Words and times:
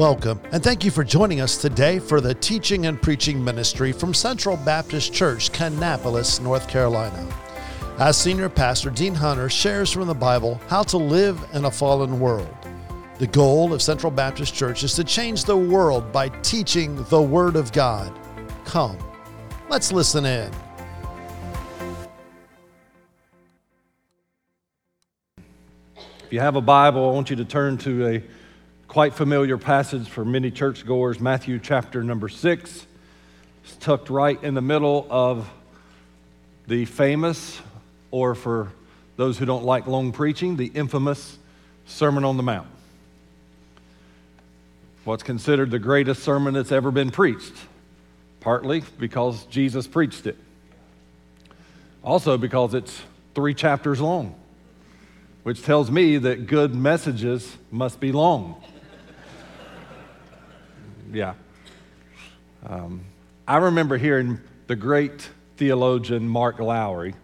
Welcome, 0.00 0.40
and 0.50 0.64
thank 0.64 0.82
you 0.82 0.90
for 0.90 1.04
joining 1.04 1.42
us 1.42 1.58
today 1.58 1.98
for 1.98 2.22
the 2.22 2.32
teaching 2.32 2.86
and 2.86 3.02
preaching 3.02 3.44
ministry 3.44 3.92
from 3.92 4.14
Central 4.14 4.56
Baptist 4.56 5.12
Church, 5.12 5.52
Kannapolis, 5.52 6.40
North 6.40 6.66
Carolina. 6.68 7.28
As 7.98 8.16
Senior 8.16 8.48
Pastor 8.48 8.88
Dean 8.88 9.14
Hunter 9.14 9.50
shares 9.50 9.92
from 9.92 10.06
the 10.06 10.14
Bible 10.14 10.58
how 10.68 10.82
to 10.84 10.96
live 10.96 11.38
in 11.52 11.66
a 11.66 11.70
fallen 11.70 12.18
world. 12.18 12.48
The 13.18 13.26
goal 13.26 13.74
of 13.74 13.82
Central 13.82 14.10
Baptist 14.10 14.54
Church 14.54 14.84
is 14.84 14.94
to 14.94 15.04
change 15.04 15.44
the 15.44 15.58
world 15.58 16.10
by 16.12 16.30
teaching 16.40 17.04
the 17.10 17.20
Word 17.20 17.54
of 17.54 17.70
God. 17.70 18.10
Come, 18.64 18.96
let's 19.68 19.92
listen 19.92 20.24
in. 20.24 20.50
If 26.24 26.32
you 26.32 26.40
have 26.40 26.56
a 26.56 26.62
Bible, 26.62 27.06
I 27.06 27.12
want 27.12 27.28
you 27.28 27.36
to 27.36 27.44
turn 27.44 27.76
to 27.76 28.06
a 28.06 28.22
quite 28.90 29.14
familiar 29.14 29.56
passage 29.56 30.08
for 30.08 30.24
many 30.24 30.50
churchgoers, 30.50 31.20
Matthew 31.20 31.60
chapter 31.60 32.02
number 32.02 32.28
six. 32.28 32.88
It's 33.62 33.76
tucked 33.76 34.10
right 34.10 34.42
in 34.42 34.54
the 34.54 34.60
middle 34.60 35.06
of 35.08 35.48
the 36.66 36.86
famous 36.86 37.60
or 38.10 38.34
for 38.34 38.72
those 39.16 39.38
who 39.38 39.46
don't 39.46 39.62
like 39.62 39.86
long 39.86 40.10
preaching, 40.10 40.56
the 40.56 40.66
infamous 40.66 41.38
Sermon 41.86 42.24
on 42.24 42.36
the 42.36 42.42
Mount. 42.42 42.66
What's 45.04 45.22
considered 45.22 45.70
the 45.70 45.78
greatest 45.78 46.24
sermon 46.24 46.54
that's 46.54 46.72
ever 46.72 46.90
been 46.90 47.12
preached, 47.12 47.54
partly 48.40 48.82
because 48.98 49.44
Jesus 49.44 49.86
preached 49.86 50.26
it, 50.26 50.36
also 52.02 52.36
because 52.36 52.74
it's 52.74 53.00
three 53.36 53.54
chapters 53.54 54.00
long, 54.00 54.34
which 55.44 55.62
tells 55.62 55.92
me 55.92 56.16
that 56.16 56.48
good 56.48 56.74
messages 56.74 57.56
must 57.70 58.00
be 58.00 58.10
long. 58.10 58.60
Yeah. 61.12 61.34
Um, 62.66 63.02
I 63.46 63.56
remember 63.56 63.96
hearing 63.96 64.40
the 64.66 64.76
great 64.76 65.28
theologian 65.56 66.28
Mark 66.28 66.58
Lowry 66.58 67.14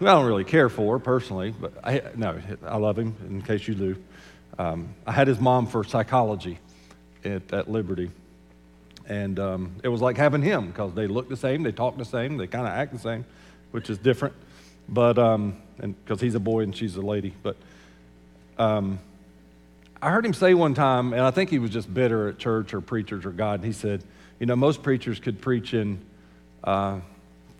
who 0.00 0.06
I 0.06 0.14
don't 0.14 0.26
really 0.26 0.44
care 0.44 0.70
for 0.70 0.98
personally, 0.98 1.50
but 1.58 1.74
I, 1.84 2.02
no, 2.16 2.40
I 2.66 2.78
love 2.78 2.98
him 2.98 3.14
in 3.28 3.42
case 3.42 3.68
you 3.68 3.74
do. 3.74 3.96
Um, 4.58 4.94
I 5.06 5.12
had 5.12 5.28
his 5.28 5.38
mom 5.38 5.66
for 5.66 5.84
psychology 5.84 6.58
at, 7.22 7.52
at 7.52 7.70
Liberty. 7.70 8.10
And 9.06 9.38
um, 9.38 9.76
it 9.84 9.88
was 9.88 10.00
like 10.00 10.16
having 10.16 10.40
him 10.40 10.68
because 10.68 10.94
they 10.94 11.06
look 11.06 11.28
the 11.28 11.36
same, 11.36 11.62
they 11.62 11.72
talk 11.72 11.98
the 11.98 12.06
same, 12.06 12.38
they 12.38 12.46
kind 12.46 12.66
of 12.66 12.72
act 12.72 12.94
the 12.94 12.98
same, 12.98 13.26
which 13.72 13.90
is 13.90 13.98
different. 13.98 14.34
But, 14.88 15.18
um, 15.18 15.60
and 15.78 15.94
because 16.02 16.20
he's 16.22 16.34
a 16.34 16.40
boy 16.40 16.60
and 16.60 16.74
she's 16.74 16.96
a 16.96 17.02
lady. 17.02 17.34
But 17.42 17.56
um, 18.56 19.00
I 20.02 20.10
heard 20.10 20.24
him 20.24 20.32
say 20.32 20.54
one 20.54 20.74
time, 20.74 21.12
and 21.12 21.22
I 21.22 21.30
think 21.30 21.50
he 21.50 21.58
was 21.58 21.70
just 21.70 21.92
bitter 21.92 22.28
at 22.28 22.38
church 22.38 22.72
or 22.72 22.80
preachers 22.80 23.26
or 23.26 23.30
God, 23.30 23.60
and 23.60 23.64
he 23.64 23.72
said, 23.72 24.02
You 24.38 24.46
know, 24.46 24.56
most 24.56 24.82
preachers 24.82 25.20
could 25.20 25.40
preach 25.42 25.74
in 25.74 26.00
uh, 26.64 27.00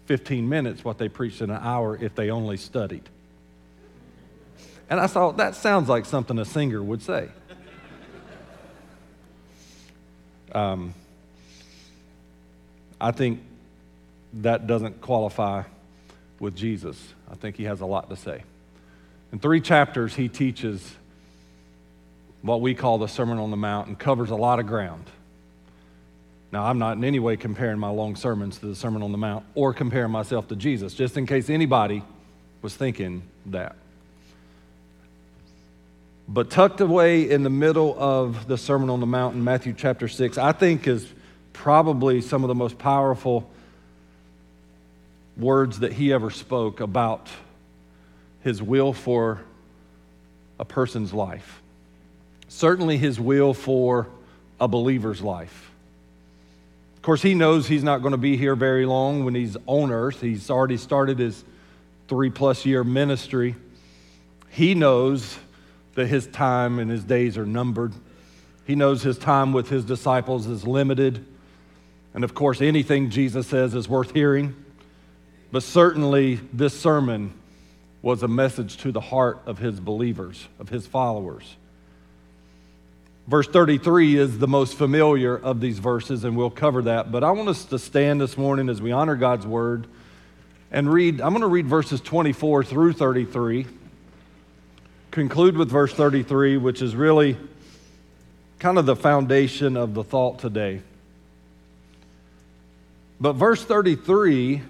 15 0.06 0.48
minutes 0.48 0.83
what 0.83 0.96
they 0.96 1.08
preached 1.08 1.42
in 1.42 1.50
an 1.50 1.61
hour 1.61 1.96
if 2.00 2.14
they 2.14 2.30
only 2.30 2.56
studied. 2.56 3.08
And 4.88 4.98
I 4.98 5.06
thought, 5.06 5.36
that 5.36 5.55
sounds 5.55 5.88
like 5.88 6.06
something 6.06 6.38
a 6.38 6.44
singer 6.44 6.83
would 6.83 7.02
say. 7.02 7.28
Um, 10.52 10.94
I 13.00 13.12
think 13.12 13.41
that 14.34 14.66
doesn't 14.66 15.00
qualify 15.00 15.62
with 16.41 16.56
Jesus. 16.56 17.14
I 17.30 17.34
think 17.34 17.56
he 17.56 17.64
has 17.64 17.80
a 17.80 17.86
lot 17.86 18.11
to 18.11 18.16
say. 18.16 18.42
In 19.33 19.38
three 19.38 19.61
chapters, 19.61 20.14
he 20.16 20.28
teaches 20.28 20.96
what 22.42 22.60
we 22.60 22.74
call 22.74 22.98
the 22.98 23.06
Sermon 23.06 23.38
on 23.38 23.50
the 23.50 23.56
Mount 23.56 23.88
and 23.88 23.98
covers 23.98 24.30
a 24.30 24.36
lot 24.36 24.58
of 24.58 24.67
ground. 24.67 25.05
Now, 26.52 26.64
I'm 26.64 26.78
not 26.78 26.96
in 26.96 27.05
any 27.05 27.18
way 27.18 27.36
comparing 27.36 27.78
my 27.78 27.90
long 27.90 28.17
sermons 28.17 28.58
to 28.58 28.67
the 28.67 28.74
Sermon 28.74 29.02
on 29.02 29.12
the 29.12 29.18
Mount 29.18 29.45
or 29.55 29.73
comparing 29.73 30.11
myself 30.11 30.48
to 30.48 30.56
Jesus, 30.56 30.95
just 30.95 31.17
in 31.17 31.27
case 31.27 31.48
anybody 31.48 32.02
was 32.62 32.74
thinking 32.74 33.23
that. 33.46 33.77
But 36.27 36.51
tucked 36.51 36.80
away 36.80 37.28
in 37.30 37.42
the 37.42 37.51
middle 37.51 37.95
of 37.98 38.46
the 38.48 38.58
Sermon 38.58 38.90
on 38.90 39.01
the 39.01 39.07
Mount 39.07 39.34
in 39.36 39.45
Matthew 39.45 39.74
chapter 39.77 40.08
6, 40.08 40.39
I 40.39 40.52
think 40.52 40.86
is 40.86 41.07
probably 41.52 42.20
some 42.20 42.42
of 42.42 42.48
the 42.48 42.55
most 42.55 42.78
powerful 42.78 43.48
words 45.36 45.80
that 45.80 45.92
he 45.92 46.12
ever 46.12 46.30
spoke 46.30 46.80
about 46.80 47.28
his 48.42 48.62
will 48.62 48.92
for 48.92 49.40
a 50.58 50.64
person's 50.64 51.12
life. 51.12 51.62
Certainly, 52.50 52.98
his 52.98 53.20
will 53.20 53.55
for 53.55 54.08
a 54.61 54.66
believer's 54.66 55.22
life. 55.22 55.70
Of 56.96 57.02
course, 57.02 57.22
he 57.22 57.33
knows 57.33 57.68
he's 57.68 57.84
not 57.84 58.02
going 58.02 58.11
to 58.11 58.18
be 58.18 58.36
here 58.36 58.56
very 58.56 58.84
long 58.84 59.24
when 59.24 59.36
he's 59.36 59.56
on 59.66 59.92
earth. 59.92 60.20
He's 60.20 60.50
already 60.50 60.77
started 60.77 61.20
his 61.20 61.44
three 62.08 62.28
plus 62.28 62.66
year 62.66 62.83
ministry. 62.83 63.55
He 64.50 64.74
knows 64.74 65.39
that 65.94 66.08
his 66.08 66.27
time 66.27 66.80
and 66.80 66.90
his 66.90 67.05
days 67.05 67.39
are 67.39 67.46
numbered. 67.46 67.94
He 68.66 68.74
knows 68.74 69.00
his 69.00 69.16
time 69.16 69.52
with 69.52 69.68
his 69.68 69.84
disciples 69.84 70.48
is 70.48 70.66
limited. 70.66 71.24
And 72.14 72.24
of 72.24 72.34
course, 72.34 72.60
anything 72.60 73.10
Jesus 73.10 73.46
says 73.46 73.77
is 73.77 73.89
worth 73.89 74.12
hearing. 74.12 74.56
But 75.52 75.62
certainly, 75.62 76.40
this 76.52 76.78
sermon 76.78 77.33
was 78.02 78.24
a 78.24 78.28
message 78.28 78.78
to 78.78 78.90
the 78.90 79.00
heart 79.00 79.40
of 79.46 79.58
his 79.58 79.78
believers, 79.78 80.48
of 80.58 80.68
his 80.68 80.89
followers. 80.89 81.56
Verse 83.27 83.47
33 83.47 84.17
is 84.17 84.39
the 84.39 84.48
most 84.48 84.75
familiar 84.75 85.36
of 85.36 85.61
these 85.61 85.79
verses, 85.79 86.25
and 86.25 86.36
we'll 86.36 86.51
cover 86.51 86.83
that. 86.83 87.13
But 87.13 87.23
I 87.23 87.31
want 87.31 87.48
us 87.48 87.64
to 87.67 87.79
stand 87.79 88.20
this 88.20 88.36
morning 88.36 88.69
as 88.69 88.83
we 88.83 88.92
honor 88.92 89.14
God's 89.14 89.47
word 89.47 89.86
and 90.73 90.92
read. 90.92 91.20
I'm 91.20 91.31
going 91.31 91.42
to 91.42 91.47
read 91.47 91.67
verses 91.67 92.01
24 92.01 92.64
through 92.64 92.95
33, 92.95 93.67
conclude 95.11 95.57
with 95.57 95.70
verse 95.70 95.92
33, 95.92 96.57
which 96.57 96.83
is 96.83 96.97
really 96.97 97.36
kind 98.58 98.79
of 98.79 98.86
the 98.86 98.97
foundation 98.97 99.77
of 99.77 99.95
the 99.95 100.05
thought 100.05 100.39
today. 100.39 100.83
But 103.20 103.35
verse 103.35 103.63
33, 103.63 104.63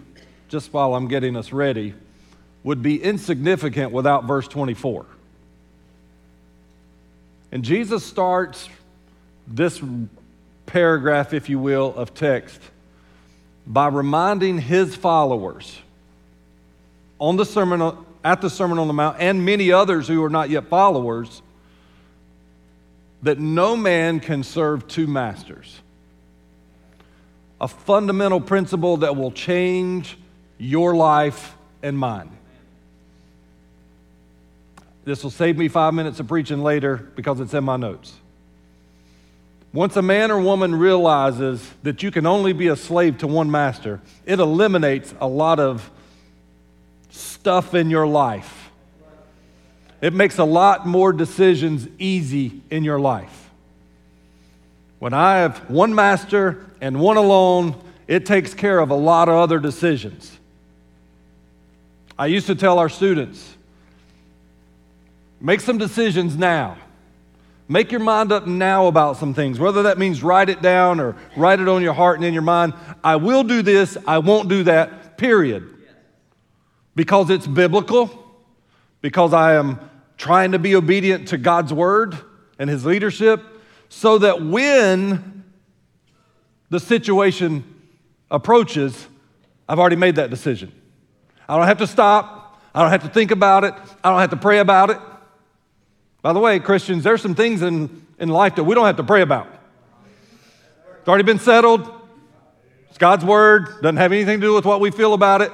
just 0.49 0.73
while 0.73 0.95
I'm 0.95 1.09
getting 1.09 1.37
us 1.37 1.53
ready, 1.53 1.95
would 2.63 2.83
be 2.83 3.03
insignificant 3.03 3.93
without 3.93 4.25
verse 4.25 4.49
24. 4.49 5.07
And 7.53 7.65
Jesus 7.65 8.05
starts 8.05 8.69
this 9.47 9.83
paragraph, 10.67 11.33
if 11.33 11.49
you 11.49 11.59
will, 11.59 11.95
of 11.95 12.15
text 12.15 12.61
by 13.67 13.89
reminding 13.89 14.59
his 14.59 14.95
followers 14.95 15.79
on 17.19 17.37
the 17.37 17.45
sermon, 17.45 17.97
at 18.25 18.41
the 18.41 18.51
Sermon 18.51 18.79
on 18.79 18.87
the 18.87 18.93
Mount 18.93 19.17
and 19.21 19.45
many 19.45 19.73
others 19.73 20.09
who 20.09 20.23
are 20.25 20.31
not 20.31 20.51
yet 20.51 20.69
followers 20.69 21.43
that 23.23 23.39
no 23.39 23.77
man 23.77 24.21
can 24.21 24.43
serve 24.43 24.89
two 24.89 25.07
masters. 25.07 25.81
A 27.61 27.69
fundamental 27.69 28.41
principle 28.41 28.99
that 28.99 29.17
will 29.17 29.31
change 29.31 30.17
your 30.59 30.95
life 30.95 31.55
and 31.83 31.99
mine. 31.99 32.31
This 35.05 35.23
will 35.23 35.31
save 35.31 35.57
me 35.57 35.69
five 35.69 35.95
minutes 35.95 36.21
of 36.21 36.29
preaching 36.29 36.63
later 36.63 36.97
because 36.97 37.41
it's 37.41 37.55
in 37.55 37.65
my 37.65 37.77
notes. 37.77 38.15
Once 39.73 39.97
a 39.97 40.03
man 40.03 40.31
or 40.31 40.41
woman 40.41 40.75
realizes 40.75 41.69
that 41.85 42.03
you 42.03 42.11
can 42.11 42.27
only 42.27 42.53
be 42.53 42.69
a 42.69 42.77
slave 42.77 43.19
to 43.19 43.27
one 43.27 43.51
master, 43.51 44.01
it 44.27 44.41
eliminates 44.41 45.15
a 45.21 45.29
lot 45.29 45.61
of 45.61 45.91
stuff 47.11 47.75
in 47.75 47.89
your 47.89 48.07
life. 48.07 48.71
It 50.01 50.13
makes 50.13 50.39
a 50.39 50.45
lot 50.45 50.87
more 50.87 51.13
decisions 51.13 51.87
easy 51.99 52.63
in 52.71 52.85
your 52.85 52.99
life. 52.99 53.51
When 54.99 55.15
I 55.15 55.39
have 55.39 55.71
one 55.71 55.95
master 55.95 56.67
and 56.81 57.01
one 57.01 57.17
alone, 57.17 57.81
it 58.07 58.27
takes 58.27 58.55
care 58.55 58.81
of 58.81 58.91
a 58.91 58.95
lot 58.95 59.29
of 59.29 59.37
other 59.37 59.59
decisions. 59.59 60.37
I 62.19 62.27
used 62.27 62.49
to 62.49 62.55
tell 62.55 62.79
our 62.79 62.89
students, 62.89 63.57
Make 65.41 65.61
some 65.61 65.79
decisions 65.79 66.37
now. 66.37 66.77
Make 67.67 67.93
your 67.93 68.01
mind 68.01 68.33
up 68.33 68.47
now 68.47 68.89
about 68.89 69.17
some 69.17 69.33
things, 69.33 69.59
whether 69.59 69.85
that 69.85 69.97
means 69.97 70.23
write 70.23 70.49
it 70.49 70.61
down 70.61 70.99
or 70.99 71.17
write 71.37 71.61
it 71.61 71.69
on 71.69 71.83
your 71.83 71.93
heart 71.93 72.17
and 72.17 72.25
in 72.25 72.35
your 72.35 72.43
mind. 72.43 72.75
I 73.05 73.17
will 73.17 73.45
do 73.45 73.63
this, 73.63 73.97
I 74.07 74.19
won't 74.19 74.49
do 74.49 74.65
that, 74.65 75.17
period. 75.17 75.73
Because 76.97 77.31
it's 77.31 77.47
biblical, 77.47 78.11
because 79.01 79.33
I 79.33 79.55
am 79.55 79.79
trying 80.17 80.53
to 80.53 80.59
be 80.59 80.75
obedient 80.75 81.29
to 81.29 81.39
God's 81.39 81.73
word 81.73 82.19
and 82.59 82.69
his 82.69 82.85
leadership, 82.85 83.41
so 83.89 84.19
that 84.19 84.43
when 84.43 85.45
the 86.71 86.81
situation 86.81 87.65
approaches, 88.31 89.07
I've 89.69 89.79
already 89.79 89.97
made 89.97 90.17
that 90.17 90.29
decision. 90.29 90.73
I 91.49 91.57
don't 91.57 91.67
have 91.67 91.79
to 91.79 91.87
stop. 91.87 92.61
I 92.75 92.83
don't 92.83 92.91
have 92.91 93.05
to 93.05 93.09
think 93.09 93.31
about 93.31 93.65
it. 93.65 93.75
I 94.03 94.11
don't 94.11 94.21
have 94.21 94.31
to 94.31 94.37
pray 94.37 94.59
about 94.59 94.91
it. 94.91 94.99
By 96.23 96.33
the 96.33 96.39
way, 96.39 96.61
Christians, 96.61 97.05
there's 97.05 97.23
some 97.23 97.35
things 97.35 97.63
in, 97.63 98.07
in 98.19 98.29
life 98.29 98.57
that 98.57 98.65
we 98.65 98.75
don't 98.75 98.87
have 98.87 98.97
to 98.97 99.05
pray 99.05 99.23
about. 99.23 99.49
It's 100.99 101.09
already 101.09 101.25
been 101.25 101.39
settled. 101.39 101.91
It's 102.89 102.99
God's 102.99 103.25
word, 103.25 103.67
doesn't 103.81 103.97
have 103.97 104.13
anything 104.13 104.41
to 104.41 104.47
do 104.47 104.55
with 104.55 104.67
what 104.67 104.81
we 104.81 104.91
feel 104.91 105.15
about 105.15 105.41
it. 105.41 105.51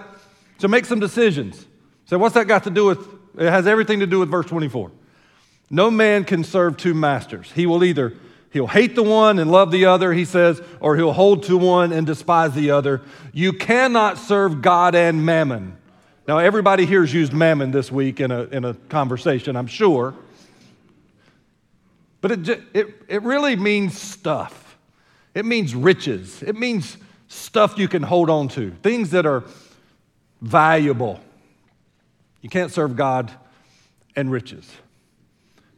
So 0.58 0.68
make 0.68 0.84
some 0.84 0.98
decisions. 0.98 1.64
So, 2.06 2.18
what's 2.18 2.34
that 2.34 2.46
got 2.48 2.64
to 2.64 2.70
do 2.70 2.86
with? 2.86 3.06
It 3.38 3.50
has 3.50 3.66
everything 3.66 4.00
to 4.00 4.06
do 4.06 4.18
with 4.18 4.30
verse 4.30 4.46
24. 4.46 4.90
No 5.68 5.90
man 5.90 6.24
can 6.24 6.44
serve 6.44 6.76
two 6.76 6.94
masters. 6.94 7.52
He 7.52 7.66
will 7.66 7.84
either 7.84 8.14
he'll 8.50 8.66
hate 8.66 8.94
the 8.94 9.02
one 9.02 9.38
and 9.38 9.50
love 9.50 9.70
the 9.70 9.84
other, 9.84 10.12
he 10.12 10.24
says, 10.24 10.62
or 10.80 10.96
he'll 10.96 11.12
hold 11.12 11.42
to 11.44 11.58
one 11.58 11.92
and 11.92 12.06
despise 12.06 12.54
the 12.54 12.70
other. 12.70 13.02
You 13.32 13.52
cannot 13.52 14.16
serve 14.16 14.62
God 14.62 14.94
and 14.94 15.26
mammon. 15.26 15.76
Now, 16.26 16.38
everybody 16.38 16.86
here 16.86 17.02
has 17.02 17.12
used 17.12 17.32
mammon 17.32 17.70
this 17.70 17.92
week 17.92 18.18
in 18.18 18.30
a, 18.30 18.44
in 18.44 18.64
a 18.64 18.74
conversation, 18.74 19.56
I'm 19.56 19.66
sure. 19.66 20.14
But 22.26 22.49
it, 22.49 22.61
it, 22.75 22.94
it 23.06 23.23
really 23.23 23.55
means 23.55 23.96
stuff. 23.96 24.76
It 25.32 25.44
means 25.44 25.76
riches. 25.76 26.43
It 26.43 26.56
means 26.56 26.96
stuff 27.28 27.78
you 27.78 27.87
can 27.87 28.02
hold 28.02 28.28
on 28.28 28.49
to, 28.49 28.73
things 28.82 29.11
that 29.12 29.26
are 29.26 29.44
valuable. 30.40 31.20
You 32.40 32.50
can't 32.50 32.73
serve 32.73 32.96
God 32.96 33.31
and 34.17 34.28
riches. 34.28 34.69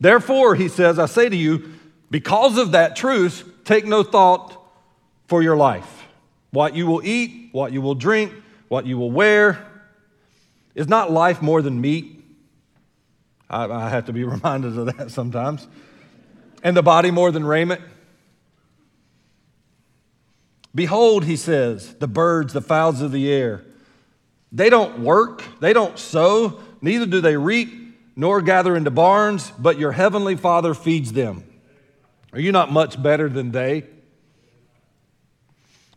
Therefore, 0.01 0.55
he 0.55 0.69
says, 0.69 0.99
I 0.99 1.05
say 1.05 1.29
to 1.29 1.37
you, 1.37 1.71
because 2.11 2.57
of 2.57 2.73
that 2.73 2.97
truth, 2.97 3.47
take 3.67 3.85
no 3.85 4.03
thought 4.03 4.59
for 5.27 5.43
your 5.43 5.59
life. 5.59 6.07
What 6.51 6.75
you 6.75 6.87
will 6.87 7.05
eat, 7.05 7.51
what 7.53 7.75
you 7.75 7.83
will 7.83 7.95
drink, 7.95 8.33
what 8.69 8.87
you 8.87 8.97
will 8.97 9.11
wear. 9.11 9.67
Is 10.75 10.89
not 10.89 11.13
life 11.13 11.43
more 11.43 11.61
than 11.61 11.79
meat? 11.79 12.25
I, 13.51 13.65
I 13.67 13.91
have 13.91 14.07
to 14.07 14.15
be 14.15 14.25
reminded 14.25 14.79
of 14.79 14.97
that 14.97 15.11
sometimes. 15.11 15.69
And 16.63 16.77
the 16.77 16.83
body 16.83 17.11
more 17.11 17.31
than 17.31 17.45
raiment? 17.45 17.81
Behold, 20.75 21.25
he 21.25 21.37
says, 21.37 21.95
the 21.95 22.07
birds, 22.07 22.53
the 22.53 22.61
fowls 22.61 23.01
of 23.01 23.13
the 23.13 23.33
air. 23.33 23.65
They 24.53 24.71
don't 24.71 25.01
work, 25.01 25.43
they 25.61 25.73
don't 25.73 25.99
sow, 25.99 26.61
neither 26.81 27.07
do 27.07 27.21
they 27.21 27.37
reap, 27.37 27.97
nor 28.17 28.41
gather 28.43 28.77
into 28.77 28.91
barns, 28.91 29.51
but 29.59 29.79
your 29.79 29.93
heavenly 29.93 30.37
Father 30.37 30.75
feeds 30.75 31.13
them. 31.13 31.45
Are 32.33 32.41
you 32.41 32.53
not 32.53 32.71
much 32.71 33.01
better 33.03 33.29
than 33.29 33.53
they? 33.53 33.85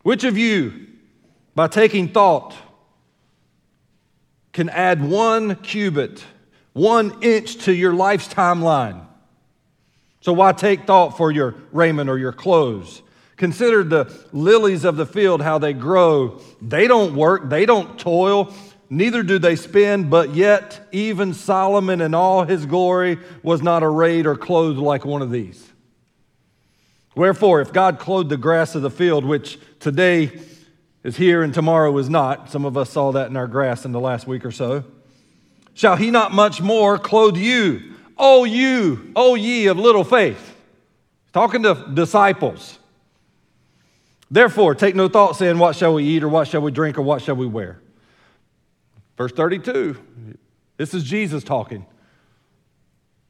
Which 0.03 0.23
of 0.23 0.37
you, 0.37 0.87
by 1.55 1.67
taking 1.67 2.07
thought, 2.07 2.55
can 4.53 4.69
add 4.69 5.03
one 5.07 5.55
cubit, 5.55 6.23
one 6.73 7.21
inch 7.21 7.57
to 7.65 7.73
your 7.73 7.93
life's 7.93 8.27
timeline? 8.27 9.05
So, 10.21 10.33
why 10.33 10.51
take 10.53 10.85
thought 10.85 11.17
for 11.17 11.31
your 11.31 11.55
raiment 11.71 12.09
or 12.09 12.17
your 12.17 12.31
clothes? 12.31 13.01
Consider 13.37 13.83
the 13.83 14.13
lilies 14.31 14.85
of 14.85 14.95
the 14.95 15.05
field, 15.05 15.41
how 15.41 15.57
they 15.57 15.73
grow. 15.73 16.39
They 16.61 16.87
don't 16.87 17.15
work, 17.15 17.49
they 17.49 17.65
don't 17.65 17.97
toil, 17.97 18.53
neither 18.87 19.23
do 19.23 19.39
they 19.39 19.55
spin, 19.55 20.11
but 20.11 20.35
yet 20.35 20.87
even 20.91 21.33
Solomon 21.33 22.01
in 22.01 22.13
all 22.13 22.43
his 22.43 22.67
glory 22.67 23.17
was 23.41 23.63
not 23.63 23.83
arrayed 23.83 24.27
or 24.27 24.35
clothed 24.35 24.77
like 24.77 25.05
one 25.05 25.23
of 25.23 25.31
these. 25.31 25.71
Wherefore, 27.15 27.61
if 27.61 27.73
God 27.73 27.97
clothed 27.97 28.29
the 28.29 28.37
grass 28.37 28.75
of 28.75 28.83
the 28.83 28.91
field, 28.91 29.25
which 29.25 29.57
today 29.79 30.39
is 31.03 31.17
here 31.17 31.41
and 31.41 31.51
tomorrow 31.51 31.97
is 31.97 32.09
not, 32.09 32.51
some 32.51 32.63
of 32.63 32.77
us 32.77 32.91
saw 32.91 33.11
that 33.13 33.29
in 33.31 33.35
our 33.35 33.47
grass 33.47 33.85
in 33.85 33.91
the 33.91 33.99
last 33.99 34.27
week 34.27 34.45
or 34.45 34.51
so, 34.51 34.83
shall 35.73 35.95
he 35.95 36.11
not 36.11 36.31
much 36.31 36.61
more 36.61 36.99
clothe 36.99 37.37
you? 37.37 37.95
O 38.23 38.43
you, 38.43 39.11
O 39.15 39.33
ye 39.33 39.65
of 39.65 39.79
little 39.79 40.03
faith. 40.03 40.55
Talking 41.33 41.63
to 41.63 41.89
disciples. 41.91 42.77
Therefore, 44.29 44.75
take 44.75 44.95
no 44.95 45.09
thought 45.09 45.35
saying, 45.35 45.57
What 45.57 45.75
shall 45.75 45.95
we 45.95 46.03
eat, 46.03 46.23
or 46.23 46.29
what 46.29 46.47
shall 46.47 46.61
we 46.61 46.71
drink, 46.71 46.99
or 46.99 47.01
what 47.01 47.23
shall 47.23 47.35
we 47.35 47.47
wear? 47.47 47.81
Verse 49.17 49.31
32, 49.31 49.97
this 50.77 50.93
is 50.93 51.03
Jesus 51.03 51.43
talking. 51.43 51.85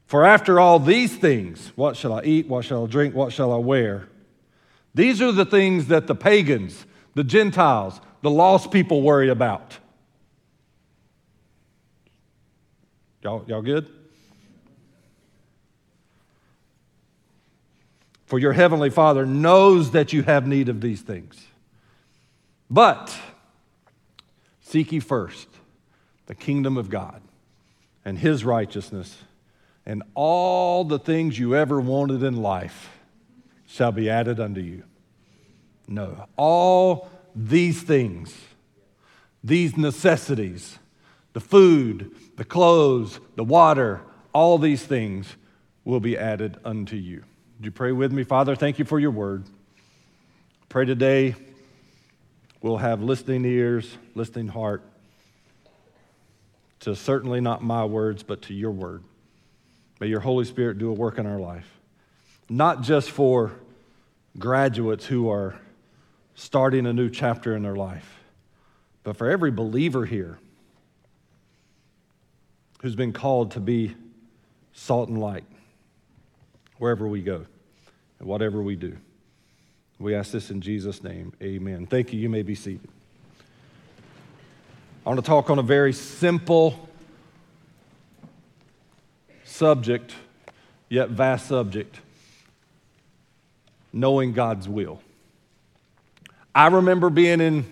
For 0.06 0.26
after 0.26 0.60
all 0.60 0.78
these 0.78 1.16
things, 1.16 1.72
what 1.74 1.96
shall 1.96 2.12
I 2.12 2.22
eat, 2.22 2.46
what 2.46 2.66
shall 2.66 2.84
I 2.84 2.86
drink, 2.86 3.14
what 3.14 3.32
shall 3.32 3.52
I 3.52 3.56
wear? 3.56 4.08
These 4.94 5.22
are 5.22 5.32
the 5.32 5.46
things 5.46 5.88
that 5.88 6.06
the 6.06 6.14
pagans, 6.14 6.84
the 7.14 7.24
Gentiles, 7.24 7.98
the 8.20 8.30
lost 8.30 8.70
people 8.70 9.00
worry 9.00 9.30
about. 9.30 9.78
Y'all, 13.22 13.42
y'all 13.46 13.62
good? 13.62 13.90
For 18.32 18.38
your 18.38 18.54
heavenly 18.54 18.88
Father 18.88 19.26
knows 19.26 19.90
that 19.90 20.14
you 20.14 20.22
have 20.22 20.46
need 20.46 20.70
of 20.70 20.80
these 20.80 21.02
things. 21.02 21.48
But 22.70 23.14
seek 24.62 24.90
ye 24.90 25.00
first 25.00 25.48
the 26.24 26.34
kingdom 26.34 26.78
of 26.78 26.88
God 26.88 27.20
and 28.06 28.18
his 28.18 28.42
righteousness, 28.42 29.18
and 29.84 30.02
all 30.14 30.82
the 30.82 30.98
things 30.98 31.38
you 31.38 31.54
ever 31.54 31.78
wanted 31.78 32.22
in 32.22 32.36
life 32.36 32.96
shall 33.66 33.92
be 33.92 34.08
added 34.08 34.40
unto 34.40 34.62
you. 34.62 34.84
No, 35.86 36.24
all 36.38 37.10
these 37.36 37.82
things, 37.82 38.34
these 39.44 39.76
necessities, 39.76 40.78
the 41.34 41.40
food, 41.40 42.10
the 42.36 42.46
clothes, 42.46 43.20
the 43.36 43.44
water, 43.44 44.00
all 44.32 44.56
these 44.56 44.86
things 44.86 45.36
will 45.84 46.00
be 46.00 46.16
added 46.16 46.56
unto 46.64 46.96
you. 46.96 47.24
Would 47.62 47.66
you 47.66 47.70
pray 47.70 47.92
with 47.92 48.10
me? 48.10 48.24
Father, 48.24 48.56
thank 48.56 48.80
you 48.80 48.84
for 48.84 48.98
your 48.98 49.12
word. 49.12 49.44
Pray 50.68 50.84
today 50.84 51.36
we'll 52.60 52.78
have 52.78 53.04
listening 53.04 53.44
ears, 53.44 53.96
listening 54.16 54.48
heart 54.48 54.82
to 56.80 56.96
certainly 56.96 57.40
not 57.40 57.62
my 57.62 57.84
words, 57.84 58.24
but 58.24 58.42
to 58.42 58.52
your 58.52 58.72
word. 58.72 59.04
May 60.00 60.08
your 60.08 60.18
Holy 60.18 60.44
Spirit 60.44 60.78
do 60.78 60.90
a 60.90 60.92
work 60.92 61.18
in 61.18 61.26
our 61.26 61.38
life. 61.38 61.78
Not 62.48 62.82
just 62.82 63.12
for 63.12 63.52
graduates 64.36 65.06
who 65.06 65.30
are 65.30 65.54
starting 66.34 66.84
a 66.84 66.92
new 66.92 67.08
chapter 67.10 67.54
in 67.54 67.62
their 67.62 67.76
life, 67.76 68.24
but 69.04 69.16
for 69.16 69.30
every 69.30 69.52
believer 69.52 70.04
here 70.04 70.40
who's 72.80 72.96
been 72.96 73.12
called 73.12 73.52
to 73.52 73.60
be 73.60 73.94
salt 74.72 75.08
and 75.08 75.20
light 75.20 75.44
wherever 76.78 77.06
we 77.06 77.22
go 77.22 77.46
and 78.22 78.30
whatever 78.30 78.62
we 78.62 78.76
do. 78.76 78.96
We 79.98 80.14
ask 80.14 80.30
this 80.30 80.50
in 80.50 80.60
Jesus' 80.60 81.02
name. 81.02 81.32
Amen. 81.42 81.86
Thank 81.86 82.12
you. 82.12 82.20
You 82.20 82.28
may 82.28 82.42
be 82.42 82.54
seated. 82.54 82.88
I 85.04 85.08
want 85.08 85.20
to 85.20 85.26
talk 85.26 85.50
on 85.50 85.58
a 85.58 85.62
very 85.62 85.92
simple 85.92 86.88
subject, 89.44 90.14
yet 90.88 91.10
vast 91.10 91.48
subject 91.48 91.98
knowing 93.92 94.32
God's 94.32 94.68
will. 94.68 95.02
I 96.54 96.68
remember 96.68 97.10
being 97.10 97.40
in 97.40 97.66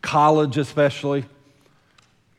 college, 0.00 0.58
especially, 0.58 1.24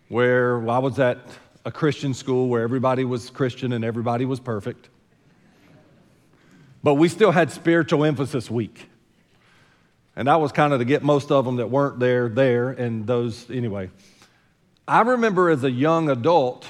where 0.08 0.58
I 0.70 0.78
was 0.78 1.00
at 1.00 1.18
a 1.66 1.72
Christian 1.72 2.14
school 2.14 2.48
where 2.48 2.62
everybody 2.62 3.04
was 3.04 3.30
Christian 3.30 3.74
and 3.74 3.84
everybody 3.84 4.26
was 4.26 4.40
perfect. 4.40 4.90
But 6.82 6.96
we 6.96 7.10
still 7.10 7.32
had 7.32 7.52
spiritual 7.52 8.06
emphasis 8.06 8.50
week. 8.50 8.90
And 10.16 10.28
that 10.28 10.40
was 10.42 10.52
kind 10.52 10.74
of 10.74 10.80
to 10.80 10.86
get 10.86 11.04
most 11.04 11.32
of 11.32 11.46
them 11.46 11.58
that 11.58 11.70
weren't 11.70 12.00
there, 12.00 12.30
there, 12.30 12.70
and 12.72 13.08
those, 13.08 13.50
anyway. 13.50 13.90
I 14.88 15.02
remember 15.02 15.50
as 15.50 15.64
a 15.64 15.72
young 15.72 16.10
adult, 16.10 16.66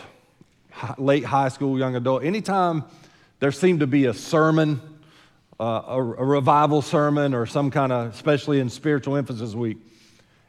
late 0.97 1.25
high 1.25 1.49
school, 1.49 1.77
young 1.77 1.95
adult, 1.95 2.23
anytime 2.23 2.83
there 3.39 3.51
seemed 3.51 3.79
to 3.79 3.87
be 3.87 4.05
a 4.05 4.13
sermon, 4.13 4.81
uh, 5.59 5.81
a, 5.87 5.97
a 5.97 6.25
revival 6.25 6.81
sermon, 6.81 7.33
or 7.33 7.45
some 7.45 7.71
kind 7.71 7.91
of, 7.91 8.13
especially 8.13 8.59
in 8.59 8.69
spiritual 8.69 9.15
emphasis 9.15 9.53
week, 9.53 9.77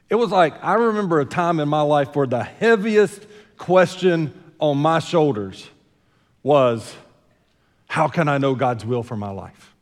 it 0.08 0.16
was 0.16 0.30
like, 0.30 0.62
I 0.62 0.74
remember 0.74 1.20
a 1.20 1.24
time 1.24 1.60
in 1.60 1.68
my 1.68 1.82
life 1.82 2.16
where 2.16 2.26
the 2.26 2.42
heaviest 2.42 3.24
question 3.56 4.34
on 4.58 4.76
my 4.78 4.98
shoulders 4.98 5.68
was, 6.42 6.94
how 7.90 8.06
can 8.06 8.28
I 8.28 8.38
know 8.38 8.54
God's 8.54 8.84
will 8.84 9.02
for 9.02 9.16
my 9.16 9.30
life? 9.32 9.74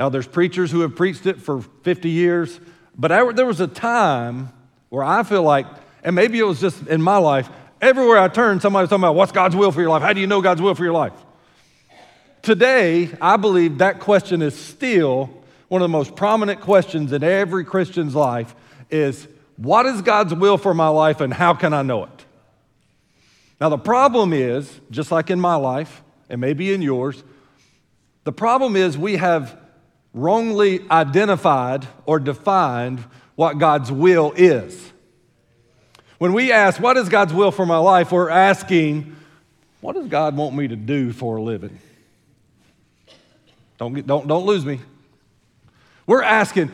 Now, 0.00 0.08
there's 0.08 0.26
preachers 0.26 0.72
who 0.72 0.80
have 0.80 0.96
preached 0.96 1.26
it 1.26 1.40
for 1.40 1.60
50 1.60 2.10
years, 2.10 2.58
but 2.96 3.12
I, 3.12 3.30
there 3.30 3.46
was 3.46 3.60
a 3.60 3.68
time 3.68 4.52
where 4.88 5.04
I 5.04 5.22
feel 5.22 5.44
like, 5.44 5.66
and 6.02 6.16
maybe 6.16 6.40
it 6.40 6.42
was 6.42 6.60
just 6.60 6.88
in 6.88 7.00
my 7.00 7.18
life, 7.18 7.48
everywhere 7.80 8.18
I 8.18 8.26
turned, 8.26 8.62
somebody 8.62 8.82
was 8.82 8.90
talking 8.90 9.04
about 9.04 9.14
what's 9.14 9.30
God's 9.30 9.54
will 9.54 9.70
for 9.70 9.80
your 9.80 9.90
life? 9.90 10.02
How 10.02 10.12
do 10.12 10.20
you 10.20 10.26
know 10.26 10.42
God's 10.42 10.60
will 10.60 10.74
for 10.74 10.82
your 10.82 10.92
life? 10.92 11.12
Today, 12.42 13.08
I 13.20 13.36
believe 13.36 13.78
that 13.78 14.00
question 14.00 14.42
is 14.42 14.58
still 14.58 15.30
one 15.68 15.80
of 15.80 15.84
the 15.84 15.96
most 15.96 16.16
prominent 16.16 16.62
questions 16.62 17.12
in 17.12 17.22
every 17.22 17.64
Christian's 17.64 18.16
life 18.16 18.56
is 18.90 19.28
what 19.56 19.86
is 19.86 20.02
God's 20.02 20.34
will 20.34 20.58
for 20.58 20.74
my 20.74 20.88
life 20.88 21.20
and 21.20 21.32
how 21.32 21.54
can 21.54 21.72
I 21.72 21.82
know 21.82 22.06
it? 22.06 22.24
Now, 23.60 23.68
the 23.68 23.78
problem 23.78 24.32
is, 24.32 24.80
just 24.90 25.12
like 25.12 25.30
in 25.30 25.38
my 25.38 25.54
life, 25.54 26.02
and 26.28 26.40
maybe 26.40 26.72
in 26.72 26.82
yours. 26.82 27.22
The 28.24 28.32
problem 28.32 28.76
is 28.76 28.98
we 28.98 29.16
have 29.16 29.58
wrongly 30.12 30.84
identified 30.90 31.86
or 32.06 32.18
defined 32.18 33.04
what 33.34 33.58
God's 33.58 33.90
will 33.92 34.32
is. 34.36 34.92
When 36.18 36.32
we 36.32 36.52
ask, 36.52 36.80
What 36.80 36.96
is 36.96 37.08
God's 37.08 37.32
will 37.32 37.50
for 37.50 37.64
my 37.64 37.78
life? 37.78 38.12
we're 38.12 38.28
asking, 38.28 39.16
What 39.80 39.94
does 39.94 40.08
God 40.08 40.36
want 40.36 40.54
me 40.54 40.68
to 40.68 40.76
do 40.76 41.12
for 41.12 41.36
a 41.36 41.42
living? 41.42 41.78
Don't, 43.78 43.94
get, 43.94 44.06
don't, 44.06 44.26
don't 44.26 44.44
lose 44.44 44.66
me. 44.66 44.80
We're 46.06 46.22
asking, 46.22 46.70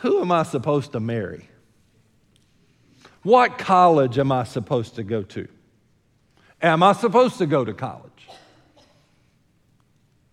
Who 0.00 0.20
am 0.20 0.32
I 0.32 0.42
supposed 0.42 0.92
to 0.92 1.00
marry? 1.00 1.48
What 3.22 3.56
college 3.56 4.18
am 4.18 4.32
I 4.32 4.42
supposed 4.42 4.96
to 4.96 5.04
go 5.04 5.22
to? 5.22 5.46
Am 6.60 6.82
I 6.82 6.92
supposed 6.92 7.38
to 7.38 7.46
go 7.46 7.64
to 7.64 7.72
college? 7.72 8.10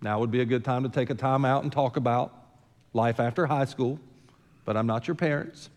Now 0.02 0.20
would 0.20 0.32
be 0.32 0.42
a 0.42 0.46
good 0.46 0.64
time 0.64 0.84
to 0.84 0.90
take 0.90 1.10
a 1.10 1.16
time 1.16 1.46
out 1.46 1.64
and 1.64 1.72
talk 1.72 1.98
about 1.98 2.34
life 2.94 3.20
after 3.20 3.46
high 3.46 3.66
school, 3.66 4.00
but 4.66 4.78
I'm 4.78 4.88
not 4.88 5.08
your 5.08 5.16
parents. 5.16 5.70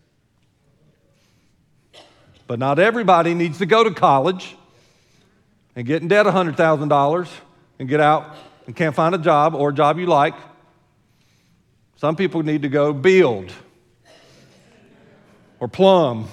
But 2.47 2.59
not 2.59 2.79
everybody 2.79 3.33
needs 3.33 3.59
to 3.59 3.65
go 3.65 3.83
to 3.83 3.91
college 3.91 4.55
and 5.75 5.85
get 5.85 6.01
in 6.01 6.07
debt 6.07 6.25
$100,000 6.25 7.29
and 7.79 7.89
get 7.89 7.99
out 7.99 8.35
and 8.65 8.75
can't 8.75 8.95
find 8.95 9.15
a 9.15 9.17
job 9.17 9.55
or 9.55 9.69
a 9.69 9.73
job 9.73 9.99
you 9.99 10.05
like. 10.05 10.35
Some 11.97 12.15
people 12.15 12.43
need 12.43 12.63
to 12.63 12.69
go 12.69 12.93
build 12.93 13.51
or 15.59 15.67
plumb 15.67 16.27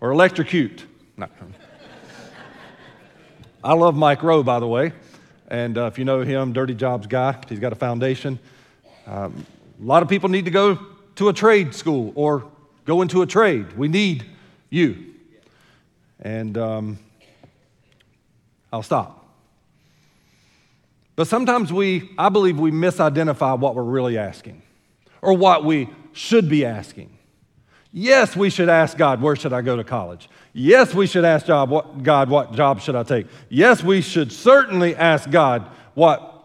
or 0.00 0.10
electrocute. 0.10 0.84
No. 1.16 1.26
I 3.64 3.72
love 3.72 3.96
Mike 3.96 4.22
Rowe, 4.22 4.42
by 4.42 4.60
the 4.60 4.66
way. 4.68 4.92
And 5.48 5.78
uh, 5.78 5.86
if 5.86 5.98
you 5.98 6.04
know 6.04 6.20
him, 6.20 6.52
Dirty 6.52 6.74
Jobs 6.74 7.06
guy, 7.06 7.38
he's 7.48 7.60
got 7.60 7.72
a 7.72 7.76
foundation. 7.76 8.38
Um, 9.06 9.46
a 9.80 9.84
lot 9.84 10.02
of 10.02 10.08
people 10.08 10.28
need 10.28 10.46
to 10.46 10.50
go 10.50 10.78
to 11.16 11.28
a 11.28 11.32
trade 11.32 11.74
school 11.74 12.12
or 12.14 12.50
go 12.84 13.02
into 13.02 13.22
a 13.22 13.26
trade. 13.26 13.72
We 13.76 13.88
need 13.88 14.24
you. 14.70 15.14
And 16.20 16.56
um, 16.58 16.98
I'll 18.72 18.82
stop. 18.82 19.24
But 21.14 21.26
sometimes 21.26 21.72
we, 21.72 22.10
I 22.18 22.28
believe, 22.28 22.58
we 22.58 22.70
misidentify 22.70 23.58
what 23.58 23.74
we're 23.74 23.82
really 23.82 24.18
asking 24.18 24.62
or 25.22 25.32
what 25.32 25.64
we 25.64 25.88
should 26.12 26.48
be 26.48 26.64
asking. 26.64 27.15
Yes, 27.98 28.36
we 28.36 28.50
should 28.50 28.68
ask 28.68 28.98
God, 28.98 29.22
where 29.22 29.34
should 29.34 29.54
I 29.54 29.62
go 29.62 29.74
to 29.74 29.82
college? 29.82 30.28
Yes, 30.52 30.92
we 30.92 31.06
should 31.06 31.24
ask 31.24 31.46
God, 31.46 31.70
what, 31.70 32.02
God, 32.02 32.28
what 32.28 32.52
job 32.52 32.82
should 32.82 32.94
I 32.94 33.04
take? 33.04 33.26
Yes, 33.48 33.82
we 33.82 34.02
should 34.02 34.30
certainly 34.30 34.94
ask 34.94 35.30
God, 35.30 35.66
what, 35.94 36.44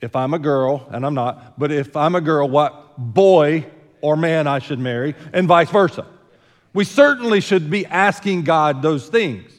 if 0.00 0.14
I'm 0.14 0.32
a 0.32 0.38
girl, 0.38 0.86
and 0.92 1.04
I'm 1.04 1.14
not, 1.14 1.58
but 1.58 1.72
if 1.72 1.96
I'm 1.96 2.14
a 2.14 2.20
girl, 2.20 2.48
what 2.48 2.96
boy 2.96 3.66
or 4.00 4.16
man 4.16 4.46
I 4.46 4.60
should 4.60 4.78
marry, 4.78 5.16
and 5.32 5.48
vice 5.48 5.70
versa. 5.70 6.06
We 6.72 6.84
certainly 6.84 7.40
should 7.40 7.68
be 7.68 7.84
asking 7.84 8.44
God 8.44 8.80
those 8.80 9.08
things. 9.08 9.50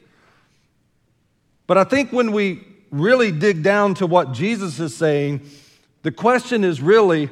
But 1.68 1.78
I 1.78 1.84
think 1.84 2.14
when 2.14 2.32
we 2.32 2.66
really 2.90 3.34
dig 3.34 3.64
down 3.64 3.96
to 3.96 4.08
what 4.08 4.32
Jesus 4.32 4.80
is 4.80 4.96
saying, 4.96 5.42
the 6.04 6.12
question 6.14 6.64
is 6.64 6.80
really 6.82 7.30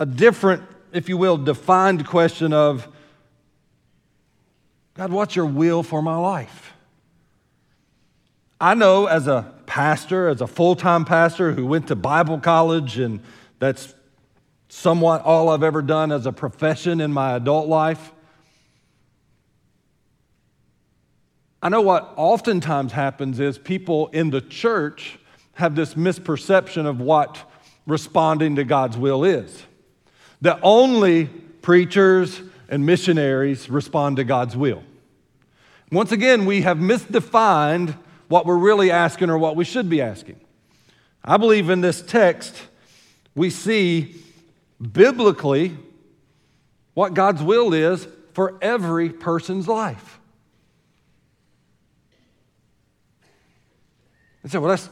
a 0.00 0.04
different, 0.04 0.64
if 0.92 1.08
you 1.08 1.16
will, 1.16 1.36
defined 1.36 2.04
question 2.08 2.52
of 2.52 2.88
God, 4.94 5.10
what's 5.10 5.34
your 5.34 5.46
will 5.46 5.82
for 5.82 6.00
my 6.02 6.16
life? 6.16 6.72
I 8.60 8.74
know 8.74 9.06
as 9.06 9.26
a 9.26 9.52
pastor, 9.66 10.28
as 10.28 10.40
a 10.40 10.46
full 10.46 10.76
time 10.76 11.04
pastor 11.04 11.52
who 11.52 11.66
went 11.66 11.88
to 11.88 11.96
Bible 11.96 12.38
college, 12.38 12.98
and 12.98 13.20
that's 13.58 13.94
somewhat 14.68 15.22
all 15.22 15.48
I've 15.48 15.64
ever 15.64 15.82
done 15.82 16.12
as 16.12 16.26
a 16.26 16.32
profession 16.32 17.00
in 17.00 17.12
my 17.12 17.34
adult 17.34 17.68
life. 17.68 18.12
I 21.60 21.70
know 21.70 21.80
what 21.80 22.12
oftentimes 22.16 22.92
happens 22.92 23.40
is 23.40 23.58
people 23.58 24.08
in 24.08 24.30
the 24.30 24.40
church 24.40 25.18
have 25.54 25.74
this 25.74 25.94
misperception 25.94 26.86
of 26.86 27.00
what 27.00 27.50
responding 27.86 28.56
to 28.56 28.64
God's 28.64 28.96
will 28.96 29.24
is. 29.24 29.64
That 30.40 30.60
only 30.62 31.26
preachers 31.26 32.40
and 32.74 32.84
missionaries 32.84 33.70
respond 33.70 34.16
to 34.16 34.24
God's 34.24 34.56
will. 34.56 34.82
Once 35.92 36.10
again, 36.10 36.44
we 36.44 36.62
have 36.62 36.76
misdefined 36.76 37.96
what 38.26 38.46
we're 38.46 38.58
really 38.58 38.90
asking 38.90 39.30
or 39.30 39.38
what 39.38 39.54
we 39.54 39.64
should 39.64 39.88
be 39.88 40.00
asking. 40.00 40.40
I 41.22 41.36
believe 41.36 41.70
in 41.70 41.82
this 41.82 42.02
text, 42.02 42.60
we 43.36 43.48
see 43.48 44.16
biblically 44.82 45.76
what 46.94 47.14
God's 47.14 47.44
will 47.44 47.72
is 47.72 48.08
for 48.32 48.58
every 48.60 49.08
person's 49.08 49.68
life. 49.68 50.18
And 54.42 54.50
say, 54.50 54.58
well, 54.58 54.70
that's, 54.70 54.90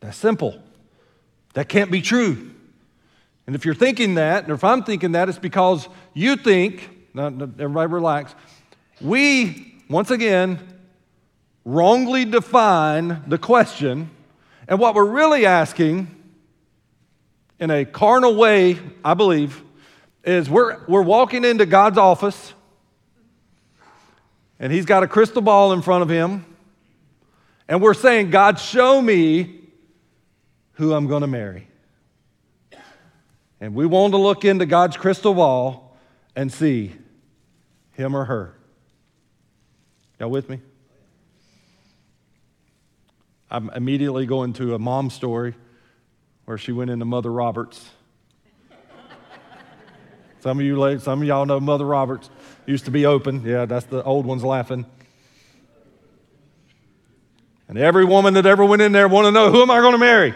that's 0.00 0.16
simple. 0.16 0.60
That 1.54 1.68
can't 1.68 1.92
be 1.92 2.02
true. 2.02 2.50
And 3.46 3.54
if 3.54 3.64
you're 3.64 3.72
thinking 3.72 4.14
that, 4.16 4.42
and 4.42 4.52
if 4.52 4.64
I'm 4.64 4.82
thinking 4.82 5.12
that, 5.12 5.28
it's 5.28 5.38
because 5.38 5.88
you 6.14 6.36
think, 6.36 6.88
now, 7.14 7.26
everybody 7.26 7.92
relax, 7.92 8.34
we, 9.00 9.82
once 9.88 10.10
again, 10.10 10.58
wrongly 11.64 12.24
define 12.24 13.22
the 13.26 13.38
question, 13.38 14.10
and 14.68 14.78
what 14.78 14.94
we're 14.94 15.04
really 15.04 15.46
asking, 15.46 16.08
in 17.58 17.70
a 17.70 17.84
carnal 17.84 18.34
way, 18.34 18.78
I 19.04 19.14
believe, 19.14 19.62
is 20.24 20.48
we're, 20.48 20.84
we're 20.86 21.02
walking 21.02 21.44
into 21.44 21.66
God's 21.66 21.98
office, 21.98 22.54
and 24.58 24.72
He's 24.72 24.86
got 24.86 25.02
a 25.02 25.08
crystal 25.08 25.42
ball 25.42 25.72
in 25.72 25.82
front 25.82 26.02
of 26.02 26.08
Him, 26.08 26.44
and 27.68 27.80
we're 27.80 27.94
saying, 27.94 28.30
God, 28.30 28.58
show 28.58 29.00
me 29.00 29.60
who 30.72 30.92
I'm 30.92 31.06
going 31.06 31.20
to 31.20 31.26
marry. 31.26 31.68
And 33.60 33.74
we 33.74 33.86
want 33.86 34.12
to 34.12 34.18
look 34.18 34.44
into 34.44 34.66
God's 34.66 34.96
crystal 34.96 35.34
ball 35.34 35.91
and 36.34 36.52
see 36.52 36.92
him 37.92 38.16
or 38.16 38.24
her. 38.24 38.54
Y'all 40.18 40.30
with 40.30 40.48
me? 40.48 40.60
I'm 43.50 43.70
immediately 43.70 44.24
going 44.24 44.54
to 44.54 44.74
a 44.74 44.78
mom 44.78 45.10
story 45.10 45.54
where 46.46 46.56
she 46.56 46.72
went 46.72 46.90
into 46.90 47.04
Mother 47.04 47.30
Roberts. 47.30 47.90
some 50.40 50.58
of 50.58 50.64
you, 50.64 50.98
some 50.98 51.20
of 51.20 51.28
y'all 51.28 51.44
know 51.44 51.60
Mother 51.60 51.84
Roberts 51.84 52.30
used 52.66 52.86
to 52.86 52.90
be 52.90 53.04
open. 53.04 53.44
Yeah, 53.44 53.66
that's 53.66 53.86
the 53.86 54.02
old 54.04 54.24
ones 54.24 54.42
laughing. 54.42 54.86
And 57.68 57.78
every 57.78 58.04
woman 58.04 58.34
that 58.34 58.46
ever 58.46 58.64
went 58.64 58.82
in 58.82 58.92
there 58.92 59.08
wanted 59.08 59.28
to 59.28 59.32
know 59.32 59.50
who 59.50 59.62
am 59.62 59.70
I 59.70 59.80
going 59.80 59.92
to 59.92 59.98
marry? 59.98 60.34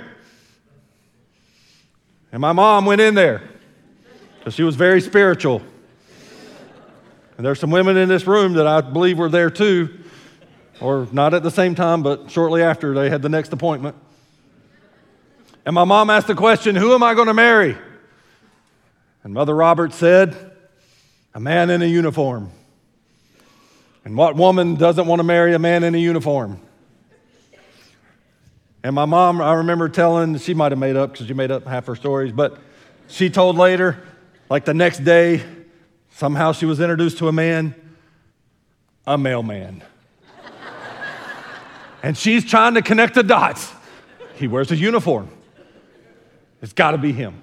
And 2.32 2.40
my 2.40 2.52
mom 2.52 2.86
went 2.86 3.00
in 3.00 3.14
there 3.14 3.42
because 4.38 4.54
she 4.54 4.62
was 4.62 4.76
very 4.76 5.00
spiritual. 5.00 5.62
And 7.36 7.44
there's 7.44 7.60
some 7.60 7.70
women 7.70 7.96
in 7.96 8.08
this 8.08 8.26
room 8.26 8.54
that 8.54 8.66
I 8.66 8.80
believe 8.80 9.18
were 9.18 9.28
there 9.28 9.50
too, 9.50 9.98
or 10.80 11.06
not 11.12 11.34
at 11.34 11.42
the 11.42 11.50
same 11.50 11.74
time, 11.74 12.02
but 12.02 12.30
shortly 12.30 12.62
after 12.62 12.94
they 12.94 13.10
had 13.10 13.22
the 13.22 13.28
next 13.28 13.52
appointment. 13.52 13.96
And 15.66 15.74
my 15.74 15.84
mom 15.84 16.10
asked 16.10 16.28
the 16.28 16.34
question, 16.34 16.76
Who 16.76 16.94
am 16.94 17.02
I 17.02 17.14
going 17.14 17.26
to 17.26 17.34
marry? 17.34 17.76
And 19.24 19.34
Mother 19.34 19.54
Roberts 19.54 19.96
said, 19.96 20.52
A 21.34 21.40
man 21.40 21.70
in 21.70 21.82
a 21.82 21.86
uniform. 21.86 22.50
And 24.04 24.16
what 24.16 24.36
woman 24.36 24.76
doesn't 24.76 25.06
want 25.06 25.18
to 25.18 25.24
marry 25.24 25.52
a 25.54 25.58
man 25.58 25.82
in 25.82 25.94
a 25.94 25.98
uniform? 25.98 26.60
And 28.84 28.94
my 28.94 29.04
mom, 29.04 29.42
I 29.42 29.54
remember 29.54 29.88
telling, 29.88 30.38
she 30.38 30.54
might 30.54 30.70
have 30.70 30.78
made 30.78 30.94
up 30.94 31.10
because 31.10 31.26
she 31.26 31.34
made 31.34 31.50
up 31.50 31.66
half 31.66 31.86
her 31.86 31.96
stories, 31.96 32.30
but 32.30 32.56
she 33.08 33.28
told 33.30 33.56
later, 33.56 34.00
like 34.48 34.64
the 34.64 34.74
next 34.74 35.02
day, 35.02 35.42
somehow 36.16 36.50
she 36.52 36.64
was 36.64 36.80
introduced 36.80 37.18
to 37.18 37.28
a 37.28 37.32
man, 37.32 37.74
a 39.06 39.18
mailman. 39.18 39.82
and 42.02 42.16
she's 42.16 42.42
trying 42.42 42.72
to 42.72 42.80
connect 42.80 43.14
the 43.14 43.22
dots. 43.22 43.70
He 44.36 44.48
wears 44.48 44.70
a 44.72 44.76
uniform. 44.76 45.28
It's 46.62 46.72
got 46.72 46.92
to 46.92 46.98
be 46.98 47.12
him. 47.12 47.42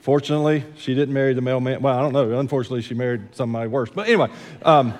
Fortunately, 0.00 0.64
she 0.76 0.94
didn't 0.94 1.12
marry 1.12 1.34
the 1.34 1.42
mailman. 1.42 1.82
Well, 1.82 1.96
I 1.96 2.00
don't 2.00 2.14
know. 2.14 2.38
Unfortunately, 2.38 2.80
she 2.80 2.94
married 2.94 3.34
somebody 3.34 3.68
worse. 3.68 3.90
But 3.90 4.08
anyway, 4.08 4.28
um, 4.62 4.94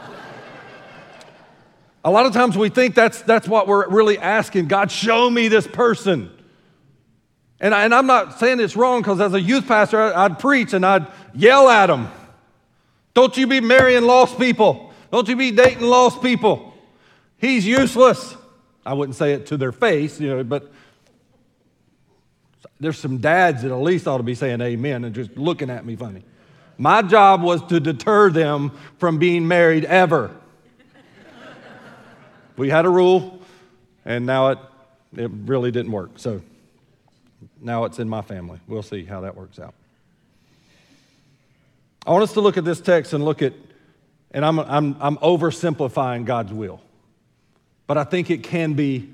a 2.05 2.11
lot 2.11 2.27
of 2.27 2.35
times 2.35 2.59
we 2.59 2.69
think 2.69 2.95
that's, 2.95 3.23
that's 3.23 3.49
what 3.49 3.67
we're 3.67 3.89
really 3.89 4.19
asking 4.19 4.69
God, 4.69 4.91
show 4.91 5.31
me 5.31 5.49
this 5.49 5.67
person. 5.67 6.31
And, 7.59 7.75
I, 7.75 7.85
and 7.85 7.95
I'm 7.95 8.07
not 8.07 8.39
saying 8.39 8.61
it's 8.61 8.77
wrong 8.77 9.01
because 9.01 9.19
as 9.21 9.33
a 9.33 9.41
youth 9.41 9.67
pastor, 9.67 10.15
I'd 10.15 10.39
preach 10.39 10.75
and 10.75 10.85
I'd 10.85 11.07
yell 11.35 11.71
at 11.71 11.87
them. 11.87 12.11
Don't 13.15 13.37
you 13.37 13.47
be 13.47 13.61
marrying 13.61 14.03
lost 14.03 14.39
people. 14.39 14.93
Don't 15.13 15.29
you 15.29 15.37
be 15.37 15.53
dating 15.53 15.83
lost 15.83 16.21
people. 16.21 16.75
He's 17.39 17.67
useless. 17.67 18.37
I 18.85 18.93
wouldn't 18.95 19.17
say 19.17 19.33
it 19.33 19.47
to 19.47 19.57
their 19.57 19.73
face, 19.73 20.21
you 20.21 20.29
know, 20.29 20.45
but 20.45 20.73
there's 22.81 22.99
some 22.99 23.19
dads 23.19 23.63
that 23.63 23.71
at 23.71 23.77
least 23.77 24.09
ought 24.09 24.19
to 24.19 24.25
be 24.25 24.35
saying 24.35 24.61
amen 24.61 25.05
and 25.05 25.15
just 25.15 25.37
looking 25.37 25.71
at 25.71 25.87
me 25.87 25.97
funny. 25.97 26.25
My 26.77 27.03
job 27.03 27.43
was 27.43 27.65
to 27.67 27.79
deter 27.79 28.31
them 28.31 28.73
from 28.99 29.19
being 29.19 29.47
married 29.47 29.85
ever. 29.85 30.33
we 32.57 32.69
had 32.69 32.85
a 32.85 32.91
rule, 32.91 33.41
and 34.05 34.27
now 34.27 34.49
it, 34.49 34.59
it 35.17 35.31
really 35.45 35.71
didn't 35.71 35.93
work. 35.93 36.11
So 36.17 36.43
now 37.61 37.85
it's 37.85 38.01
in 38.01 38.09
my 38.09 38.23
family. 38.23 38.59
We'll 38.67 38.83
see 38.83 39.05
how 39.05 39.21
that 39.21 39.37
works 39.37 39.61
out. 39.61 39.75
I 42.07 42.13
want 42.13 42.23
us 42.23 42.35
to 42.35 42.41
look 42.41 42.57
at 42.57 42.65
this 42.65 42.81
text 42.81 43.13
and 43.15 43.25
look 43.25 43.41
at, 43.41 43.55
and 44.31 44.45
I'm, 44.45 44.59
I'm, 44.59 44.97
I'm 45.01 45.17
oversimplifying 45.19 46.27
God's 46.27 46.53
will, 46.53 46.81
but 47.87 47.97
I 47.97 48.05
think 48.05 48.31
it 48.31 48.43
can 48.43 48.75
be 48.75 49.11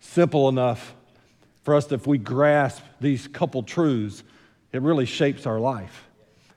simple 0.00 0.48
enough 0.48 0.94
for 1.62 1.74
us 1.74 1.92
if 1.92 2.06
we 2.06 2.18
grasp 2.18 2.82
these 3.00 3.28
couple 3.28 3.62
truths, 3.62 4.24
it 4.72 4.82
really 4.82 5.06
shapes 5.06 5.46
our 5.46 5.60
life. 5.60 6.08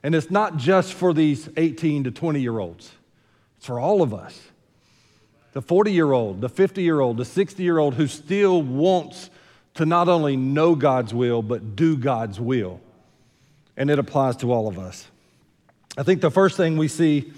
And 0.02 0.14
it's 0.14 0.30
not 0.30 0.56
just 0.56 0.92
for 0.92 1.12
these 1.12 1.48
18 1.56 2.04
to 2.04 2.10
20 2.10 2.40
year 2.40 2.58
olds, 2.58 2.90
it's 3.56 3.66
for 3.66 3.78
all 3.78 4.02
of 4.02 4.12
us. 4.12 4.40
The 5.52 5.62
40 5.62 5.92
year 5.92 6.10
old, 6.10 6.40
the 6.40 6.48
50 6.48 6.82
year 6.82 6.98
old, 6.98 7.16
the 7.16 7.24
60 7.24 7.62
year 7.62 7.78
old 7.78 7.94
who 7.94 8.08
still 8.08 8.60
wants 8.60 9.30
to 9.74 9.86
not 9.86 10.08
only 10.08 10.36
know 10.36 10.74
God's 10.74 11.14
will, 11.14 11.42
but 11.42 11.76
do 11.76 11.96
God's 11.96 12.40
will. 12.40 12.80
And 13.76 13.90
it 13.90 13.98
applies 13.98 14.36
to 14.36 14.52
all 14.52 14.68
of 14.68 14.78
us. 14.78 15.06
I 15.96 16.02
think 16.02 16.20
the 16.20 16.30
first 16.30 16.56
thing 16.56 16.76
we 16.76 16.88
see 16.88 17.32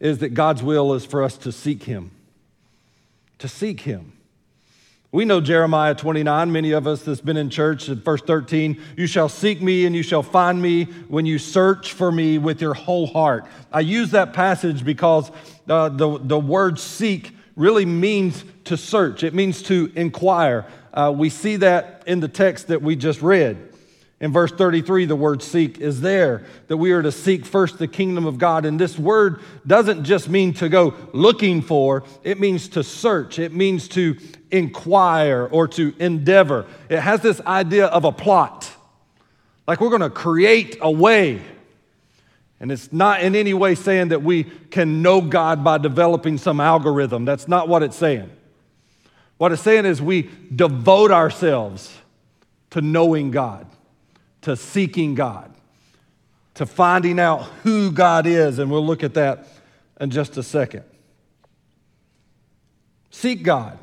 is 0.00 0.18
that 0.18 0.30
God's 0.34 0.62
will 0.62 0.92
is 0.94 1.04
for 1.04 1.22
us 1.22 1.36
to 1.38 1.52
seek 1.52 1.84
Him. 1.84 2.10
To 3.38 3.48
seek 3.48 3.80
Him. 3.80 4.12
We 5.12 5.24
know 5.24 5.40
Jeremiah 5.40 5.94
29, 5.94 6.52
many 6.52 6.72
of 6.72 6.86
us 6.86 7.02
that's 7.02 7.22
been 7.22 7.38
in 7.38 7.48
church, 7.48 7.88
in 7.88 8.00
verse 8.00 8.20
13, 8.20 8.78
you 8.98 9.06
shall 9.06 9.30
seek 9.30 9.62
me 9.62 9.86
and 9.86 9.96
you 9.96 10.02
shall 10.02 10.22
find 10.22 10.60
me 10.60 10.84
when 11.08 11.24
you 11.24 11.38
search 11.38 11.92
for 11.92 12.12
me 12.12 12.36
with 12.36 12.60
your 12.60 12.74
whole 12.74 13.06
heart. 13.06 13.46
I 13.72 13.80
use 13.80 14.10
that 14.10 14.34
passage 14.34 14.84
because 14.84 15.30
uh, 15.68 15.88
the, 15.88 16.18
the 16.18 16.38
word 16.38 16.78
seek 16.78 17.34
really 17.54 17.86
means 17.86 18.44
to 18.64 18.76
search, 18.76 19.22
it 19.22 19.32
means 19.32 19.62
to 19.62 19.90
inquire. 19.96 20.66
Uh, 20.92 21.14
we 21.16 21.30
see 21.30 21.56
that 21.56 22.02
in 22.06 22.20
the 22.20 22.28
text 22.28 22.66
that 22.66 22.82
we 22.82 22.94
just 22.94 23.22
read. 23.22 23.72
In 24.18 24.32
verse 24.32 24.50
33, 24.50 25.04
the 25.04 25.16
word 25.16 25.42
seek 25.42 25.78
is 25.78 26.00
there, 26.00 26.46
that 26.68 26.78
we 26.78 26.92
are 26.92 27.02
to 27.02 27.12
seek 27.12 27.44
first 27.44 27.78
the 27.78 27.86
kingdom 27.86 28.24
of 28.24 28.38
God. 28.38 28.64
And 28.64 28.80
this 28.80 28.98
word 28.98 29.40
doesn't 29.66 30.04
just 30.04 30.28
mean 30.30 30.54
to 30.54 30.70
go 30.70 30.94
looking 31.12 31.60
for, 31.60 32.02
it 32.24 32.40
means 32.40 32.68
to 32.68 32.82
search, 32.82 33.38
it 33.38 33.52
means 33.52 33.88
to 33.88 34.16
inquire 34.50 35.46
or 35.46 35.68
to 35.68 35.94
endeavor. 35.98 36.64
It 36.88 37.00
has 37.00 37.20
this 37.20 37.42
idea 37.42 37.86
of 37.86 38.04
a 38.04 38.12
plot, 38.12 38.70
like 39.68 39.82
we're 39.82 39.90
going 39.90 40.00
to 40.00 40.10
create 40.10 40.78
a 40.80 40.90
way. 40.90 41.42
And 42.58 42.72
it's 42.72 42.90
not 42.90 43.20
in 43.20 43.36
any 43.36 43.52
way 43.52 43.74
saying 43.74 44.08
that 44.08 44.22
we 44.22 44.44
can 44.44 45.02
know 45.02 45.20
God 45.20 45.62
by 45.62 45.76
developing 45.76 46.38
some 46.38 46.58
algorithm. 46.58 47.26
That's 47.26 47.48
not 47.48 47.68
what 47.68 47.82
it's 47.82 47.96
saying. 47.96 48.30
What 49.36 49.52
it's 49.52 49.60
saying 49.60 49.84
is 49.84 50.00
we 50.00 50.30
devote 50.54 51.10
ourselves 51.10 51.94
to 52.70 52.80
knowing 52.80 53.30
God 53.30 53.66
to 54.46 54.54
seeking 54.54 55.16
God, 55.16 55.52
to 56.54 56.66
finding 56.66 57.18
out 57.18 57.42
who 57.64 57.90
God 57.90 58.28
is, 58.28 58.60
and 58.60 58.70
we'll 58.70 58.86
look 58.86 59.02
at 59.02 59.14
that 59.14 59.48
in 60.00 60.10
just 60.10 60.36
a 60.36 60.42
second. 60.44 60.84
Seek 63.10 63.42
God. 63.42 63.76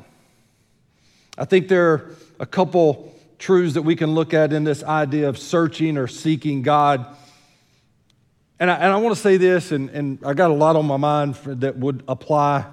I 1.36 1.44
think 1.44 1.68
there 1.68 1.92
are 1.92 2.16
a 2.40 2.46
couple 2.46 3.14
truths 3.38 3.74
that 3.74 3.82
we 3.82 3.94
can 3.94 4.14
look 4.14 4.32
at 4.32 4.54
in 4.54 4.64
this 4.64 4.82
idea 4.82 5.28
of 5.28 5.36
searching 5.36 5.98
or 5.98 6.06
seeking 6.06 6.62
God. 6.62 7.04
And 8.58 8.70
I, 8.70 8.76
and 8.76 8.90
I 8.90 8.96
want 8.96 9.14
to 9.14 9.20
say 9.20 9.36
this, 9.36 9.70
and, 9.70 9.90
and 9.90 10.18
I 10.24 10.32
got 10.32 10.50
a 10.50 10.54
lot 10.54 10.76
on 10.76 10.86
my 10.86 10.96
mind 10.96 11.36
for, 11.36 11.54
that 11.56 11.76
would 11.76 12.02
apply. 12.08 12.64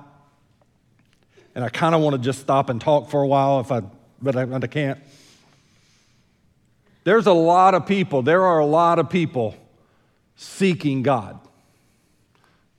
And 1.56 1.66
I 1.66 1.68
kind 1.68 1.94
of 1.94 2.00
want 2.00 2.14
to 2.14 2.22
just 2.22 2.40
stop 2.40 2.70
and 2.70 2.80
talk 2.80 3.10
for 3.10 3.22
a 3.22 3.28
while, 3.28 3.60
if 3.60 3.70
I, 3.70 3.82
but 4.22 4.38
I, 4.38 4.44
I 4.44 4.60
can't. 4.68 4.98
There's 7.04 7.28
a 7.28 7.34
lot 7.34 7.74
of 7.74 7.86
people, 7.86 8.22
there 8.22 8.46
are 8.46 8.60
a 8.60 8.66
lot 8.66 9.00
of 9.00 9.10
people 9.10 9.56
seeking 10.36 11.04
God, 11.04 11.40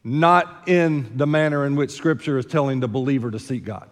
not 0.04 0.68
in 0.68 1.16
the 1.16 1.26
manner 1.26 1.66
in 1.66 1.76
which 1.76 1.90
Scripture 1.90 2.38
is 2.38 2.46
telling 2.46 2.80
the 2.80 2.88
believer 2.88 3.30
to 3.30 3.38
seek 3.38 3.64
God. 3.64 3.88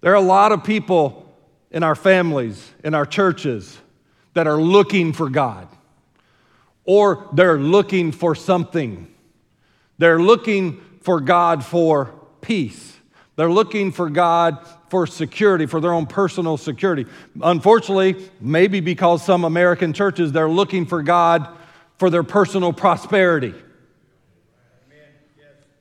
There 0.00 0.12
are 0.12 0.16
a 0.16 0.20
lot 0.20 0.52
of 0.52 0.64
people 0.64 1.32
in 1.70 1.82
our 1.82 1.94
families, 1.94 2.72
in 2.82 2.94
our 2.94 3.06
churches, 3.06 3.78
that 4.34 4.46
are 4.46 4.60
looking 4.60 5.12
for 5.12 5.28
God, 5.28 5.68
or 6.84 7.28
they're 7.32 7.58
looking 7.58 8.12
for 8.12 8.34
something. 8.34 9.08
They're 9.98 10.20
looking 10.20 10.80
for 11.00 11.20
God 11.20 11.64
for 11.64 12.12
peace. 12.40 12.96
They're 13.36 13.50
looking 13.50 13.92
for 13.92 14.10
God 14.10 14.64
for 14.94 15.08
security, 15.08 15.66
for 15.66 15.80
their 15.80 15.92
own 15.92 16.06
personal 16.06 16.56
security. 16.56 17.04
Unfortunately, 17.42 18.14
maybe 18.40 18.78
because 18.78 19.24
some 19.24 19.44
American 19.44 19.92
churches, 19.92 20.30
they're 20.30 20.48
looking 20.48 20.86
for 20.86 21.02
God 21.02 21.48
for 21.98 22.10
their 22.10 22.22
personal 22.22 22.72
prosperity. 22.72 23.54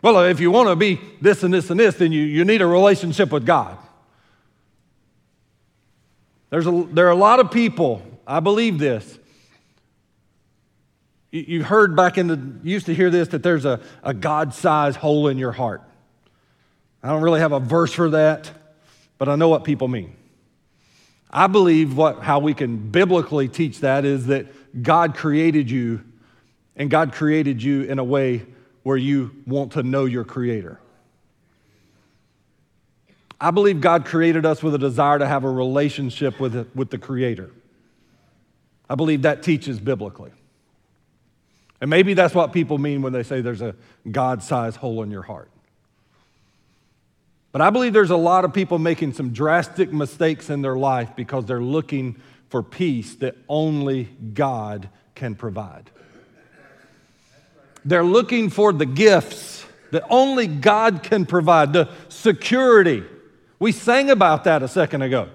Well, 0.02 0.20
if 0.26 0.40
you 0.40 0.50
want 0.50 0.70
to 0.70 0.76
be 0.76 1.00
this 1.22 1.44
and 1.44 1.54
this 1.54 1.70
and 1.70 1.80
this, 1.80 1.94
then 1.98 2.12
you, 2.12 2.24
you 2.24 2.44
need 2.44 2.64
a 2.64 2.66
relationship 2.66 3.32
with 3.32 3.46
God. 3.46 3.78
There's 6.50 6.66
a, 6.66 6.88
there 6.92 7.06
are 7.06 7.12
a 7.12 7.16
lot 7.16 7.40
of 7.40 7.52
people, 7.52 8.02
I 8.26 8.40
believe 8.40 8.80
this. 8.80 9.20
You, 11.30 11.42
you 11.48 11.64
heard 11.64 11.96
back 11.96 12.18
in 12.18 12.26
the, 12.26 12.42
used 12.64 12.88
to 12.88 12.96
hear 12.96 13.12
this, 13.12 13.28
that 13.28 13.44
there's 13.44 13.66
a, 13.66 13.80
a 14.02 14.16
God 14.16 14.56
sized 14.56 14.98
hole 14.98 15.28
in 15.28 15.38
your 15.38 15.52
heart. 15.52 15.84
I 17.04 17.10
don't 17.10 17.22
really 17.22 17.42
have 17.42 17.52
a 17.52 17.60
verse 17.60 17.94
for 17.94 18.10
that, 18.10 18.50
but 19.24 19.32
I 19.32 19.38
know 19.38 19.48
what 19.48 19.64
people 19.64 19.88
mean. 19.88 20.18
I 21.32 21.48
believe 21.48 21.96
what, 21.96 22.24
how 22.24 22.40
we 22.40 22.54
can 22.54 22.76
biblically 22.76 23.48
teach 23.48 23.80
that 23.80 24.04
is 24.04 24.26
that 24.26 24.84
God 24.84 25.16
created 25.16 25.72
you, 25.72 26.04
and 26.76 26.90
God 26.90 27.14
created 27.14 27.64
you 27.64 27.84
in 27.84 28.00
a 28.00 28.04
way 28.04 28.46
where 28.82 28.98
you 28.98 29.34
want 29.48 29.72
to 29.72 29.84
know 29.84 30.04
your 30.04 30.26
Creator. 30.26 30.78
I 33.40 33.52
believe 33.52 33.80
God 33.80 34.04
created 34.04 34.46
us 34.46 34.62
with 34.62 34.76
a 34.76 34.78
desire 34.78 35.20
to 35.20 35.26
have 35.26 35.46
a 35.46 35.50
relationship 35.50 36.38
with, 36.42 36.70
with 36.76 36.90
the 36.90 36.98
Creator. 36.98 37.50
I 38.90 38.96
believe 38.96 39.22
that 39.22 39.42
teaches 39.42 39.80
biblically. 39.80 40.32
And 41.80 41.90
maybe 41.90 42.14
that's 42.14 42.36
what 42.36 42.52
people 42.52 42.78
mean 42.78 43.02
when 43.02 43.14
they 43.14 43.24
say 43.24 43.40
there's 43.40 43.62
a 43.62 43.74
God 44.12 44.44
sized 44.44 44.76
hole 44.76 45.02
in 45.02 45.12
your 45.12 45.22
heart. 45.22 45.50
But 47.54 47.62
I 47.62 47.70
believe 47.70 47.94
there's 47.94 48.10
a 48.10 48.18
lot 48.18 48.46
of 48.46 48.54
people 48.54 48.80
making 48.80 49.14
some 49.14 49.32
drastic 49.32 49.94
mistakes 49.94 50.50
in 50.50 50.64
their 50.64 50.76
life 50.76 51.12
because 51.16 51.46
they're 51.46 51.62
looking 51.62 52.20
for 52.50 52.64
peace 52.64 53.16
that 53.18 53.38
only 53.48 54.06
God 54.34 54.90
can 55.14 55.36
provide. 55.36 55.92
They're 57.86 58.04
looking 58.04 58.50
for 58.50 58.74
the 58.74 58.88
gifts 58.88 59.66
that 59.92 60.04
only 60.10 60.48
God 60.48 61.04
can 61.04 61.28
provide, 61.28 61.74
the 61.74 61.90
security. 62.10 63.04
We 63.60 63.72
sang 63.72 64.10
about 64.10 64.46
that 64.46 64.64
a 64.64 64.68
second 64.68 65.04
ago. 65.04 65.30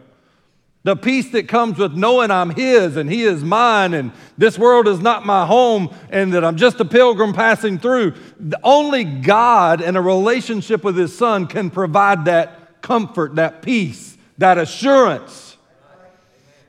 The 0.84 0.96
peace 0.96 1.30
that 1.30 1.48
comes 1.48 1.78
with 1.78 1.94
knowing 1.94 2.30
I'm 2.30 2.50
His 2.50 2.96
and 2.96 3.10
He 3.10 3.24
is 3.24 3.42
mine, 3.42 3.94
and 3.94 4.12
this 4.38 4.58
world 4.58 4.86
is 4.86 5.00
not 5.00 5.26
my 5.26 5.44
home, 5.44 5.94
and 6.10 6.32
that 6.34 6.44
I'm 6.44 6.56
just 6.56 6.80
a 6.80 6.84
pilgrim 6.84 7.32
passing 7.32 7.78
through. 7.78 8.14
Only 8.62 9.04
God 9.04 9.82
and 9.82 9.96
a 9.96 10.00
relationship 10.00 10.84
with 10.84 10.96
His 10.96 11.16
Son 11.16 11.46
can 11.46 11.70
provide 11.70 12.26
that 12.26 12.80
comfort, 12.80 13.34
that 13.34 13.60
peace, 13.60 14.16
that 14.38 14.56
assurance. 14.56 15.56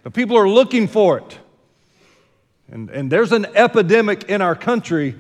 The 0.04 0.12
people 0.12 0.38
are 0.38 0.50
looking 0.50 0.88
for 0.88 1.19
it. 1.19 1.38
And, 2.72 2.89
and 2.89 3.12
there's 3.12 3.32
an 3.32 3.45
epidemic 3.56 4.24
in 4.24 4.41
our 4.41 4.56
country. 4.56 5.15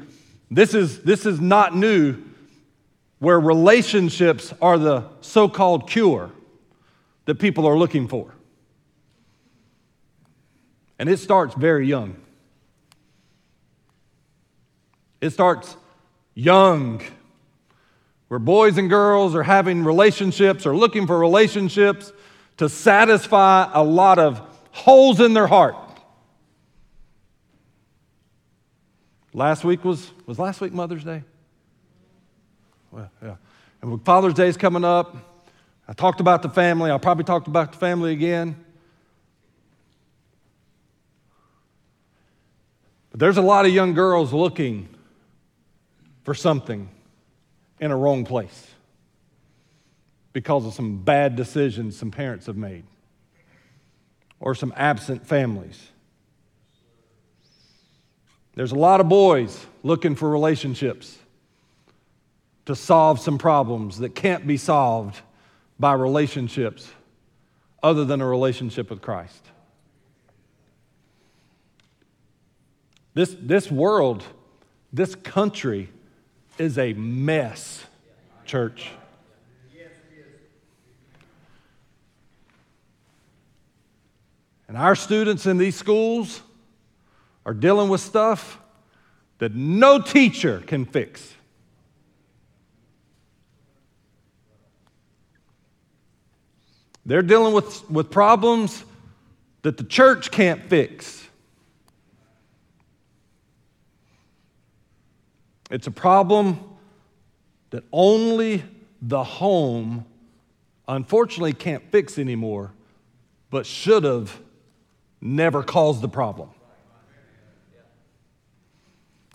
This 0.51 0.73
is, 0.73 1.03
this 1.03 1.25
is 1.25 1.39
not 1.39 1.75
new, 1.75 2.17
where 3.19 3.39
relationships 3.39 4.53
are 4.61 4.77
the 4.77 5.05
so 5.21 5.47
called 5.47 5.89
cure 5.89 6.31
that 7.25 7.35
people 7.35 7.67
are 7.67 7.77
looking 7.77 8.07
for. 8.07 8.33
And 10.99 11.09
it 11.09 11.17
starts 11.17 11.55
very 11.55 11.87
young. 11.87 12.17
It 15.21 15.31
starts 15.31 15.75
young, 16.35 17.01
where 18.27 18.39
boys 18.39 18.77
and 18.77 18.89
girls 18.89 19.33
are 19.33 19.43
having 19.43 19.83
relationships 19.83 20.65
or 20.65 20.75
looking 20.75 21.07
for 21.07 21.17
relationships 21.17 22.11
to 22.57 22.69
satisfy 22.69 23.69
a 23.73 23.83
lot 23.83 24.19
of 24.19 24.41
holes 24.71 25.19
in 25.19 25.33
their 25.33 25.47
heart. 25.47 25.75
Last 29.33 29.63
week 29.63 29.85
was, 29.85 30.11
was 30.25 30.37
last 30.39 30.59
week 30.59 30.73
Mother's 30.73 31.03
Day? 31.03 31.23
Well, 32.91 33.09
yeah. 33.21 33.35
And 33.81 34.03
Father's 34.03 34.33
Day 34.33 34.47
is 34.47 34.57
coming 34.57 34.83
up. 34.83 35.15
I 35.87 35.93
talked 35.93 36.19
about 36.19 36.41
the 36.41 36.49
family. 36.49 36.91
I'll 36.91 36.99
probably 36.99 37.23
talk 37.23 37.47
about 37.47 37.71
the 37.71 37.77
family 37.77 38.11
again. 38.11 38.63
There's 43.19 43.35
a 43.35 43.41
lot 43.41 43.65
of 43.65 43.73
young 43.73 43.93
girls 43.93 44.31
looking 44.31 44.87
for 46.23 46.33
something 46.33 46.89
in 47.81 47.91
a 47.91 47.97
wrong 47.97 48.23
place 48.23 48.67
because 50.31 50.65
of 50.65 50.73
some 50.73 51.03
bad 51.03 51.35
decisions 51.35 51.97
some 51.97 52.11
parents 52.11 52.45
have 52.45 52.55
made 52.55 52.85
or 54.39 54.55
some 54.55 54.71
absent 54.77 55.27
families. 55.27 55.89
There's 58.55 58.71
a 58.71 58.75
lot 58.79 59.01
of 59.01 59.09
boys 59.09 59.65
looking 59.83 60.15
for 60.15 60.29
relationships 60.29 61.17
to 62.67 62.75
solve 62.75 63.19
some 63.19 63.37
problems 63.37 63.99
that 63.99 64.15
can't 64.15 64.47
be 64.47 64.55
solved 64.55 65.19
by 65.77 65.91
relationships 65.91 66.89
other 67.83 68.05
than 68.05 68.21
a 68.21 68.25
relationship 68.25 68.89
with 68.89 69.01
Christ. 69.01 69.45
This, 73.19 73.35
this 73.37 73.69
world, 73.69 74.23
this 74.93 75.13
country 75.13 75.89
is 76.57 76.77
a 76.77 76.93
mess, 76.93 77.83
church. 78.45 78.91
And 84.69 84.77
our 84.77 84.95
students 84.95 85.45
in 85.45 85.57
these 85.57 85.75
schools 85.75 86.41
are 87.45 87.53
dealing 87.53 87.89
with 87.89 87.99
stuff 87.99 88.57
that 89.39 89.53
no 89.53 89.99
teacher 89.99 90.63
can 90.65 90.85
fix. 90.85 91.33
They're 97.05 97.21
dealing 97.21 97.53
with, 97.53 97.91
with 97.91 98.11
problems 98.11 98.85
that 99.63 99.75
the 99.75 99.83
church 99.83 100.31
can't 100.31 100.63
fix. 100.69 101.25
It's 105.69 105.87
a 105.87 105.91
problem 105.91 106.59
that 107.69 107.83
only 107.91 108.63
the 109.01 109.23
home, 109.23 110.05
unfortunately, 110.87 111.53
can't 111.53 111.83
fix 111.91 112.17
anymore, 112.17 112.71
but 113.51 113.65
should 113.65 114.03
have 114.03 114.39
never 115.21 115.63
caused 115.63 116.01
the 116.01 116.09
problem. 116.09 116.49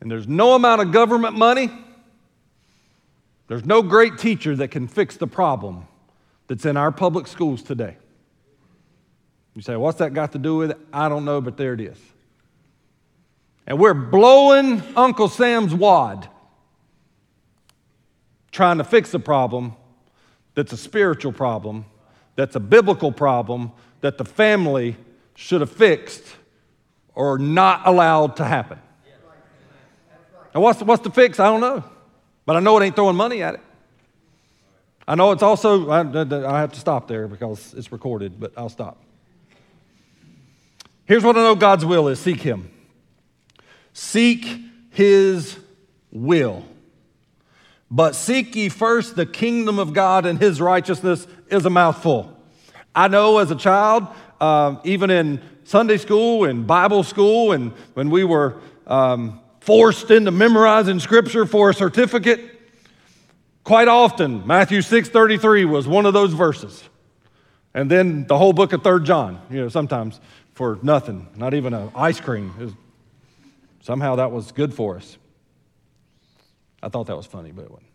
And 0.01 0.11
there's 0.11 0.29
no 0.29 0.55
amount 0.55 0.83
of 0.83 0.93
government 0.93 1.37
money, 1.37 1.71
there's 3.47 3.65
no 3.65 3.83
great 3.83 4.19
teacher 4.19 4.57
that 4.57 4.69
can 4.69 4.89
fix 4.89 5.17
the 5.17 5.27
problem 5.27 5.87
that's 6.49 6.65
in 6.65 6.77
our 6.77 6.91
public 6.91 7.27
schools 7.27 7.63
today. 7.63 7.97
You 9.55 9.63
say, 9.63 9.77
what's 9.77 9.99
that 9.99 10.13
got 10.15 10.33
to 10.33 10.39
do 10.39 10.57
with 10.57 10.73
it? 10.73 10.79
I 10.93 11.09
don't 11.09 11.25
know, 11.25 11.41
but 11.41 11.57
there 11.57 11.75
it 11.75 11.81
is. 11.81 11.99
And 13.67 13.79
we're 13.79 13.95
blowing 13.95 14.83
Uncle 14.95 15.29
Sam's 15.29 15.75
wad 15.75 16.29
trying 18.51 18.79
to 18.79 18.85
fix 18.85 19.13
a 19.15 19.19
problem 19.19 19.75
that's 20.55 20.73
a 20.73 20.77
spiritual 20.77 21.33
problem, 21.33 21.85
that's 22.37 22.55
a 22.55 22.61
biblical 22.61 23.11
problem, 23.11 23.73
that 24.01 24.19
the 24.19 24.25
family 24.25 24.97
should 25.35 25.61
have 25.61 25.73
fixed 25.73 26.23
or 27.15 27.39
not 27.39 27.87
allowed 27.87 28.37
to 28.37 28.45
happen. 28.45 28.79
And 30.53 30.63
what's 30.63 30.79
the, 30.79 30.85
what's 30.85 31.03
the 31.03 31.11
fix? 31.11 31.41
I 31.41 31.47
don't 31.47 31.61
know. 31.61 31.83
But 32.47 32.57
I 32.57 32.61
know 32.61 32.79
it 32.79 32.85
ain't 32.85 32.95
throwing 32.95 33.17
money 33.17 33.43
at 33.43 33.55
it. 33.55 33.61
I 35.07 35.17
know 35.17 35.33
it's 35.33 35.43
also, 35.43 35.91
I, 35.91 36.01
I 36.01 36.61
have 36.61 36.73
to 36.73 36.81
stop 36.81 37.09
there 37.09 37.27
because 37.27 37.75
it's 37.75 37.91
recorded, 37.91 38.39
but 38.39 38.53
I'll 38.57 38.69
stop. 38.69 39.03
Here's 41.07 41.25
what 41.25 41.37
I 41.37 41.41
know 41.41 41.55
God's 41.55 41.85
will 41.85 42.09
is 42.09 42.21
seek 42.21 42.41
Him. 42.41 42.71
Seek 43.95 44.47
His 44.91 45.59
will. 46.13 46.67
But 47.91 48.15
seek 48.15 48.55
ye 48.55 48.69
first 48.69 49.17
the 49.17 49.25
kingdom 49.25 49.79
of 49.79 49.95
God 49.95 50.27
and 50.27 50.39
His 50.39 50.61
righteousness 50.61 51.27
is 51.49 51.65
a 51.65 51.71
mouthful. 51.71 52.31
I 52.95 53.09
know 53.09 53.39
as 53.39 53.51
a 53.51 53.57
child, 53.57 54.07
uh, 54.39 54.77
even 54.85 55.09
in 55.09 55.41
Sunday 55.65 55.97
school 55.97 56.45
and 56.45 56.67
Bible 56.67 57.03
school, 57.03 57.53
and 57.53 57.73
when 57.95 58.11
we 58.11 58.25
were 58.25 58.61
um, 58.87 59.41
forced 59.61 60.11
into 60.11 60.31
memorizing 60.31 61.01
scripture 61.01 61.47
for 61.47 61.71
a 61.71 61.75
certificate, 61.75 62.51
Quite 63.65 63.89
often, 63.89 64.47
Matthew 64.47 64.83
6:33 64.83 65.65
was 65.65 65.89
one 65.89 66.05
of 66.05 66.13
those 66.13 66.35
verses. 66.35 66.85
And 67.73 67.91
then 67.91 68.27
the 68.27 68.37
whole 68.37 68.53
book 68.53 68.75
of 68.75 68.83
3rd 68.83 69.05
John, 69.05 69.41
you 69.51 69.63
know, 69.63 69.69
sometimes 69.69 70.21
for 70.53 70.79
nothing, 70.83 71.27
not 71.35 71.55
even 71.55 71.73
an 71.73 71.91
ice 71.97 72.21
cream. 72.21 72.77
Somehow 73.85 74.17
that 74.17 74.33
was 74.33 74.51
good 74.51 74.73
for 74.73 74.97
us. 74.97 75.19
I 76.83 76.89
thought 76.89 77.07
that 77.07 77.17
was 77.17 77.27
funny, 77.27 77.53
but 77.53 77.67
it 77.67 77.71
wasn't. 77.71 77.91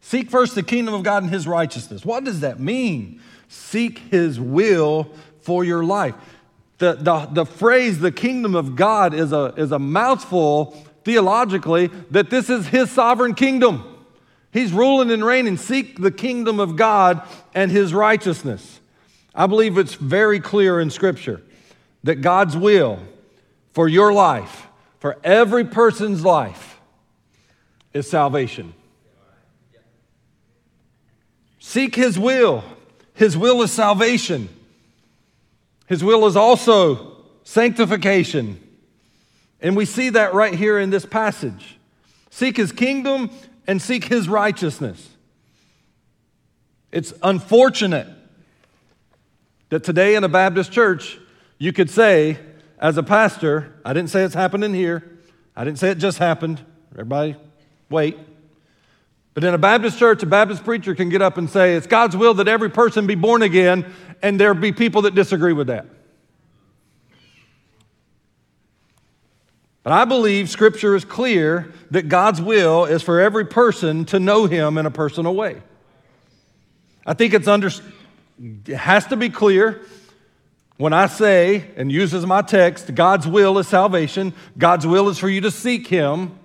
Seek 0.00 0.28
first 0.28 0.56
the 0.56 0.62
kingdom 0.62 0.92
of 0.92 1.04
God 1.04 1.22
and 1.22 1.32
his 1.32 1.46
righteousness. 1.46 2.04
What 2.04 2.24
does 2.24 2.40
that 2.40 2.58
mean? 2.58 3.20
Seek 3.48 3.98
his 4.10 4.40
will 4.40 5.08
for 5.40 5.64
your 5.64 5.84
life. 5.84 6.14
The, 6.78 6.94
the, 6.94 7.26
the 7.26 7.46
phrase, 7.46 8.00
the 8.00 8.12
kingdom 8.12 8.54
of 8.54 8.74
God, 8.74 9.14
is 9.14 9.32
a, 9.32 9.54
is 9.56 9.70
a 9.72 9.78
mouthful 9.78 10.84
theologically 11.04 11.90
that 12.10 12.28
this 12.28 12.50
is 12.50 12.66
his 12.66 12.90
sovereign 12.90 13.34
kingdom. 13.34 13.84
He's 14.52 14.72
ruling 14.72 15.12
and 15.12 15.24
reigning. 15.24 15.56
Seek 15.56 16.00
the 16.00 16.10
kingdom 16.10 16.58
of 16.58 16.74
God 16.74 17.22
and 17.54 17.70
his 17.70 17.94
righteousness. 17.94 18.80
I 19.36 19.46
believe 19.46 19.76
it's 19.76 19.94
very 19.94 20.40
clear 20.40 20.80
in 20.80 20.88
Scripture 20.88 21.42
that 22.04 22.16
God's 22.16 22.56
will 22.56 22.98
for 23.72 23.86
your 23.86 24.10
life, 24.12 24.66
for 24.98 25.18
every 25.22 25.66
person's 25.66 26.24
life, 26.24 26.80
is 27.92 28.08
salvation. 28.08 28.72
Seek 31.58 31.94
his 31.94 32.18
will. 32.18 32.64
His 33.12 33.36
will 33.36 33.60
is 33.60 33.70
salvation. 33.72 34.48
His 35.86 36.02
will 36.02 36.26
is 36.26 36.36
also 36.36 37.16
sanctification. 37.44 38.58
And 39.60 39.76
we 39.76 39.84
see 39.84 40.10
that 40.10 40.32
right 40.32 40.54
here 40.54 40.78
in 40.78 40.88
this 40.88 41.04
passage. 41.04 41.78
Seek 42.30 42.56
his 42.56 42.72
kingdom 42.72 43.30
and 43.66 43.82
seek 43.82 44.04
his 44.04 44.28
righteousness. 44.28 45.10
It's 46.90 47.12
unfortunate 47.22 48.08
that 49.70 49.84
today 49.84 50.14
in 50.14 50.24
a 50.24 50.28
Baptist 50.28 50.72
church, 50.72 51.18
you 51.58 51.72
could 51.72 51.90
say, 51.90 52.38
as 52.78 52.96
a 52.96 53.02
pastor, 53.02 53.74
I 53.84 53.92
didn't 53.92 54.10
say 54.10 54.22
it's 54.22 54.34
happening 54.34 54.74
here, 54.74 55.18
I 55.56 55.64
didn't 55.64 55.78
say 55.78 55.90
it 55.90 55.98
just 55.98 56.18
happened. 56.18 56.60
Everybody, 56.92 57.36
wait. 57.88 58.18
But 59.34 59.44
in 59.44 59.52
a 59.52 59.58
Baptist 59.58 59.98
church, 59.98 60.22
a 60.22 60.26
Baptist 60.26 60.64
preacher 60.64 60.94
can 60.94 61.08
get 61.08 61.20
up 61.20 61.36
and 61.36 61.48
say, 61.50 61.74
It's 61.74 61.86
God's 61.86 62.16
will 62.16 62.34
that 62.34 62.48
every 62.48 62.70
person 62.70 63.06
be 63.06 63.14
born 63.14 63.42
again, 63.42 63.92
and 64.22 64.40
there 64.40 64.54
be 64.54 64.72
people 64.72 65.02
that 65.02 65.14
disagree 65.14 65.52
with 65.52 65.66
that. 65.66 65.86
But 69.82 69.92
I 69.92 70.04
believe 70.04 70.50
Scripture 70.50 70.96
is 70.96 71.04
clear 71.04 71.72
that 71.90 72.08
God's 72.08 72.40
will 72.40 72.86
is 72.86 73.02
for 73.02 73.20
every 73.20 73.44
person 73.44 74.04
to 74.06 74.18
know 74.18 74.46
Him 74.46 74.78
in 74.78 74.86
a 74.86 74.90
personal 74.90 75.34
way. 75.34 75.62
I 77.04 77.14
think 77.14 77.34
it's 77.34 77.46
under, 77.46 77.70
it 78.38 78.76
has 78.76 79.06
to 79.06 79.16
be 79.16 79.30
clear 79.30 79.82
when 80.76 80.92
I 80.92 81.06
say 81.06 81.70
and 81.76 81.90
use 81.90 82.12
as 82.12 82.26
my 82.26 82.42
text, 82.42 82.94
God's 82.94 83.26
will 83.26 83.58
is 83.58 83.66
salvation, 83.66 84.34
God's 84.58 84.86
will 84.86 85.08
is 85.08 85.18
for 85.18 85.28
you 85.28 85.40
to 85.42 85.50
seek 85.50 85.86
Him, 85.86 86.38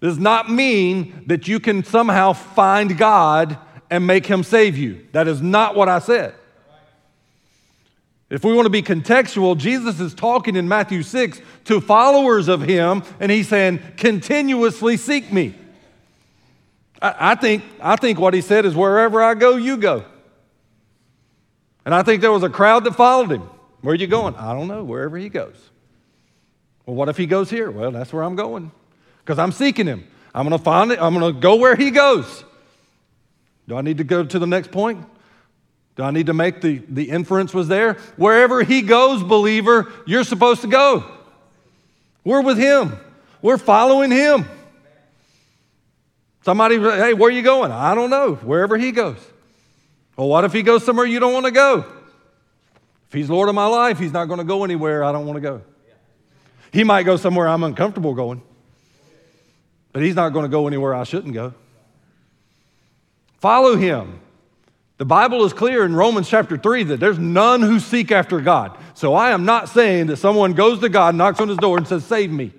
does 0.00 0.18
not 0.18 0.50
mean 0.50 1.24
that 1.28 1.46
you 1.46 1.60
can 1.60 1.84
somehow 1.84 2.32
find 2.32 2.98
God 2.98 3.56
and 3.88 4.06
make 4.06 4.26
Him 4.26 4.42
save 4.42 4.76
you. 4.76 5.06
That 5.12 5.28
is 5.28 5.40
not 5.40 5.76
what 5.76 5.88
I 5.88 6.00
said. 6.00 6.34
If 8.30 8.44
we 8.44 8.54
want 8.54 8.64
to 8.64 8.70
be 8.70 8.82
contextual, 8.82 9.58
Jesus 9.58 10.00
is 10.00 10.14
talking 10.14 10.56
in 10.56 10.66
Matthew 10.66 11.02
6 11.02 11.40
to 11.66 11.82
followers 11.82 12.48
of 12.48 12.62
him, 12.62 13.02
and 13.20 13.30
he's 13.30 13.46
saying, 13.46 13.78
continuously 13.98 14.96
seek 14.96 15.30
me. 15.30 15.54
I, 17.02 17.32
I, 17.32 17.34
think, 17.34 17.62
I 17.78 17.96
think 17.96 18.18
what 18.18 18.32
he 18.32 18.40
said 18.40 18.64
is, 18.64 18.74
wherever 18.74 19.22
I 19.22 19.34
go, 19.34 19.56
you 19.56 19.76
go. 19.76 20.06
And 21.84 21.94
I 21.94 22.02
think 22.02 22.20
there 22.20 22.32
was 22.32 22.42
a 22.42 22.48
crowd 22.48 22.84
that 22.84 22.94
followed 22.94 23.30
him. 23.30 23.48
Where 23.80 23.92
are 23.92 23.96
you 23.96 24.06
going? 24.06 24.34
I 24.36 24.52
don't 24.52 24.68
know, 24.68 24.84
wherever 24.84 25.16
he 25.18 25.28
goes. 25.28 25.56
Well, 26.86 26.96
what 26.96 27.08
if 27.08 27.16
he 27.16 27.26
goes 27.26 27.50
here? 27.50 27.70
Well, 27.70 27.90
that's 27.90 28.12
where 28.12 28.22
I'm 28.22 28.36
going 28.36 28.70
because 29.18 29.38
I'm 29.38 29.52
seeking 29.52 29.86
him. 29.86 30.06
I'm 30.34 30.48
going 30.48 30.58
to 30.58 30.64
find 30.64 30.90
it, 30.92 31.00
I'm 31.00 31.18
going 31.18 31.34
to 31.34 31.40
go 31.40 31.56
where 31.56 31.76
he 31.76 31.90
goes. 31.90 32.44
Do 33.68 33.76
I 33.76 33.82
need 33.82 33.98
to 33.98 34.04
go 34.04 34.24
to 34.24 34.38
the 34.38 34.46
next 34.46 34.70
point? 34.70 35.06
Do 35.94 36.02
I 36.02 36.10
need 36.10 36.26
to 36.26 36.34
make 36.34 36.60
the, 36.62 36.82
the 36.88 37.10
inference 37.10 37.52
was 37.52 37.68
there? 37.68 37.94
Wherever 38.16 38.62
he 38.62 38.82
goes, 38.82 39.22
believer, 39.22 39.92
you're 40.06 40.24
supposed 40.24 40.62
to 40.62 40.68
go. 40.68 41.04
We're 42.24 42.40
with 42.40 42.58
him, 42.58 42.96
we're 43.42 43.58
following 43.58 44.10
him. 44.10 44.46
Somebody, 46.44 46.78
hey, 46.78 47.14
where 47.14 47.28
are 47.28 47.32
you 47.32 47.42
going? 47.42 47.70
I 47.70 47.94
don't 47.94 48.10
know. 48.10 48.34
Wherever 48.34 48.76
he 48.76 48.90
goes. 48.90 49.18
Well, 50.16 50.28
what 50.28 50.44
if 50.44 50.52
he 50.52 50.62
goes 50.62 50.84
somewhere 50.84 51.06
you 51.06 51.20
don't 51.20 51.32
want 51.32 51.46
to 51.46 51.52
go? 51.52 51.86
If 53.08 53.14
he's 53.14 53.30
Lord 53.30 53.48
of 53.48 53.54
my 53.54 53.66
life, 53.66 53.98
he's 53.98 54.12
not 54.12 54.26
going 54.26 54.38
to 54.38 54.44
go 54.44 54.64
anywhere 54.64 55.04
I 55.04 55.12
don't 55.12 55.26
want 55.26 55.36
to 55.36 55.40
go. 55.40 55.62
He 56.72 56.84
might 56.84 57.02
go 57.02 57.16
somewhere 57.16 57.48
I'm 57.48 57.62
uncomfortable 57.62 58.14
going, 58.14 58.42
but 59.92 60.02
he's 60.02 60.14
not 60.14 60.30
going 60.30 60.44
to 60.44 60.48
go 60.48 60.66
anywhere 60.66 60.94
I 60.94 61.04
shouldn't 61.04 61.34
go. 61.34 61.52
Follow 63.40 63.76
him. 63.76 64.20
The 64.96 65.04
Bible 65.04 65.44
is 65.44 65.52
clear 65.52 65.84
in 65.84 65.94
Romans 65.96 66.28
chapter 66.28 66.56
3 66.56 66.84
that 66.84 67.00
there's 67.00 67.18
none 67.18 67.60
who 67.60 67.80
seek 67.80 68.12
after 68.12 68.40
God. 68.40 68.78
So 68.94 69.14
I 69.14 69.32
am 69.32 69.44
not 69.44 69.68
saying 69.68 70.06
that 70.06 70.16
someone 70.18 70.52
goes 70.52 70.78
to 70.80 70.88
God, 70.88 71.14
knocks 71.14 71.40
on 71.40 71.48
his 71.48 71.58
door, 71.58 71.76
and 71.76 71.86
says, 71.86 72.04
Save 72.04 72.30
me. 72.30 72.52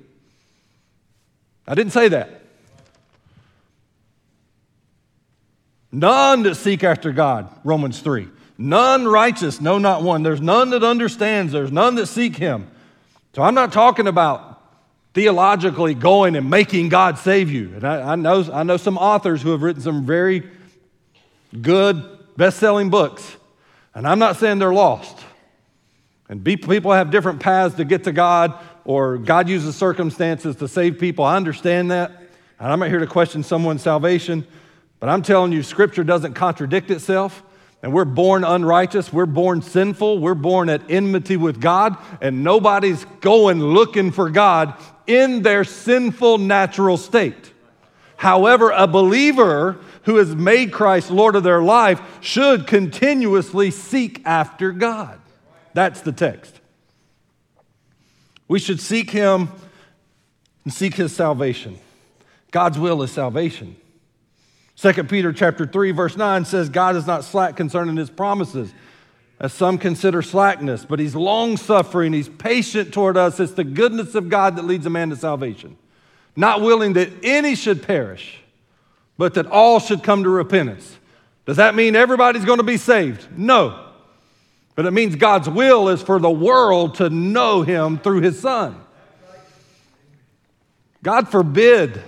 I 1.66 1.74
didn't 1.74 1.94
say 1.94 2.10
that. 2.10 2.43
None 5.94 6.42
that 6.44 6.56
seek 6.56 6.84
after 6.84 7.12
God, 7.12 7.48
Romans 7.64 8.00
3. 8.00 8.28
None 8.58 9.08
righteous, 9.08 9.62
no, 9.62 9.78
not 9.78 10.02
one. 10.02 10.24
There's 10.24 10.42
none 10.42 10.72
that 10.72 10.84
understands, 10.84 11.54
there's 11.54 11.72
none 11.72 11.96
that 11.96 12.08
seek 12.08 12.36
him. 12.36 12.68
So 13.36 13.44
I'm 13.44 13.54
not 13.54 13.72
talking 13.72 14.08
about 14.08 14.60
theologically 15.14 15.94
going 15.94 16.36
and 16.36 16.50
making 16.50 16.90
God 16.90 17.20
save 17.20 17.52
you. 17.52 17.74
And 17.76 17.84
I, 17.84 18.14
I 18.14 18.16
know, 18.16 18.44
I 18.52 18.64
know 18.64 18.78
some 18.78 18.98
authors 18.98 19.44
who 19.44 19.52
have 19.52 19.62
written 19.62 19.84
some 19.84 20.04
very 20.04 20.50
good 21.62 22.04
best 22.36 22.58
selling 22.58 22.90
books. 22.90 23.38
And 23.94 24.08
I'm 24.08 24.18
not 24.18 24.38
saying 24.38 24.58
they're 24.58 24.74
lost. 24.74 25.16
And 26.28 26.44
people 26.44 26.92
have 26.92 27.12
different 27.12 27.40
paths 27.40 27.76
to 27.76 27.86
get 27.86 28.06
to 28.06 28.12
God, 28.12 28.58
or 28.86 29.20
God 29.20 29.48
uses 29.48 29.76
circumstances 29.76 30.56
to 30.56 30.68
save 30.68 30.98
people. 30.98 31.24
I 31.24 31.36
understand 31.36 31.92
that. 31.92 32.12
And 32.60 32.72
I'm 32.72 32.80
not 32.80 32.90
here 32.90 33.00
to 33.00 33.08
question 33.08 33.44
someone's 33.44 33.84
salvation. 33.84 34.48
But 35.04 35.10
I'm 35.10 35.22
telling 35.22 35.52
you, 35.52 35.64
Scripture 35.64 36.06
doesn't 36.06 36.34
contradict 36.34 36.90
itself. 36.90 37.44
And 37.82 37.92
we're 37.92 38.06
born 38.06 38.46
unrighteous. 38.46 39.12
We're 39.12 39.26
born 39.26 39.62
sinful. 39.62 40.20
We're 40.20 40.34
born 40.34 40.70
at 40.70 40.90
enmity 40.90 41.36
with 41.36 41.60
God. 41.60 41.98
And 42.22 42.42
nobody's 42.42 43.04
going 43.20 43.60
looking 43.60 44.14
for 44.14 44.30
God 44.30 44.76
in 45.06 45.42
their 45.42 45.66
sinful 45.66 46.38
natural 46.38 46.96
state. 46.96 47.52
However, 48.16 48.72
a 48.72 48.88
believer 48.88 49.78
who 50.04 50.16
has 50.16 50.34
made 50.38 50.72
Christ 50.72 51.12
Lord 51.12 51.36
of 51.36 51.44
their 51.44 51.62
life 51.62 52.00
should 52.22 52.66
continuously 52.66 53.72
seek 53.72 54.22
after 54.26 54.72
God. 54.72 55.20
That's 55.74 56.00
the 56.00 56.14
text. 56.14 56.62
We 58.48 58.58
should 58.58 58.80
seek 58.80 59.10
Him 59.10 59.50
and 60.64 60.72
seek 60.72 60.94
His 60.94 61.14
salvation. 61.14 61.78
God's 62.52 62.80
will 62.80 63.04
is 63.04 63.12
salvation. 63.12 63.76
2 64.78 65.04
Peter 65.06 65.32
chapter 65.32 65.66
3 65.66 65.92
verse 65.92 66.18
9 66.18 66.46
says 66.46 66.70
God 66.70 66.96
is 66.96 67.08
not 67.08 67.24
slack 67.24 67.56
concerning 67.56 67.96
his 67.96 68.10
promises 68.10 68.74
as 69.40 69.54
some 69.54 69.78
consider 69.78 70.22
slackness 70.22 70.86
but 70.86 71.00
he's 71.00 71.16
long 71.16 71.58
suffering 71.58 72.14
he's 72.14 72.30
patient 72.30 72.94
toward 72.94 73.18
us 73.18 73.40
it's 73.40 73.54
the 73.54 73.64
goodness 73.64 74.16
of 74.16 74.30
God 74.30 74.56
that 74.56 74.66
leads 74.66 74.86
a 74.86 74.90
man 74.90 75.10
to 75.10 75.16
salvation 75.16 75.78
not 76.36 76.62
willing 76.62 76.94
that 76.94 77.10
any 77.24 77.56
should 77.56 77.84
perish 77.84 78.44
but 79.18 79.36
that 79.36 79.46
all 79.48 79.80
should 79.80 80.04
come 80.04 80.24
to 80.24 80.30
repentance. 80.30 80.98
Does 81.46 81.58
that 81.58 81.76
mean 81.76 81.96
everybody's 81.96 82.46
going 82.46 82.58
to 82.58 82.64
be 82.64 82.78
saved? 82.78 83.28
No. 83.38 83.90
But 84.76 84.86
it 84.86 84.92
means 84.92 85.16
God's 85.16 85.50
will 85.50 85.90
is 85.90 86.02
for 86.02 86.20
the 86.20 86.32
world 86.32 86.96
to 86.96 87.10
know 87.10 87.62
him 87.62 88.00
through 88.00 88.22
his 88.22 88.40
son. 88.40 88.80
God 91.04 91.30
forbid 91.30 92.02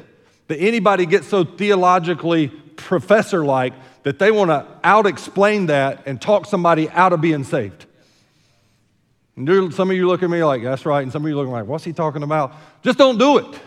that 0.47 0.57
anybody 0.57 1.05
gets 1.05 1.27
so 1.27 1.43
theologically 1.43 2.47
professor 2.47 3.43
like 3.43 3.73
that 4.03 4.19
they 4.19 4.31
want 4.31 4.51
to 4.51 4.67
out 4.83 5.07
explain 5.07 5.67
that 5.67 6.03
and 6.05 6.21
talk 6.21 6.45
somebody 6.45 6.89
out 6.89 7.13
of 7.13 7.21
being 7.21 7.43
saved. 7.43 7.85
And 9.35 9.73
some 9.73 9.89
of 9.89 9.97
you 9.97 10.07
look 10.07 10.23
at 10.23 10.29
me 10.29 10.43
like, 10.43 10.63
that's 10.63 10.85
right. 10.85 11.01
And 11.01 11.11
some 11.11 11.23
of 11.23 11.29
you 11.29 11.35
look 11.35 11.47
like, 11.47 11.65
what's 11.65 11.83
he 11.83 11.93
talking 11.93 12.23
about? 12.23 12.53
Just 12.83 12.97
don't 12.97 13.17
do 13.17 13.37
it. 13.39 13.59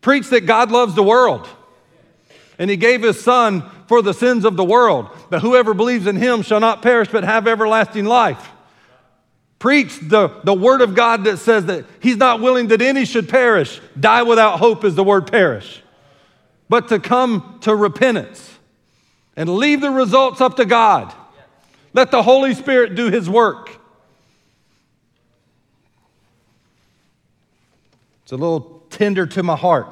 Preach 0.00 0.28
that 0.30 0.42
God 0.42 0.70
loves 0.70 0.94
the 0.94 1.02
world 1.02 1.48
and 2.58 2.68
he 2.68 2.76
gave 2.76 3.02
his 3.02 3.20
son 3.20 3.62
for 3.86 4.02
the 4.02 4.12
sins 4.12 4.44
of 4.44 4.56
the 4.56 4.64
world, 4.64 5.08
that 5.30 5.40
whoever 5.40 5.72
believes 5.72 6.06
in 6.06 6.16
him 6.16 6.42
shall 6.42 6.60
not 6.60 6.82
perish 6.82 7.08
but 7.08 7.24
have 7.24 7.46
everlasting 7.46 8.04
life. 8.04 8.50
Preach 9.58 9.98
the, 10.00 10.28
the 10.44 10.54
word 10.54 10.80
of 10.82 10.94
God 10.94 11.24
that 11.24 11.38
says 11.38 11.66
that 11.66 11.84
he's 12.00 12.16
not 12.16 12.40
willing 12.40 12.68
that 12.68 12.80
any 12.80 13.04
should 13.04 13.28
perish. 13.28 13.80
Die 13.98 14.22
without 14.22 14.58
hope 14.58 14.84
is 14.84 14.94
the 14.94 15.02
word 15.02 15.30
perish. 15.30 15.82
But 16.68 16.88
to 16.88 17.00
come 17.00 17.58
to 17.62 17.74
repentance 17.74 18.56
and 19.36 19.48
leave 19.48 19.80
the 19.80 19.90
results 19.90 20.40
up 20.40 20.56
to 20.56 20.64
God. 20.64 21.12
Let 21.92 22.10
the 22.10 22.22
Holy 22.22 22.54
Spirit 22.54 22.94
do 22.94 23.10
his 23.10 23.28
work. 23.28 23.80
It's 28.22 28.32
a 28.32 28.36
little 28.36 28.84
tender 28.90 29.26
to 29.26 29.42
my 29.42 29.56
heart. 29.56 29.88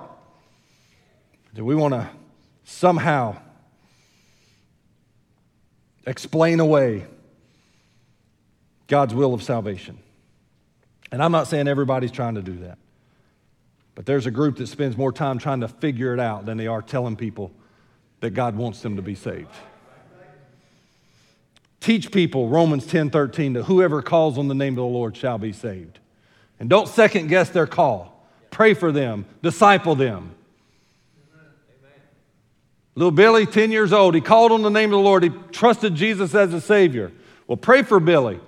Do 1.55 1.65
we 1.65 1.75
want 1.75 1.95
to 1.95 2.09
somehow 2.65 3.39
explain 6.07 6.61
away 6.61 7.07
God's 8.87 9.15
will 9.15 9.35
of 9.35 9.43
salvation. 9.43 9.99
And 11.11 11.23
I'm 11.23 11.33
not 11.33 11.47
saying 11.47 11.69
everybody's 11.69 12.11
trying 12.11 12.35
to 12.35 12.43
do 12.43 12.57
that. 12.59 12.79
But 13.95 14.07
there's 14.07 14.27
a 14.27 14.31
group 14.31 14.57
that 14.57 14.67
spends 14.67 14.97
more 14.97 15.13
time 15.13 15.39
trying 15.39 15.61
to 15.61 15.69
figure 15.69 16.13
it 16.13 16.21
out 16.21 16.47
than 16.47 16.57
they 16.59 16.67
are 16.67 16.83
telling 16.83 17.17
people 17.17 17.51
that 18.21 18.31
God 18.31 18.57
wants 18.57 18.83
them 18.83 18.97
to 18.97 19.03
be 19.03 19.15
saved. 19.15 19.49
Teach 21.81 22.11
people, 22.11 22.49
Romans 22.49 22.87
10 22.87 23.11
13, 23.11 23.55
that 23.55 23.65
whoever 23.65 24.03
calls 24.03 24.39
on 24.39 24.49
the 24.49 24.55
name 24.55 24.75
of 24.75 24.77
the 24.77 24.83
Lord 24.85 25.17
shall 25.17 25.39
be 25.39 25.53
saved. 25.53 25.99
And 26.59 26.69
don't 26.69 26.89
second 26.89 27.29
guess 27.29 27.51
their 27.51 27.67
call. 27.67 28.27
Pray 28.51 28.75
for 28.75 28.91
them, 28.91 29.27
disciple 29.43 29.95
them. 29.95 30.35
Little 32.95 33.11
Billy, 33.11 33.45
10 33.45 33.73
years 33.73 33.93
old, 33.93 34.15
he 34.15 34.23
called 34.23 34.53
on 34.53 34.63
the 34.63 34.71
name 34.71 34.89
of 34.91 34.99
the 34.99 35.05
Lord. 35.05 35.23
He 35.23 35.29
trusted 35.53 35.95
Jesus 35.95 36.35
as 36.35 36.55
a 36.55 36.61
Savior. 36.63 37.13
Well, 37.47 37.59
pray 37.59 37.83
for 37.83 38.01
Billy. 38.01 38.41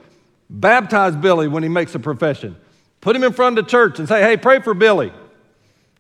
Baptize 0.50 1.16
Billy 1.16 1.48
when 1.48 1.62
he 1.62 1.68
makes 1.68 1.94
a 1.94 1.98
profession. 1.98 2.56
Put 3.00 3.14
him 3.14 3.22
in 3.22 3.32
front 3.32 3.58
of 3.58 3.64
the 3.64 3.70
church 3.70 3.98
and 3.98 4.08
say, 4.08 4.22
hey, 4.22 4.36
pray 4.36 4.60
for 4.60 4.74
Billy. 4.74 5.12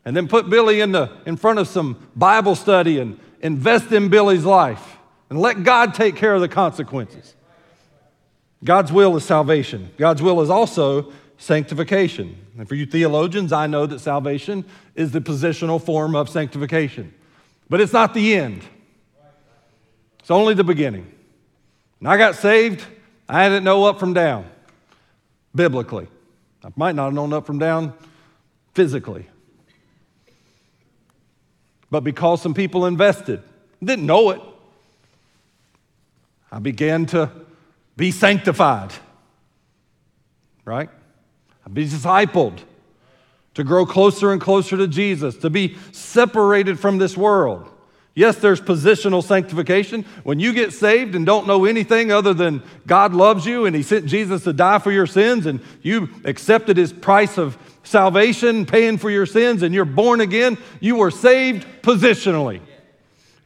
And 0.04 0.16
then 0.16 0.26
put 0.26 0.48
Billy 0.48 0.80
in, 0.80 0.92
the, 0.92 1.10
in 1.26 1.36
front 1.36 1.58
of 1.58 1.68
some 1.68 2.08
Bible 2.16 2.54
study 2.54 2.98
and 2.98 3.18
invest 3.40 3.92
in 3.92 4.08
Billy's 4.08 4.44
life. 4.44 4.96
And 5.30 5.38
let 5.38 5.62
God 5.62 5.94
take 5.94 6.16
care 6.16 6.34
of 6.34 6.40
the 6.40 6.48
consequences. 6.48 7.34
God's 8.64 8.90
will 8.90 9.16
is 9.16 9.24
salvation. 9.24 9.90
God's 9.98 10.22
will 10.22 10.40
is 10.40 10.50
also 10.50 11.12
sanctification. 11.36 12.36
And 12.58 12.68
for 12.68 12.74
you 12.74 12.86
theologians, 12.86 13.52
I 13.52 13.66
know 13.66 13.86
that 13.86 14.00
salvation 14.00 14.64
is 14.94 15.12
the 15.12 15.20
positional 15.20 15.80
form 15.80 16.16
of 16.16 16.28
sanctification. 16.28 17.14
But 17.68 17.80
it's 17.80 17.92
not 17.92 18.14
the 18.14 18.34
end, 18.34 18.62
it's 20.18 20.30
only 20.30 20.54
the 20.54 20.64
beginning. 20.64 21.12
And 22.00 22.08
I 22.08 22.16
got 22.16 22.34
saved, 22.34 22.84
I 23.28 23.48
didn't 23.48 23.64
know 23.64 23.84
up 23.84 24.00
from 24.00 24.14
down, 24.14 24.46
biblically. 25.54 26.08
I 26.64 26.68
might 26.76 26.94
not 26.94 27.06
have 27.06 27.14
known 27.14 27.32
up 27.32 27.46
from 27.46 27.58
down 27.58 27.92
physically. 28.74 29.26
But 31.90 32.00
because 32.00 32.42
some 32.42 32.54
people 32.54 32.86
invested, 32.86 33.42
didn't 33.82 34.06
know 34.06 34.30
it, 34.30 34.40
I 36.50 36.58
began 36.58 37.06
to 37.06 37.30
be 37.96 38.10
sanctified, 38.10 38.92
right? 40.64 40.88
I 41.66 41.68
be 41.68 41.84
discipled 41.86 42.60
to 43.54 43.64
grow 43.64 43.84
closer 43.84 44.32
and 44.32 44.40
closer 44.40 44.76
to 44.76 44.88
Jesus, 44.88 45.36
to 45.38 45.50
be 45.50 45.76
separated 45.92 46.78
from 46.78 46.98
this 46.98 47.16
world. 47.16 47.68
Yes, 48.18 48.38
there's 48.38 48.60
positional 48.60 49.22
sanctification. 49.22 50.04
When 50.24 50.40
you 50.40 50.52
get 50.52 50.72
saved 50.72 51.14
and 51.14 51.24
don't 51.24 51.46
know 51.46 51.66
anything 51.66 52.10
other 52.10 52.34
than 52.34 52.64
God 52.84 53.14
loves 53.14 53.46
you 53.46 53.64
and 53.64 53.76
He 53.76 53.84
sent 53.84 54.06
Jesus 54.06 54.42
to 54.42 54.52
die 54.52 54.80
for 54.80 54.90
your 54.90 55.06
sins 55.06 55.46
and 55.46 55.60
you 55.82 56.08
accepted 56.24 56.76
His 56.76 56.92
price 56.92 57.38
of 57.38 57.56
salvation, 57.84 58.66
paying 58.66 58.98
for 58.98 59.08
your 59.08 59.24
sins, 59.24 59.62
and 59.62 59.72
you're 59.72 59.84
born 59.84 60.20
again, 60.20 60.58
you 60.80 60.96
were 60.96 61.12
saved 61.12 61.64
positionally. 61.80 62.60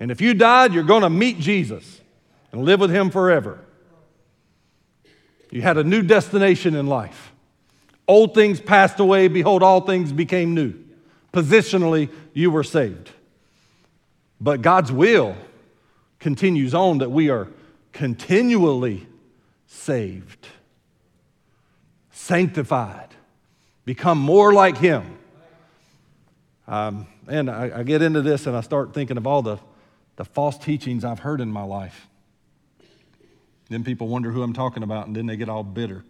And 0.00 0.10
if 0.10 0.22
you 0.22 0.32
died, 0.32 0.72
you're 0.72 0.84
going 0.84 1.02
to 1.02 1.10
meet 1.10 1.38
Jesus 1.38 2.00
and 2.50 2.64
live 2.64 2.80
with 2.80 2.90
Him 2.90 3.10
forever. 3.10 3.60
You 5.50 5.60
had 5.60 5.76
a 5.76 5.84
new 5.84 6.00
destination 6.00 6.74
in 6.76 6.86
life. 6.86 7.34
Old 8.08 8.32
things 8.32 8.58
passed 8.58 9.00
away, 9.00 9.28
behold, 9.28 9.62
all 9.62 9.82
things 9.82 10.14
became 10.14 10.54
new. 10.54 10.72
Positionally, 11.30 12.08
you 12.32 12.50
were 12.50 12.64
saved. 12.64 13.10
But 14.42 14.60
God's 14.60 14.90
will 14.90 15.36
continues 16.18 16.74
on 16.74 16.98
that 16.98 17.12
we 17.12 17.30
are 17.30 17.46
continually 17.92 19.06
saved, 19.68 20.48
sanctified, 22.10 23.10
become 23.84 24.18
more 24.18 24.52
like 24.52 24.78
Him. 24.78 25.16
Um, 26.66 27.06
and 27.28 27.48
I, 27.48 27.70
I 27.78 27.82
get 27.84 28.02
into 28.02 28.20
this 28.20 28.48
and 28.48 28.56
I 28.56 28.62
start 28.62 28.92
thinking 28.92 29.16
of 29.16 29.28
all 29.28 29.42
the, 29.42 29.58
the 30.16 30.24
false 30.24 30.58
teachings 30.58 31.04
I've 31.04 31.20
heard 31.20 31.40
in 31.40 31.52
my 31.52 31.62
life. 31.62 32.08
Then 33.68 33.84
people 33.84 34.08
wonder 34.08 34.32
who 34.32 34.42
I'm 34.42 34.52
talking 34.52 34.82
about, 34.82 35.06
and 35.06 35.14
then 35.14 35.26
they 35.26 35.36
get 35.36 35.48
all 35.48 35.62
bitter. 35.62 36.04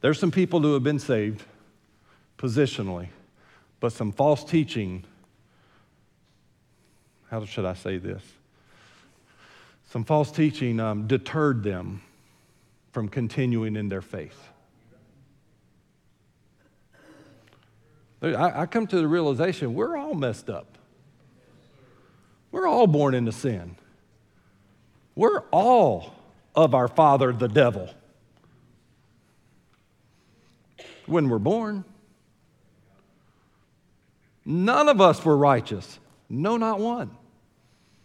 There's 0.00 0.18
some 0.18 0.30
people 0.30 0.60
who 0.60 0.74
have 0.74 0.82
been 0.82 0.98
saved 0.98 1.42
positionally, 2.38 3.08
but 3.80 3.92
some 3.92 4.12
false 4.12 4.44
teaching. 4.44 5.04
How 7.30 7.44
should 7.44 7.66
I 7.66 7.74
say 7.74 7.98
this? 7.98 8.22
Some 9.90 10.04
false 10.04 10.30
teaching 10.30 10.80
um, 10.80 11.06
deterred 11.06 11.62
them 11.62 12.02
from 12.92 13.08
continuing 13.08 13.76
in 13.76 13.88
their 13.88 14.02
faith. 14.02 14.48
I, 18.22 18.62
I 18.62 18.66
come 18.66 18.86
to 18.86 18.96
the 18.96 19.08
realization 19.08 19.74
we're 19.74 19.96
all 19.96 20.14
messed 20.14 20.48
up. 20.48 20.78
We're 22.52 22.66
all 22.66 22.86
born 22.86 23.14
into 23.14 23.32
sin. 23.32 23.76
We're 25.14 25.40
all 25.50 26.14
of 26.54 26.74
our 26.74 26.88
father, 26.88 27.32
the 27.32 27.48
devil. 27.48 27.90
When 31.10 31.28
we're 31.28 31.38
born, 31.40 31.84
none 34.44 34.88
of 34.88 35.00
us 35.00 35.24
were 35.24 35.36
righteous. 35.36 35.98
No, 36.28 36.56
not 36.56 36.78
one. 36.78 37.10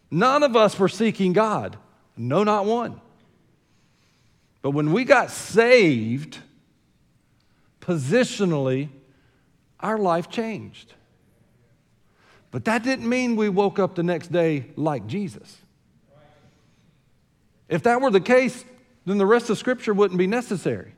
None 0.09 0.41
of 0.41 0.55
us 0.55 0.79
were 0.79 0.89
seeking 0.89 1.31
God. 1.31 1.77
No, 2.17 2.43
not 2.43 2.65
one. 2.65 2.99
But 4.63 4.71
when 4.71 4.91
we 4.91 5.03
got 5.03 5.29
saved, 5.29 6.39
positionally, 7.79 8.89
our 9.79 9.99
life 9.99 10.29
changed. 10.29 10.93
But 12.49 12.65
that 12.65 12.81
didn't 12.81 13.07
mean 13.07 13.35
we 13.35 13.49
woke 13.49 13.77
up 13.77 13.93
the 13.93 14.01
next 14.01 14.31
day 14.31 14.65
like 14.75 15.05
Jesus. 15.05 15.57
If 17.69 17.83
that 17.83 18.01
were 18.01 18.09
the 18.09 18.21
case, 18.21 18.65
then 19.05 19.19
the 19.19 19.25
rest 19.25 19.51
of 19.51 19.59
Scripture 19.59 19.93
wouldn't 19.93 20.17
be 20.17 20.25
necessary. 20.25 20.95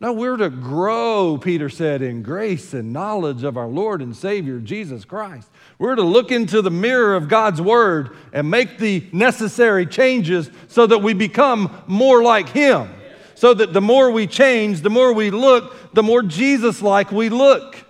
No, 0.00 0.12
we're 0.12 0.36
to 0.36 0.48
grow, 0.48 1.38
Peter 1.42 1.68
said, 1.68 2.02
in 2.02 2.22
grace 2.22 2.72
and 2.72 2.92
knowledge 2.92 3.42
of 3.42 3.56
our 3.56 3.66
Lord 3.66 4.00
and 4.00 4.16
Savior, 4.16 4.60
Jesus 4.60 5.04
Christ. 5.04 5.50
We're 5.76 5.96
to 5.96 6.02
look 6.02 6.30
into 6.30 6.62
the 6.62 6.70
mirror 6.70 7.16
of 7.16 7.28
God's 7.28 7.60
Word 7.60 8.16
and 8.32 8.48
make 8.48 8.78
the 8.78 9.04
necessary 9.12 9.86
changes 9.86 10.50
so 10.68 10.86
that 10.86 10.98
we 10.98 11.14
become 11.14 11.82
more 11.88 12.22
like 12.22 12.48
Him. 12.48 12.88
So 13.34 13.54
that 13.54 13.72
the 13.72 13.80
more 13.80 14.10
we 14.12 14.28
change, 14.28 14.82
the 14.82 14.90
more 14.90 15.12
we 15.12 15.30
look, 15.30 15.92
the 15.94 16.02
more 16.02 16.22
Jesus 16.22 16.80
like 16.80 17.10
we 17.10 17.28
look. 17.28 17.84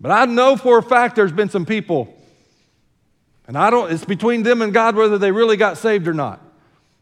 But 0.00 0.12
I 0.12 0.24
know 0.26 0.56
for 0.56 0.78
a 0.78 0.82
fact 0.82 1.16
there's 1.16 1.32
been 1.32 1.48
some 1.48 1.66
people, 1.66 2.14
and 3.48 3.56
I 3.56 3.70
don't, 3.70 3.90
it's 3.90 4.04
between 4.04 4.42
them 4.42 4.62
and 4.62 4.72
God 4.72 4.94
whether 4.94 5.18
they 5.18 5.32
really 5.32 5.56
got 5.56 5.78
saved 5.78 6.06
or 6.06 6.14
not. 6.14 6.40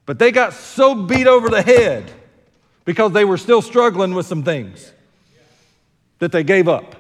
But 0.07 0.18
they 0.18 0.33
got 0.33 0.53
so 0.55 0.94
beat 0.94 1.27
over 1.27 1.49
the 1.49 1.62
head 1.62 2.11
because 2.85 3.12
they 3.12 3.25
were 3.25 3.38
still 3.38 3.62
struggling 3.62 4.14
with 4.14 4.27
some 4.27 4.42
things 4.42 4.92
that 6.18 6.33
they 6.33 6.44
gave 6.44 6.68
up. 6.68 6.97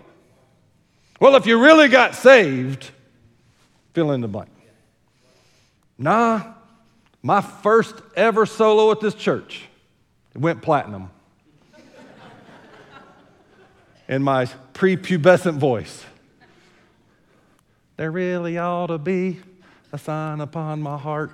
Well, 1.20 1.36
if 1.36 1.46
you 1.46 1.62
really 1.62 1.88
got 1.88 2.14
saved, 2.14 2.90
fill 3.92 4.10
in 4.12 4.20
the 4.20 4.28
blank. 4.28 4.50
Nah, 5.96 6.54
my 7.22 7.40
first 7.40 7.94
ever 8.16 8.46
solo 8.46 8.90
at 8.90 9.00
this 9.00 9.14
church 9.14 9.62
went 10.34 10.60
platinum 10.60 11.10
in 14.08 14.22
my 14.22 14.46
prepubescent 14.74 15.56
voice. 15.56 16.04
There 17.96 18.10
really 18.10 18.58
ought 18.58 18.88
to 18.88 18.98
be 18.98 19.38
a 19.92 19.98
sign 19.98 20.40
upon 20.40 20.82
my 20.82 20.98
heart. 20.98 21.30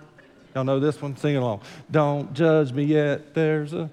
Y'all 0.54 0.64
know 0.64 0.78
this 0.78 1.00
one? 1.00 1.16
Sing 1.16 1.36
along. 1.36 1.62
Don't 1.90 2.34
judge 2.34 2.72
me 2.72 2.84
yet. 2.84 3.34
There's 3.34 3.72
a 3.72 3.90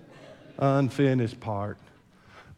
unfinished 0.57 1.39
part. 1.39 1.77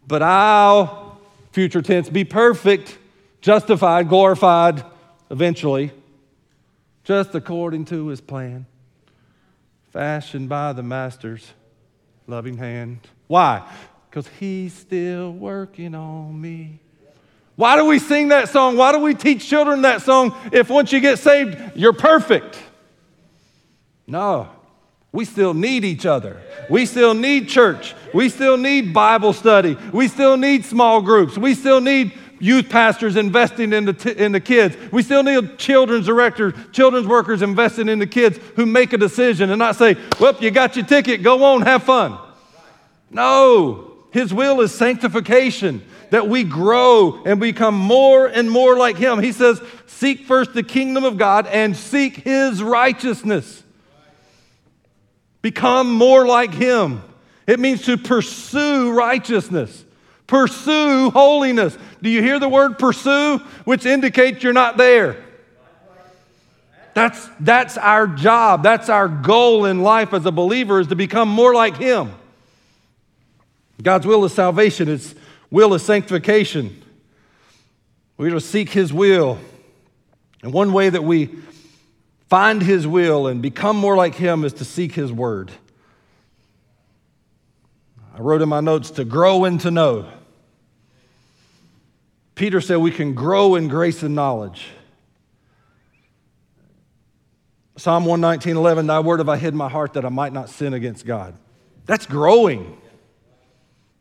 But 0.08 0.24
I'll, 0.24 1.20
future 1.52 1.82
tense, 1.82 2.10
be 2.10 2.24
perfect, 2.24 2.98
justified, 3.42 4.10
glorified 4.10 4.84
eventually, 5.30 5.92
just 7.04 7.36
according 7.36 7.86
to 7.86 8.08
his 8.08 8.22
plan, 8.22 8.66
fashioned 9.92 10.50
by 10.50 10.74
the 10.74 10.84
master's 10.84 11.54
loving 12.28 12.58
hand. 12.58 13.00
Why? 13.28 13.68
Because 14.10 14.28
he's 14.40 14.74
still 14.74 15.32
working 15.32 15.96
on 15.96 16.40
me. 16.40 16.80
Why 17.56 17.76
do 17.76 17.86
we 17.86 18.00
sing 18.00 18.30
that 18.30 18.50
song? 18.50 18.78
Why 18.78 18.92
do 18.94 19.00
we 19.00 19.14
teach 19.14 19.48
children 19.48 19.82
that 19.82 20.02
song 20.02 20.36
if 20.54 20.70
once 20.70 20.92
you 20.92 21.02
get 21.02 21.20
saved, 21.20 21.58
you're 21.76 21.94
perfect? 21.94 22.58
No, 24.08 24.50
we 25.12 25.26
still 25.26 25.54
need 25.54 25.84
each 25.84 26.06
other. 26.06 26.40
We 26.70 26.86
still 26.86 27.14
need 27.14 27.50
church. 27.50 27.96
We 28.14 28.30
still 28.30 28.58
need 28.58 28.94
Bible 28.94 29.34
study. 29.34 29.76
We 29.92 30.08
still 30.08 30.38
need 30.38 30.66
small 30.66 31.02
groups. 31.02 31.38
We 31.38 31.56
still 31.56 31.82
need 31.82 32.14
youth 32.40 32.70
pastors 32.70 33.16
investing 33.16 33.74
in 33.74 33.86
the, 33.86 33.94
t- 33.94 34.12
in 34.12 34.32
the 34.32 34.40
kids. 34.40 34.78
We 34.92 35.02
still 35.04 35.24
need 35.24 35.58
children's 35.58 36.06
directors, 36.06 36.54
children's 36.72 37.08
workers 37.08 37.42
investing 37.42 37.90
in 37.90 38.00
the 38.00 38.08
kids 38.08 38.40
who 38.56 38.66
make 38.66 38.94
a 38.94 38.98
decision 38.98 39.50
and 39.50 39.60
not 39.60 39.76
say, 39.76 39.98
well, 40.20 40.38
you 40.40 40.52
got 40.52 40.76
your 40.76 40.86
ticket, 40.86 41.24
go 41.24 41.44
on, 41.44 41.64
have 41.64 41.84
fun. 41.84 42.18
No, 43.10 43.96
His 44.12 44.34
will 44.34 44.62
is 44.62 44.74
sanctification, 44.74 45.84
that 46.12 46.28
we 46.28 46.44
grow 46.44 47.24
and 47.26 47.40
become 47.40 47.76
more 47.76 48.28
and 48.28 48.50
more 48.50 48.78
like 48.78 48.98
Him. 48.98 49.20
He 49.20 49.32
says, 49.32 49.62
seek 49.88 50.26
first 50.26 50.54
the 50.54 50.64
kingdom 50.64 51.04
of 51.04 51.18
God 51.18 51.46
and 51.48 51.76
seek 51.76 52.18
His 52.18 52.64
righteousness. 52.64 53.64
Become 55.42 55.94
more 55.94 56.26
like 56.26 56.54
Him. 56.54 57.02
It 57.48 57.60
means 57.60 57.84
to 57.84 57.98
pursue 57.98 58.92
righteousness, 58.92 59.84
pursue 60.28 61.10
holiness. 61.10 61.78
Do 62.02 62.10
you 62.10 62.22
hear 62.22 62.40
the 62.40 62.50
word 62.50 62.78
pursue, 62.78 63.40
which 63.66 63.86
indicates 63.86 64.44
you're 64.44 64.54
not 64.54 64.78
there? 64.78 65.18
That's, 66.94 67.30
that's 67.40 67.78
our 67.78 68.08
job. 68.08 68.64
That's 68.64 68.90
our 68.90 69.08
goal 69.08 69.66
in 69.66 69.84
life 69.84 70.14
as 70.14 70.26
a 70.26 70.32
believer 70.32 70.80
is 70.80 70.88
to 70.88 70.96
become 70.96 71.30
more 71.30 71.54
like 71.54 71.78
Him. 71.78 72.12
God's 73.82 74.06
will 74.06 74.26
is 74.26 74.34
salvation, 74.34 74.88
His 74.88 75.16
will 75.50 75.74
is 75.74 75.82
sanctification. 75.82 76.84
We're 78.18 78.32
to 78.32 78.42
seek 78.42 78.70
His 78.70 78.92
will. 78.92 79.40
And 80.44 80.52
one 80.52 80.74
way 80.74 80.90
that 80.90 81.04
we 81.04 81.30
find 82.30 82.62
His 82.62 82.88
will 82.88 83.28
and 83.28 83.42
become 83.42 83.76
more 83.76 83.98
like 83.98 84.16
Him 84.16 84.46
is 84.46 84.54
to 84.54 84.66
seek 84.66 84.94
His 84.94 85.12
word. 85.12 85.52
I 88.16 88.22
wrote 88.22 88.42
in 88.42 88.50
my 88.50 88.60
notes 88.60 88.92
to 88.92 89.06
grow 89.06 89.46
and 89.46 89.60
to 89.62 89.72
know. 89.72 90.08
Peter 92.36 92.62
said 92.62 92.78
we 92.78 92.92
can 92.92 93.14
grow 93.14 93.56
in 93.56 93.68
grace 93.68 94.04
and 94.04 94.16
knowledge. 94.16 94.68
Psalm 97.78 98.06
119, 98.06 98.58
11, 98.58 98.88
thy 98.88 99.00
word 99.00 99.20
have 99.20 99.30
I 99.30 99.38
hid 99.38 99.50
in 99.50 99.58
my 99.58 99.70
heart 99.70 99.94
that 99.94 100.06
I 100.06 100.10
might 100.10 100.34
not 100.34 100.50
sin 100.50 100.74
against 100.74 101.06
God. 101.06 101.34
That's 101.86 102.06
growing. 102.06 102.78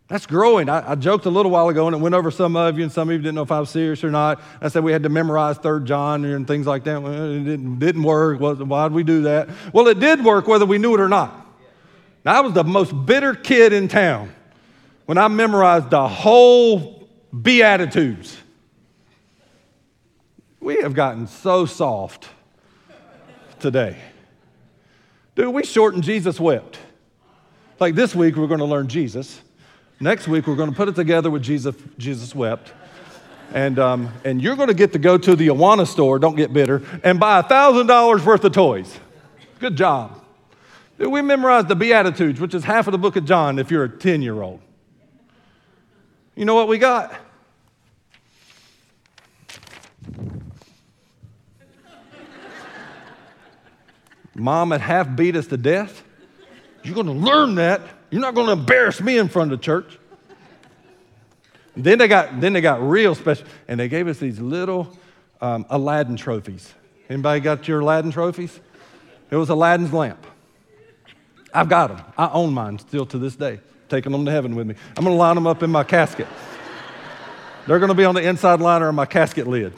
That's 0.09 0.25
growing. 0.25 0.71
I, 0.71 0.93
I, 0.93 0.95
joked 0.95 1.27
a 1.27 1.31
little 1.31 1.53
while 1.53 1.69
ago 1.69 1.87
and 1.87 1.95
it 1.95 1.99
went 1.99 2.15
over 2.15 2.31
some 2.31 2.57
of 2.57 2.79
you, 2.79 2.83
and 2.83 2.91
some 2.91 3.11
of 3.11 3.13
you 3.13 3.19
didn't 3.19 3.35
know 3.35 3.43
if 3.43 3.53
I 3.53 3.61
was 3.61 3.69
serious 3.69 4.03
or 4.03 4.11
not. 4.11 4.41
I 4.59 4.69
said 4.69 4.83
we 4.83 4.91
had 4.91 5.03
to 5.03 5.11
memorize 5.11 5.59
Third 5.59 5.85
John 5.85 6.25
and 6.25 6.47
things 6.47 6.67
like 6.67 6.85
that. 6.85 7.03
Well, 7.03 7.13
it 7.13 7.45
didn't, 7.45 7.79
didn't 7.79 8.03
work. 8.03 8.41
Well, 8.41 8.55
why 8.57 8.89
did 8.89 8.95
we 8.95 9.03
do 9.03 9.23
that? 9.23 9.51
Well, 9.75 9.87
it 9.87 10.01
did 10.01 10.25
work 10.25 10.49
whether 10.49 10.65
we 10.65 10.79
knew 10.79 10.95
it 10.95 11.01
or 11.01 11.11
not. 11.11 11.47
Now, 12.25 12.39
I 12.39 12.41
was 12.41 12.55
the 12.55 12.65
most 12.65 12.93
bitter 13.05 13.35
kid 13.35 13.75
in 13.75 13.87
town 13.87 14.33
when 15.05 15.19
I 15.19 15.29
memorized 15.29 15.91
the 15.91 16.09
whole 16.09 17.07
Beatitudes. 17.43 18.37
We 20.61 20.81
have 20.81 20.95
gotten 20.95 21.27
so 21.27 21.67
soft 21.67 22.29
today. 23.61 23.99
Dude, 25.35 25.53
we 25.55 25.65
shortened 25.65 26.03
Jesus 26.03 26.41
wept. 26.41 26.79
Like 27.79 27.95
this 27.95 28.15
week, 28.15 28.37
we're 28.37 28.47
going 28.47 28.59
to 28.59 28.65
learn 28.65 28.89
Jesus. 28.89 29.41
Next 30.01 30.29
week, 30.29 30.47
we're 30.47 30.55
going 30.55 30.71
to 30.71 30.77
put 30.77 30.89
it 30.89 30.95
together 30.95 31.29
with 31.29 31.43
Jesus, 31.43 31.75
Jesus 31.99 32.33
Wept. 32.33 32.73
And, 33.53 33.81
um, 33.81 34.13
and 34.25 34.41
you're 34.41 34.55
going 34.55 34.69
to 34.69 34.75
get 34.75 34.93
to 34.93 34.99
go 35.01 35.19
to 35.19 35.35
the 35.35 35.49
Awana 35.49 35.89
store, 35.89 36.21
don't 36.21 36.37
get 36.37 36.53
bitter, 36.53 36.83
and 37.03 37.19
buy 37.19 37.43
$1,000 37.43 38.25
worth 38.25 38.45
of 38.45 38.53
toys. 38.53 39.01
Good 39.59 39.75
job. 39.75 40.25
We 40.99 41.21
memorized 41.23 41.67
the 41.67 41.75
Beatitudes, 41.75 42.41
which 42.41 42.55
is 42.55 42.63
half 42.63 42.87
of 42.87 42.93
the 42.93 42.99
book 42.99 43.17
of 43.17 43.25
John 43.25 43.59
if 43.59 43.73
you're 43.73 43.85
a 43.85 43.89
10 43.89 44.23
year 44.23 44.41
old. 44.41 44.61
You 46.37 46.45
know 46.45 46.55
what 46.55 46.69
we 46.69 46.79
got? 46.79 47.13
Mom 54.37 54.71
had 54.71 54.81
half 54.81 55.17
beat 55.17 55.35
us 55.35 55.49
to 55.49 55.57
death. 55.57 56.05
You're 56.85 56.95
going 56.95 57.07
to 57.07 57.13
learn 57.13 57.57
that. 57.57 57.81
You're 58.11 58.23
not 58.23 58.35
going 58.35 58.47
to 58.47 58.53
embarrass 58.53 59.01
me 59.01 59.19
in 59.19 59.29
front 59.29 59.53
of 59.53 59.59
the 59.59 59.65
church. 59.65 59.99
then 61.77 61.99
they 61.99 62.09
got 62.09 62.41
then 62.41 62.53
they 62.53 62.61
got 62.61 62.83
real 62.83 63.15
special, 63.15 63.47
and 63.67 63.79
they 63.79 63.89
gave 63.89 64.09
us 64.09 64.19
these 64.19 64.41
little 64.41 64.97
um, 65.41 65.67
Aladdin 65.69 66.17
trophies. 66.17 66.73
Anybody 67.11 67.41
got 67.41 67.69
your 67.69 67.81
Aladdin 67.81 68.11
trophies? 68.11 68.59
It 69.31 69.37
was 69.37 69.51
Aladdin's 69.51 69.93
lamp. 69.93 70.27
I've 71.53 71.69
got 71.69 71.89
them. 71.89 72.05
I 72.17 72.29
own 72.29 72.53
mine 72.53 72.79
still 72.79 73.07
to 73.07 73.19
this 73.19 73.37
day. 73.37 73.61
Taking 73.89 74.13
them 74.13 74.25
to 74.27 74.31
heaven 74.31 74.55
with 74.55 74.67
me. 74.67 74.75
I'm 74.97 75.05
going 75.05 75.15
to 75.15 75.19
line 75.19 75.35
them 75.35 75.47
up 75.47 75.63
in 75.63 75.71
my 75.71 75.83
casket. 75.83 76.27
They're 77.67 77.79
going 77.79 77.89
to 77.89 77.95
be 77.95 78.05
on 78.05 78.15
the 78.15 78.23
inside 78.23 78.61
liner 78.61 78.89
of 78.89 78.95
my 78.95 79.07
casket 79.07 79.47
lid. 79.47 79.73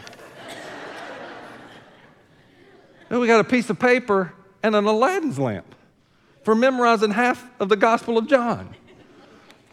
Then 3.08 3.20
we 3.20 3.26
got 3.26 3.40
a 3.40 3.44
piece 3.44 3.70
of 3.70 3.78
paper 3.78 4.32
and 4.62 4.74
an 4.74 4.84
Aladdin's 4.84 5.38
lamp 5.38 5.74
for 6.42 6.54
memorizing 6.54 7.10
half 7.10 7.44
of 7.60 7.68
the 7.68 7.76
Gospel 7.76 8.18
of 8.18 8.26
John. 8.26 8.74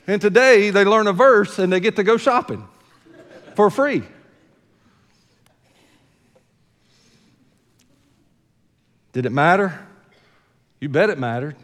And 0.05 0.21
today 0.21 0.69
they 0.69 0.85
learn 0.85 1.07
a 1.07 1.13
verse 1.13 1.59
and 1.59 1.71
they 1.71 1.79
get 1.79 1.95
to 1.97 2.03
go 2.03 2.17
shopping 2.17 2.67
for 3.55 3.69
free. 3.69 4.03
Did 9.13 9.25
it 9.25 9.31
matter? 9.31 9.87
You 10.79 10.89
bet 10.89 11.09
it 11.09 11.17
mattered. 11.17 11.55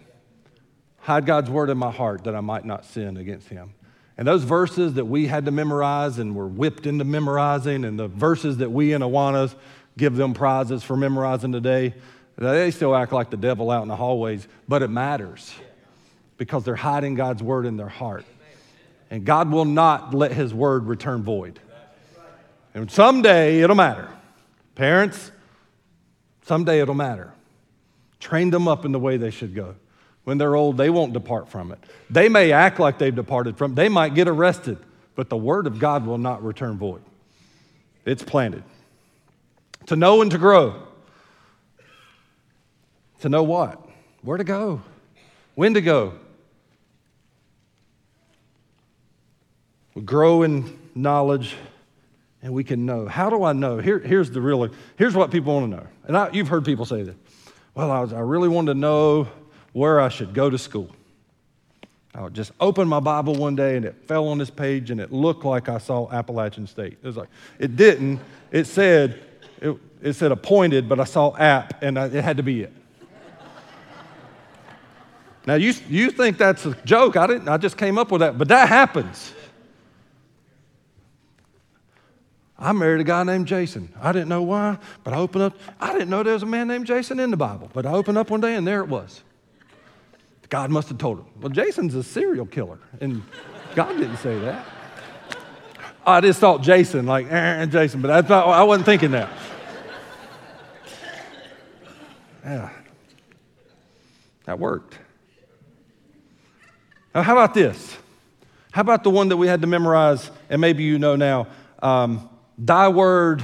Hide 1.00 1.26
God's 1.26 1.50
word 1.50 1.70
in 1.70 1.78
my 1.78 1.92
heart 1.92 2.24
that 2.24 2.34
I 2.34 2.42
might 2.42 2.66
not 2.66 2.86
sin 2.86 3.18
against 3.18 3.50
him. 3.50 3.76
And 4.18 4.28
those 4.28 4.44
verses 4.44 4.94
that 4.94 5.06
we 5.06 5.28
had 5.28 5.46
to 5.46 5.52
memorize 5.52 6.20
and 6.20 6.36
were 6.36 6.48
whipped 6.48 6.86
into 6.86 7.04
memorizing, 7.04 7.84
and 7.84 8.00
the 8.00 8.08
verses 8.08 8.58
that 8.58 8.72
we 8.72 8.94
in 8.94 9.02
Awanas 9.02 9.56
give 9.98 10.16
them 10.16 10.34
prizes 10.34 10.84
for 10.84 10.96
memorizing 10.96 11.52
today, 11.52 11.94
they 12.36 12.72
still 12.72 12.96
act 12.96 13.12
like 13.12 13.30
the 13.30 13.38
devil 13.38 13.70
out 13.70 13.84
in 13.84 13.88
the 13.88 13.96
hallways, 13.96 14.48
but 14.68 14.82
it 14.82 14.90
matters 14.90 15.54
because 16.38 16.64
they're 16.64 16.76
hiding 16.76 17.16
God's 17.16 17.44
word 17.44 17.66
in 17.66 17.78
their 17.78 17.90
heart. 17.90 18.26
And 19.10 19.26
God 19.26 19.52
will 19.52 19.66
not 19.66 20.14
let 20.14 20.32
his 20.32 20.54
word 20.54 20.88
return 20.88 21.24
void. 21.24 21.60
And 22.74 22.90
someday 22.90 23.62
it'll 23.62 23.76
matter. 23.76 24.10
Parents, 24.74 25.32
someday 26.46 26.80
it'll 26.80 26.96
matter. 26.96 27.32
Train 28.20 28.50
them 28.50 28.68
up 28.68 28.86
in 28.86 28.92
the 28.92 29.00
way 29.00 29.18
they 29.18 29.30
should 29.30 29.54
go. 29.54 29.76
When 30.24 30.38
they're 30.38 30.56
old, 30.56 30.78
they 30.78 30.90
won't 30.90 31.14
depart 31.14 31.50
from 31.50 31.72
it. 31.72 31.80
They 32.10 32.30
may 32.30 32.52
act 32.52 32.80
like 32.80 32.98
they've 32.98 33.14
departed 33.14 33.58
from 33.58 33.74
it, 33.74 33.76
they 33.76 33.90
might 33.90 34.16
get 34.16 34.28
arrested, 34.28 34.78
but 35.16 35.30
the 35.30 35.38
word 35.38 35.68
of 35.68 35.78
God 35.78 36.08
will 36.08 36.18
not 36.18 36.44
return 36.44 36.78
void. 36.78 37.04
It's 38.06 38.24
planted. 38.24 38.64
To 39.88 39.96
know 39.96 40.22
and 40.22 40.32
to 40.32 40.38
grow. 40.38 40.82
To 43.24 43.30
know 43.30 43.44
what? 43.44 43.80
Where 44.22 44.38
to 44.38 44.44
go? 44.44 44.82
When 45.56 45.76
to 45.76 45.82
go? 45.82 46.12
We 49.94 50.02
grow 50.02 50.44
in 50.44 50.78
knowledge 50.94 51.56
and 52.42 52.54
we 52.54 52.66
can 52.66 52.86
know. 52.86 53.08
How 53.08 53.30
do 53.30 53.46
I 53.46 53.54
know? 53.54 53.78
Here, 53.78 54.00
here's 54.00 54.30
the 54.30 54.42
real, 54.42 54.70
here's 54.98 55.16
what 55.16 55.32
people 55.32 55.54
want 55.54 55.72
to 55.72 55.78
know. 55.78 55.88
And 56.06 56.18
I, 56.18 56.32
you've 56.34 56.50
heard 56.50 56.66
people 56.66 56.84
say 56.84 57.04
that. 57.04 57.16
Well, 57.76 57.92
I, 57.92 58.02
was, 58.02 58.12
I 58.12 58.20
really 58.20 58.50
wanted 58.50 58.74
to 58.74 58.80
know 58.82 59.30
where 59.72 60.02
I 60.02 60.10
should 60.10 60.34
go 60.34 60.50
to 60.50 60.58
school. 60.58 60.94
I 62.14 62.28
just 62.28 62.52
open 62.60 62.90
my 62.90 63.00
Bible 63.00 63.36
one 63.36 63.56
day 63.56 63.78
and 63.78 63.86
it 63.86 63.96
fell 64.06 64.28
on 64.28 64.38
this 64.38 64.50
page 64.50 64.92
and 64.92 65.00
it 65.00 65.14
looked 65.14 65.46
like 65.46 65.70
I 65.70 65.78
saw 65.78 66.12
Appalachian 66.12 66.68
State. 66.68 66.98
It 67.02 67.08
was 67.08 67.16
like, 67.16 67.30
it 67.58 67.78
didn't. 67.78 68.20
It 68.52 68.66
said, 68.66 69.24
it, 69.62 69.78
it 70.02 70.12
said 70.12 70.34
appointed, 70.34 70.90
but 70.90 71.00
I 71.00 71.06
saw 71.06 71.34
app 71.38 71.82
and 71.82 71.98
I, 71.98 72.08
it 72.08 72.22
had 72.22 72.36
to 72.36 72.44
be 72.44 72.64
it. 72.64 72.74
Now, 75.46 75.56
you, 75.56 75.74
you 75.90 76.10
think 76.10 76.38
that's 76.38 76.66
a 76.66 76.74
joke. 76.86 77.18
I, 77.18 77.28
didn't, 77.28 77.50
I 77.50 77.58
just 77.58 77.78
came 77.78 77.98
up 77.98 78.12
with 78.12 78.22
that, 78.22 78.38
but 78.38 78.48
that 78.48 78.70
happens. 78.70 79.34
I 82.58 82.72
married 82.72 83.02
a 83.02 83.04
guy 83.04 83.24
named 83.24 83.48
Jason. 83.48 83.94
I 84.02 84.14
didn't 84.14 84.30
know 84.30 84.44
why, 84.44 84.78
but 85.04 85.14
I 85.14 85.18
opened 85.18 85.44
up. 85.44 85.58
I 85.82 85.92
didn't 85.92 86.10
know 86.10 86.24
there 86.24 86.34
was 86.34 86.44
a 86.44 86.48
man 86.48 86.70
named 86.70 86.88
Jason 86.88 87.20
in 87.20 87.30
the 87.30 87.38
Bible, 87.38 87.70
but 87.74 87.86
I 87.86 87.92
opened 87.92 88.18
up 88.18 88.30
one 88.30 88.40
day 88.40 88.56
and 88.56 88.66
there 88.66 88.80
it 88.80 88.88
was. 88.88 89.22
God 90.48 90.70
must 90.70 90.88
have 90.90 90.98
told 90.98 91.20
him. 91.20 91.26
Well, 91.42 91.50
Jason's 91.50 91.96
a 91.96 92.04
serial 92.04 92.46
killer, 92.46 92.78
and 93.02 93.22
God 93.76 93.98
didn't 93.98 94.18
say 94.18 94.40
that. 94.40 94.66
I 96.06 96.22
just 96.22 96.40
thought 96.40 96.62
Jason, 96.62 97.06
like 97.06 97.30
eh, 97.30 97.66
Jason, 97.66 98.02
but 98.02 98.12
I, 98.12 98.22
thought, 98.22 98.48
I 98.48 98.64
wasn't 98.64 98.86
thinking 98.86 99.12
that. 99.12 99.30
Yeah, 102.46 102.70
that 104.46 104.60
worked. 104.60 105.00
Now, 107.14 107.22
how 107.22 107.34
about 107.34 107.54
this? 107.54 107.98
How 108.72 108.82
about 108.82 109.04
the 109.04 109.10
one 109.10 109.30
that 109.30 109.38
we 109.38 109.48
had 109.48 109.62
to 109.62 109.68
memorize, 109.68 110.32
and 110.50 110.60
maybe 110.60 110.84
you 110.84 110.98
know 110.98 111.16
now? 111.16 111.48
Um, 111.82 112.30
Thy 112.58 112.88
word 112.90 113.44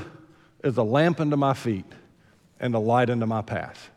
is 0.64 0.78
a 0.78 0.84
lamp 0.84 1.20
unto 1.20 1.36
my 1.36 1.54
feet 1.54 1.86
and 2.60 2.76
a 2.76 2.80
light 2.80 3.10
unto 3.10 3.26
my 3.26 3.42
path. 3.42 3.90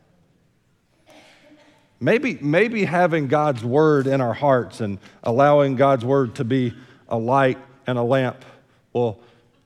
Maybe, 2.01 2.39
maybe 2.41 2.85
having 2.85 3.29
God's 3.29 3.65
word 3.65 4.07
in 4.07 4.21
our 4.21 4.35
hearts 4.35 4.81
and 4.81 4.99
allowing 5.23 5.77
God's 5.77 6.05
word 6.05 6.35
to 6.37 6.45
be 6.45 6.75
a 7.09 7.17
light 7.17 7.59
and 7.87 7.97
a 7.97 8.03
lamp 8.03 8.45
will 8.93 9.21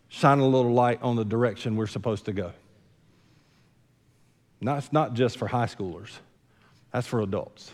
shine 0.08 0.38
a 0.38 0.46
little 0.46 0.72
light 0.72 1.02
on 1.02 1.16
the 1.16 1.24
direction 1.24 1.76
we're 1.76 1.86
supposed 1.86 2.26
to 2.26 2.32
go. 2.32 2.52
That's 4.60 4.92
not 4.92 5.14
just 5.14 5.38
for 5.38 5.46
high 5.46 5.66
schoolers, 5.66 6.10
that's 6.92 7.06
for 7.06 7.20
adults. 7.20 7.72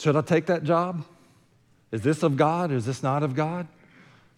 Should 0.00 0.16
I 0.16 0.22
take 0.22 0.46
that 0.46 0.64
job? 0.64 1.04
Is 1.92 2.00
this 2.00 2.22
of 2.22 2.36
God? 2.36 2.72
Is 2.72 2.86
this 2.86 3.02
not 3.02 3.22
of 3.22 3.34
God? 3.34 3.68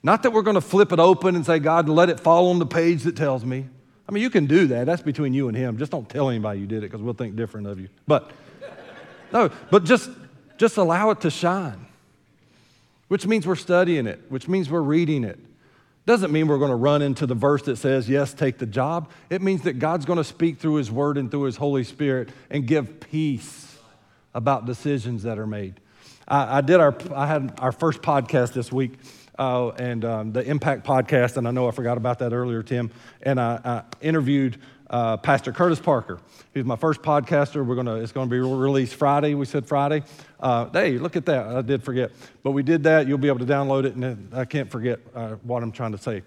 Not 0.03 0.25
that 0.25 0.33
we're 0.33 0.43
going 0.43 0.57
to 0.57 0.61
flip 0.61 0.93
it 0.93 0.99
open 0.99 1.37
and 1.37 1.47
say, 1.47 1.61
God, 1.61 1.89
let 1.89 2.11
it 2.11 2.19
fall 2.19 2.51
on 2.51 2.59
the 2.59 2.67
page 2.67 3.05
that 3.05 3.15
tells 3.15 3.45
me. 3.45 3.67
I 4.09 4.13
mean, 4.13 4.23
you 4.23 4.31
can 4.31 4.47
do 4.47 4.67
that. 4.67 4.87
That's 4.87 5.03
between 5.03 5.33
you 5.33 5.47
and 5.47 5.57
Him. 5.57 5.79
Just 5.79 5.93
don't 5.93 6.09
tell 6.09 6.29
anybody 6.29 6.61
you 6.61 6.67
did 6.67 6.79
it 6.79 6.91
because 6.91 7.01
we'll 7.01 7.15
think 7.15 7.37
different 7.37 7.69
of 7.69 7.79
you. 7.79 7.89
But 8.09 8.33
no, 9.33 9.51
but 9.71 9.85
just 9.85 10.11
just 10.59 10.77
allow 10.77 11.11
it 11.11 11.21
to 11.21 11.31
shine. 11.31 11.87
Which 13.07 13.27
means 13.27 13.47
we're 13.47 13.55
studying 13.55 14.07
it, 14.07 14.21
which 14.29 14.49
means 14.49 14.69
we're 14.69 14.81
reading 14.81 15.23
it. 15.23 15.39
Doesn't 16.07 16.33
mean 16.33 16.49
we're 16.49 16.59
going 16.59 16.71
to 16.71 16.77
run 16.77 17.03
into 17.03 17.27
the 17.27 17.35
verse 17.35 17.63
that 17.63 17.77
says, 17.77 18.09
yes, 18.09 18.35
take 18.35 18.59
the 18.59 18.67
job. 18.67 19.11
It 19.31 19.41
means 19.41 19.63
that 19.63 19.79
God's 19.79 20.05
going 20.05 20.17
to 20.17 20.25
speak 20.25 20.59
through 20.59 20.77
His 20.77 20.91
Word 20.91 21.17
and 21.17 21.31
through 21.31 21.43
His 21.43 21.57
Holy 21.57 21.85
Spirit 21.85 22.31
and 22.51 22.67
give 22.67 22.99
peace 23.01 23.72
about 24.35 24.67
decisions 24.67 25.23
that 25.25 25.39
are 25.39 25.47
made. 25.47 25.81
I, 26.27 26.59
I 26.59 26.61
did 26.61 26.81
our, 26.81 26.97
I 27.15 27.27
had 27.27 27.55
our 27.59 27.73
first 27.73 28.03
podcast 28.03 28.53
this 28.53 28.73
week, 28.73 28.93
uh, 29.39 29.69
and 29.71 30.05
um, 30.05 30.33
the 30.33 30.43
Impact 30.43 30.87
podcast, 30.87 31.37
and 31.37 31.49
I 31.49 31.51
know 31.51 31.69
I 31.69 31.71
forgot 31.73 31.97
about 31.97 32.19
that 32.21 32.33
earlier, 32.33 32.63
Tim. 32.63 32.91
And 33.23 33.41
I, 33.41 33.61
I 33.65 33.83
interviewed 34.01 34.59
uh, 34.89 35.17
Pastor 35.17 35.53
Curtis 35.53 35.81
Parker. 35.81 36.21
He's 36.53 36.65
my 36.65 36.77
first 36.77 37.03
podcaster. 37.03 37.65
We're 37.65 37.77
gonna, 37.77 37.97
it's 37.97 38.13
going 38.13 38.29
to 38.29 38.31
be 38.31 38.41
released 38.41 38.95
Friday. 38.95 39.35
We 39.35 39.47
said 39.47 39.67
Friday. 39.67 40.03
Uh, 40.39 40.69
hey, 40.71 40.99
look 40.99 41.17
at 41.17 41.25
that. 41.27 41.47
I 41.47 41.63
did 41.63 41.83
forget. 41.83 42.11
But 42.43 42.51
we 42.51 42.63
did 42.63 42.83
that. 42.85 43.09
You'll 43.09 43.19
be 43.19 43.29
able 43.29 43.39
to 43.39 43.47
download 43.47 43.85
it, 43.85 43.95
and 43.95 44.35
I 44.35 44.45
can't 44.45 44.71
forget 44.71 45.01
uh, 45.15 45.37
what 45.43 45.63
I'm 45.63 45.73
trying 45.73 45.93
to 45.93 45.99
say. 45.99 46.23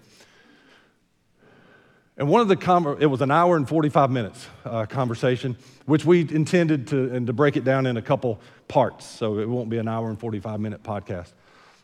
And 2.18 2.28
one 2.28 2.40
of 2.40 2.48
the, 2.48 2.56
com- 2.56 2.96
it 2.98 3.06
was 3.06 3.20
an 3.20 3.30
hour 3.30 3.56
and 3.56 3.68
45 3.68 4.10
minutes 4.10 4.46
uh, 4.64 4.86
conversation, 4.86 5.56
which 5.84 6.04
we 6.04 6.20
intended 6.20 6.86
to, 6.88 7.14
and 7.14 7.26
to 7.26 7.34
break 7.34 7.56
it 7.56 7.64
down 7.64 7.84
in 7.84 7.98
a 7.98 8.02
couple 8.02 8.40
parts. 8.68 9.04
So 9.04 9.38
it 9.38 9.48
won't 9.48 9.68
be 9.68 9.76
an 9.76 9.86
hour 9.86 10.08
and 10.08 10.18
45 10.18 10.58
minute 10.58 10.82
podcast. 10.82 11.32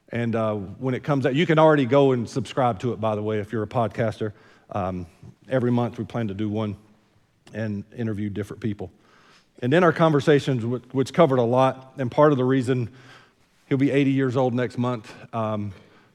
And 0.08 0.34
uh, 0.34 0.54
when 0.54 0.94
it 0.94 1.02
comes 1.02 1.26
out, 1.26 1.34
you 1.34 1.44
can 1.44 1.58
already 1.58 1.84
go 1.84 2.12
and 2.12 2.28
subscribe 2.28 2.80
to 2.80 2.92
it, 2.92 3.00
by 3.00 3.14
the 3.14 3.22
way, 3.22 3.40
if 3.40 3.52
you're 3.52 3.62
a 3.62 3.68
podcaster. 3.68 4.32
Um, 4.70 5.06
every 5.48 5.70
month 5.70 5.98
we 5.98 6.04
plan 6.04 6.28
to 6.28 6.34
do 6.34 6.48
one 6.48 6.76
and 7.52 7.84
interview 7.96 8.30
different 8.30 8.62
people. 8.62 8.90
And 9.60 9.70
then 9.70 9.84
our 9.84 9.92
conversations, 9.92 10.64
which 10.92 11.12
covered 11.12 11.38
a 11.38 11.44
lot, 11.44 11.92
and 11.98 12.10
part 12.10 12.32
of 12.32 12.38
the 12.38 12.44
reason 12.44 12.90
he'll 13.68 13.78
be 13.78 13.90
80 13.90 14.10
years 14.10 14.36
old 14.36 14.54
next 14.54 14.78
month. 14.78 15.12
Um, 15.34 15.72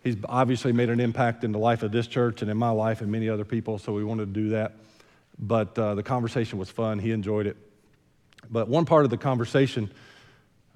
He's 0.08 0.16
obviously 0.30 0.72
made 0.72 0.90
an 0.90 1.02
impact 1.02 1.44
in 1.44 1.52
the 1.52 1.60
life 1.60 1.84
of 1.84 1.92
this 1.92 2.08
church 2.08 2.42
and 2.42 2.50
in 2.50 2.56
my 2.56 2.70
life 2.70 3.02
and 3.02 3.12
many 3.12 3.28
other 3.28 3.44
people, 3.44 3.78
so 3.78 3.92
we 3.92 4.06
wanted 4.06 4.34
to 4.34 4.40
do 4.40 4.50
that. 4.52 4.72
But 5.38 5.78
uh, 5.78 5.96
the 5.96 6.04
conversation 6.04 6.58
was 6.58 6.70
fun. 6.70 6.98
He 6.98 7.12
enjoyed 7.12 7.46
it. 7.46 7.58
But 8.50 8.70
one 8.70 8.86
part 8.86 9.04
of 9.04 9.12
the 9.12 9.18
conversation, 9.18 9.92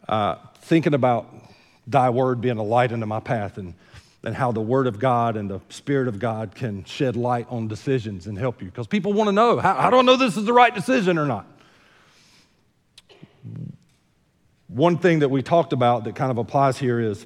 uh, 0.10 0.36
thinking 0.64 0.94
about 0.94 1.34
thy 1.88 2.10
word 2.10 2.42
being 2.42 2.58
a 2.58 2.64
light 2.64 2.92
into 2.92 3.06
my 3.06 3.22
path 3.22 3.58
and, 3.58 3.74
and 4.26 4.36
how 4.36 4.52
the 4.52 4.60
word 4.60 4.86
of 4.86 5.00
God 5.00 5.38
and 5.38 5.50
the 5.50 5.62
spirit 5.70 6.10
of 6.10 6.20
God 6.20 6.54
can 6.54 6.84
shed 6.84 7.16
light 7.16 7.48
on 7.50 7.70
decisions 7.70 8.28
and 8.28 8.38
help 8.38 8.62
you. 8.62 8.68
Because 8.68 8.88
people 8.88 9.14
want 9.14 9.30
to 9.30 9.32
know 9.32 9.60
how, 9.60 9.76
how 9.76 9.90
do 9.90 9.96
I 9.96 10.02
know 10.02 10.18
this 10.18 10.36
is 10.36 10.44
the 10.44 10.52
right 10.52 10.76
decision 10.76 11.18
or 11.18 11.26
not? 11.26 11.48
One 14.68 14.98
thing 14.98 15.20
that 15.20 15.30
we 15.30 15.42
talked 15.42 15.72
about 15.72 16.04
that 16.04 16.18
kind 16.18 16.32
of 16.32 16.38
applies 16.38 16.78
here 16.78 17.00
is 17.00 17.26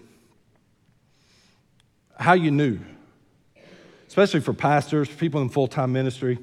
how 2.18 2.34
you 2.34 2.51
knew, 2.51 2.80
especially 4.07 4.39
for 4.39 4.53
pastors, 4.53 5.09
people 5.09 5.41
in 5.41 5.49
full 5.49 5.68
time 5.68 5.91
ministry. 5.93 6.39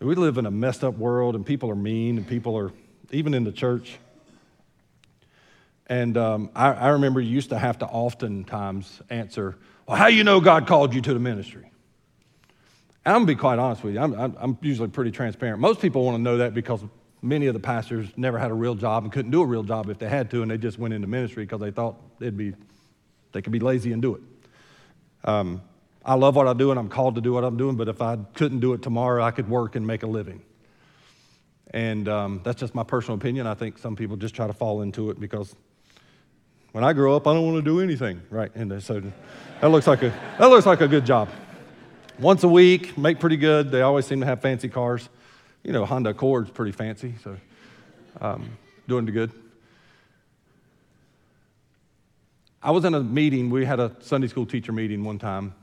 We 0.00 0.14
live 0.14 0.38
in 0.38 0.46
a 0.46 0.50
messed 0.50 0.82
up 0.82 0.96
world 0.96 1.34
and 1.34 1.44
people 1.44 1.70
are 1.70 1.76
mean 1.76 2.16
and 2.16 2.26
people 2.26 2.56
are, 2.56 2.72
even 3.10 3.34
in 3.34 3.44
the 3.44 3.52
church. 3.52 3.98
And 5.86 6.16
um, 6.16 6.50
I, 6.54 6.72
I, 6.72 6.88
remember 6.90 7.20
you 7.20 7.30
used 7.30 7.50
to 7.50 7.58
have 7.58 7.80
to 7.80 7.86
oftentimes 7.86 9.02
answer, 9.10 9.58
Well, 9.86 9.96
how 9.96 10.06
you 10.06 10.24
know 10.24 10.40
God 10.40 10.66
called 10.66 10.94
you 10.94 11.02
to 11.02 11.12
the 11.12 11.18
ministry? 11.18 11.70
And 13.04 13.14
I'm 13.14 13.22
to 13.22 13.26
be 13.26 13.34
quite 13.34 13.58
honest 13.58 13.82
with 13.82 13.94
you, 13.94 14.00
I'm, 14.00 14.14
I'm, 14.14 14.36
I'm 14.38 14.58
usually 14.62 14.88
pretty 14.88 15.10
transparent. 15.10 15.58
Most 15.58 15.80
people 15.82 16.04
want 16.04 16.16
to 16.16 16.22
know 16.22 16.38
that 16.38 16.54
because 16.54 16.80
many 17.22 17.46
of 17.46 17.54
the 17.54 17.60
pastors 17.60 18.08
never 18.16 18.38
had 18.38 18.50
a 18.50 18.54
real 18.54 18.74
job 18.74 19.04
and 19.04 19.12
couldn't 19.12 19.30
do 19.30 19.42
a 19.42 19.46
real 19.46 19.62
job 19.62 19.90
if 19.90 19.98
they 19.98 20.08
had 20.08 20.30
to, 20.30 20.42
and 20.42 20.50
they 20.50 20.58
just 20.58 20.78
went 20.78 20.94
into 20.94 21.06
ministry 21.06 21.44
because 21.44 21.60
they 21.60 21.70
thought 21.70 21.96
it'd 22.20 22.36
be, 22.36 22.54
they 23.32 23.42
could 23.42 23.52
be 23.52 23.60
lazy 23.60 23.92
and 23.92 24.00
do 24.00 24.14
it. 24.14 24.22
Um, 25.24 25.62
I 26.04 26.14
love 26.14 26.34
what 26.34 26.46
I 26.46 26.52
do 26.54 26.70
and 26.70 26.80
I'm 26.80 26.88
called 26.88 27.16
to 27.16 27.20
do 27.20 27.32
what 27.32 27.44
I'm 27.44 27.56
doing, 27.56 27.76
but 27.76 27.88
if 27.88 28.00
I 28.00 28.16
couldn't 28.34 28.60
do 28.60 28.72
it 28.72 28.82
tomorrow, 28.82 29.22
I 29.22 29.30
could 29.30 29.48
work 29.48 29.76
and 29.76 29.86
make 29.86 30.02
a 30.02 30.06
living. 30.06 30.42
And 31.72 32.08
um, 32.08 32.40
that's 32.42 32.58
just 32.58 32.74
my 32.74 32.82
personal 32.82 33.16
opinion. 33.16 33.46
I 33.46 33.54
think 33.54 33.78
some 33.78 33.96
people 33.96 34.16
just 34.16 34.34
try 34.34 34.46
to 34.46 34.52
fall 34.52 34.82
into 34.82 35.10
it 35.10 35.20
because 35.20 35.54
when 36.72 36.84
I 36.84 36.92
grow 36.92 37.14
up, 37.16 37.26
I 37.26 37.34
don't 37.34 37.44
want 37.44 37.56
to 37.56 37.70
do 37.70 37.80
anything, 37.80 38.22
right? 38.30 38.50
And 38.54 38.82
so 38.82 39.02
that 39.60 39.68
looks 39.68 39.86
like 39.86 40.02
a, 40.02 40.12
that 40.38 40.46
looks 40.46 40.66
like 40.66 40.80
a 40.80 40.88
good 40.88 41.04
job. 41.04 41.28
Once 42.18 42.42
a 42.44 42.48
week, 42.48 42.98
make 42.98 43.18
pretty 43.18 43.36
good. 43.36 43.70
They 43.70 43.82
always 43.82 44.06
seem 44.06 44.20
to 44.20 44.26
have 44.26 44.40
fancy 44.40 44.68
cars. 44.68 45.08
You 45.62 45.72
know, 45.72 45.84
Honda 45.84 46.10
Accord's 46.10 46.50
pretty 46.50 46.72
fancy, 46.72 47.14
so 47.22 47.36
um, 48.20 48.50
doing 48.88 49.04
the 49.04 49.12
good. 49.12 49.32
I 52.62 52.72
was 52.72 52.84
in 52.84 52.92
a 52.92 53.00
meeting. 53.00 53.48
We 53.48 53.64
had 53.64 53.80
a 53.80 53.96
Sunday 54.00 54.26
school 54.28 54.44
teacher 54.44 54.70
meeting 54.70 55.02
one 55.02 55.18
time. 55.18 55.54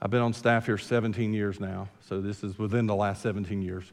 I've 0.00 0.10
been 0.10 0.22
on 0.22 0.32
staff 0.32 0.64
here 0.64 0.78
17 0.78 1.34
years 1.34 1.60
now, 1.60 1.88
so 2.08 2.22
this 2.22 2.42
is 2.42 2.58
within 2.58 2.86
the 2.86 2.94
last 2.94 3.20
17 3.20 3.60
years. 3.60 3.84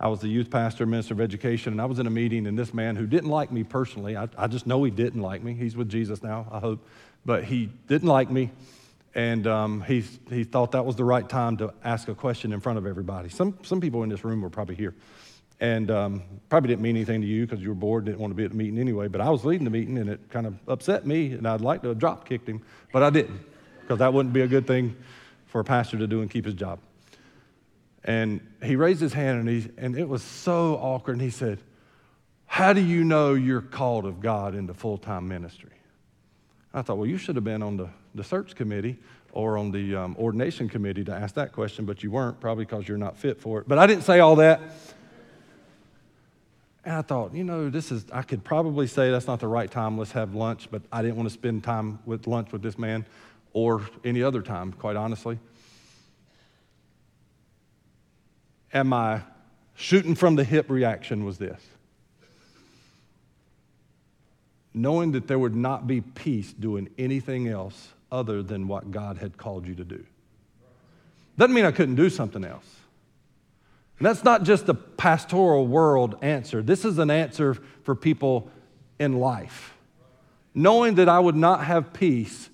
I 0.00 0.08
was 0.08 0.20
the 0.20 0.28
youth 0.28 0.50
pastor, 0.50 0.84
minister 0.84 1.14
of 1.14 1.20
education, 1.20 1.72
and 1.72 1.80
I 1.80 1.84
was 1.84 2.00
in 2.00 2.08
a 2.08 2.10
meeting, 2.10 2.48
and 2.48 2.58
this 2.58 2.74
man 2.74 2.96
who 2.96 3.06
didn't 3.06 3.30
like 3.30 3.52
me 3.52 3.62
personally, 3.62 4.16
I, 4.16 4.28
I 4.36 4.48
just 4.48 4.66
know 4.66 4.82
he 4.82 4.90
didn't 4.90 5.20
like 5.22 5.44
me. 5.44 5.54
He's 5.54 5.76
with 5.76 5.88
Jesus 5.88 6.20
now, 6.20 6.48
I 6.50 6.58
hope, 6.58 6.84
but 7.24 7.44
he 7.44 7.66
didn't 7.86 8.08
like 8.08 8.28
me, 8.28 8.50
and 9.14 9.46
um, 9.46 9.82
he, 9.82 10.04
he 10.30 10.42
thought 10.42 10.72
that 10.72 10.84
was 10.84 10.96
the 10.96 11.04
right 11.04 11.28
time 11.28 11.58
to 11.58 11.72
ask 11.84 12.08
a 12.08 12.14
question 12.14 12.52
in 12.52 12.58
front 12.58 12.78
of 12.78 12.86
everybody. 12.86 13.28
Some, 13.28 13.56
some 13.62 13.80
people 13.80 14.02
in 14.02 14.08
this 14.08 14.24
room 14.24 14.42
were 14.42 14.50
probably 14.50 14.74
here, 14.74 14.96
and 15.62 15.92
um, 15.92 16.24
probably 16.48 16.66
didn't 16.66 16.82
mean 16.82 16.96
anything 16.96 17.20
to 17.20 17.26
you 17.26 17.46
because 17.46 17.62
you 17.62 17.68
were 17.68 17.76
bored, 17.76 18.04
didn't 18.04 18.18
want 18.18 18.32
to 18.32 18.34
be 18.34 18.42
at 18.42 18.50
the 18.50 18.56
meeting 18.56 18.80
anyway, 18.80 19.06
but 19.06 19.20
I 19.20 19.30
was 19.30 19.44
leading 19.44 19.64
the 19.64 19.70
meeting, 19.70 19.96
and 19.96 20.10
it 20.10 20.20
kind 20.28 20.44
of 20.44 20.58
upset 20.66 21.06
me, 21.06 21.34
and 21.34 21.46
I'd 21.46 21.60
like 21.60 21.82
to 21.82 21.88
have 21.88 22.00
drop 22.00 22.28
kicked 22.28 22.48
him, 22.48 22.62
but 22.92 23.04
I 23.04 23.10
didn't, 23.10 23.40
because 23.80 24.00
that 24.00 24.12
wouldn't 24.12 24.34
be 24.34 24.40
a 24.40 24.48
good 24.48 24.66
thing 24.66 24.96
for 25.46 25.60
a 25.60 25.64
pastor 25.64 25.96
to 25.98 26.08
do 26.08 26.20
and 26.20 26.28
keep 26.28 26.44
his 26.44 26.54
job. 26.54 26.80
And 28.02 28.40
he 28.60 28.74
raised 28.74 29.00
his 29.00 29.12
hand 29.12 29.38
and, 29.38 29.48
he, 29.48 29.70
and 29.78 29.96
it 29.96 30.08
was 30.08 30.24
so 30.24 30.74
awkward. 30.82 31.12
And 31.12 31.22
he 31.22 31.30
said, 31.30 31.60
How 32.46 32.72
do 32.72 32.80
you 32.80 33.04
know 33.04 33.34
you're 33.34 33.60
called 33.60 34.06
of 34.06 34.20
God 34.20 34.56
into 34.56 34.74
full 34.74 34.98
time 34.98 35.28
ministry? 35.28 35.70
I 36.74 36.82
thought, 36.82 36.98
Well, 36.98 37.06
you 37.06 37.18
should 37.18 37.36
have 37.36 37.44
been 37.44 37.62
on 37.62 37.76
the, 37.76 37.88
the 38.16 38.24
search 38.24 38.56
committee 38.56 38.98
or 39.30 39.56
on 39.56 39.70
the 39.70 39.94
um, 39.94 40.16
ordination 40.18 40.68
committee 40.68 41.04
to 41.04 41.12
ask 41.12 41.36
that 41.36 41.52
question, 41.52 41.84
but 41.84 42.02
you 42.02 42.10
weren't, 42.10 42.40
probably 42.40 42.64
because 42.64 42.88
you're 42.88 42.98
not 42.98 43.16
fit 43.16 43.40
for 43.40 43.60
it. 43.60 43.68
But 43.68 43.78
I 43.78 43.86
didn't 43.86 44.02
say 44.02 44.18
all 44.18 44.34
that. 44.36 44.60
And 46.84 46.96
I 46.96 47.02
thought, 47.02 47.32
you 47.32 47.44
know, 47.44 47.70
this 47.70 47.92
is, 47.92 48.06
I 48.12 48.22
could 48.22 48.42
probably 48.42 48.86
say 48.86 49.10
that's 49.10 49.26
not 49.26 49.40
the 49.40 49.48
right 49.48 49.70
time, 49.70 49.96
let's 49.98 50.12
have 50.12 50.34
lunch, 50.34 50.68
but 50.70 50.82
I 50.90 51.02
didn't 51.02 51.16
want 51.16 51.28
to 51.28 51.32
spend 51.32 51.62
time 51.62 52.00
with 52.06 52.26
lunch 52.26 52.50
with 52.50 52.62
this 52.62 52.76
man 52.76 53.06
or 53.52 53.82
any 54.04 54.22
other 54.22 54.42
time, 54.42 54.72
quite 54.72 54.96
honestly. 54.96 55.38
and 58.72 58.88
my 58.88 59.20
shooting 59.74 60.14
from 60.14 60.36
the 60.36 60.44
hip 60.44 60.70
reaction 60.70 61.24
was 61.24 61.38
this 61.38 61.60
knowing 64.74 65.12
that 65.12 65.28
there 65.28 65.38
would 65.38 65.54
not 65.54 65.86
be 65.86 66.00
peace 66.00 66.50
doing 66.54 66.88
anything 66.96 67.46
else 67.46 67.88
other 68.10 68.42
than 68.42 68.66
what 68.66 68.90
God 68.90 69.18
had 69.18 69.36
called 69.36 69.66
you 69.66 69.74
to 69.74 69.84
do. 69.84 70.02
Doesn't 71.36 71.54
mean 71.54 71.66
I 71.66 71.72
couldn't 71.72 71.96
do 71.96 72.08
something 72.08 72.42
else. 72.42 72.64
And 74.02 74.06
that's 74.08 74.24
not 74.24 74.42
just 74.42 74.68
a 74.68 74.74
pastoral 74.74 75.66
world 75.66 76.16
answer. 76.22 76.60
This 76.60 76.84
is 76.84 76.98
an 76.98 77.08
answer 77.08 77.54
for 77.84 77.94
people 77.94 78.50
in 78.98 79.20
life. 79.20 79.76
Knowing 80.54 80.96
that 80.96 81.08
I 81.08 81.20
would 81.20 81.36
not 81.36 81.64
have 81.64 81.92
peace 81.92 82.50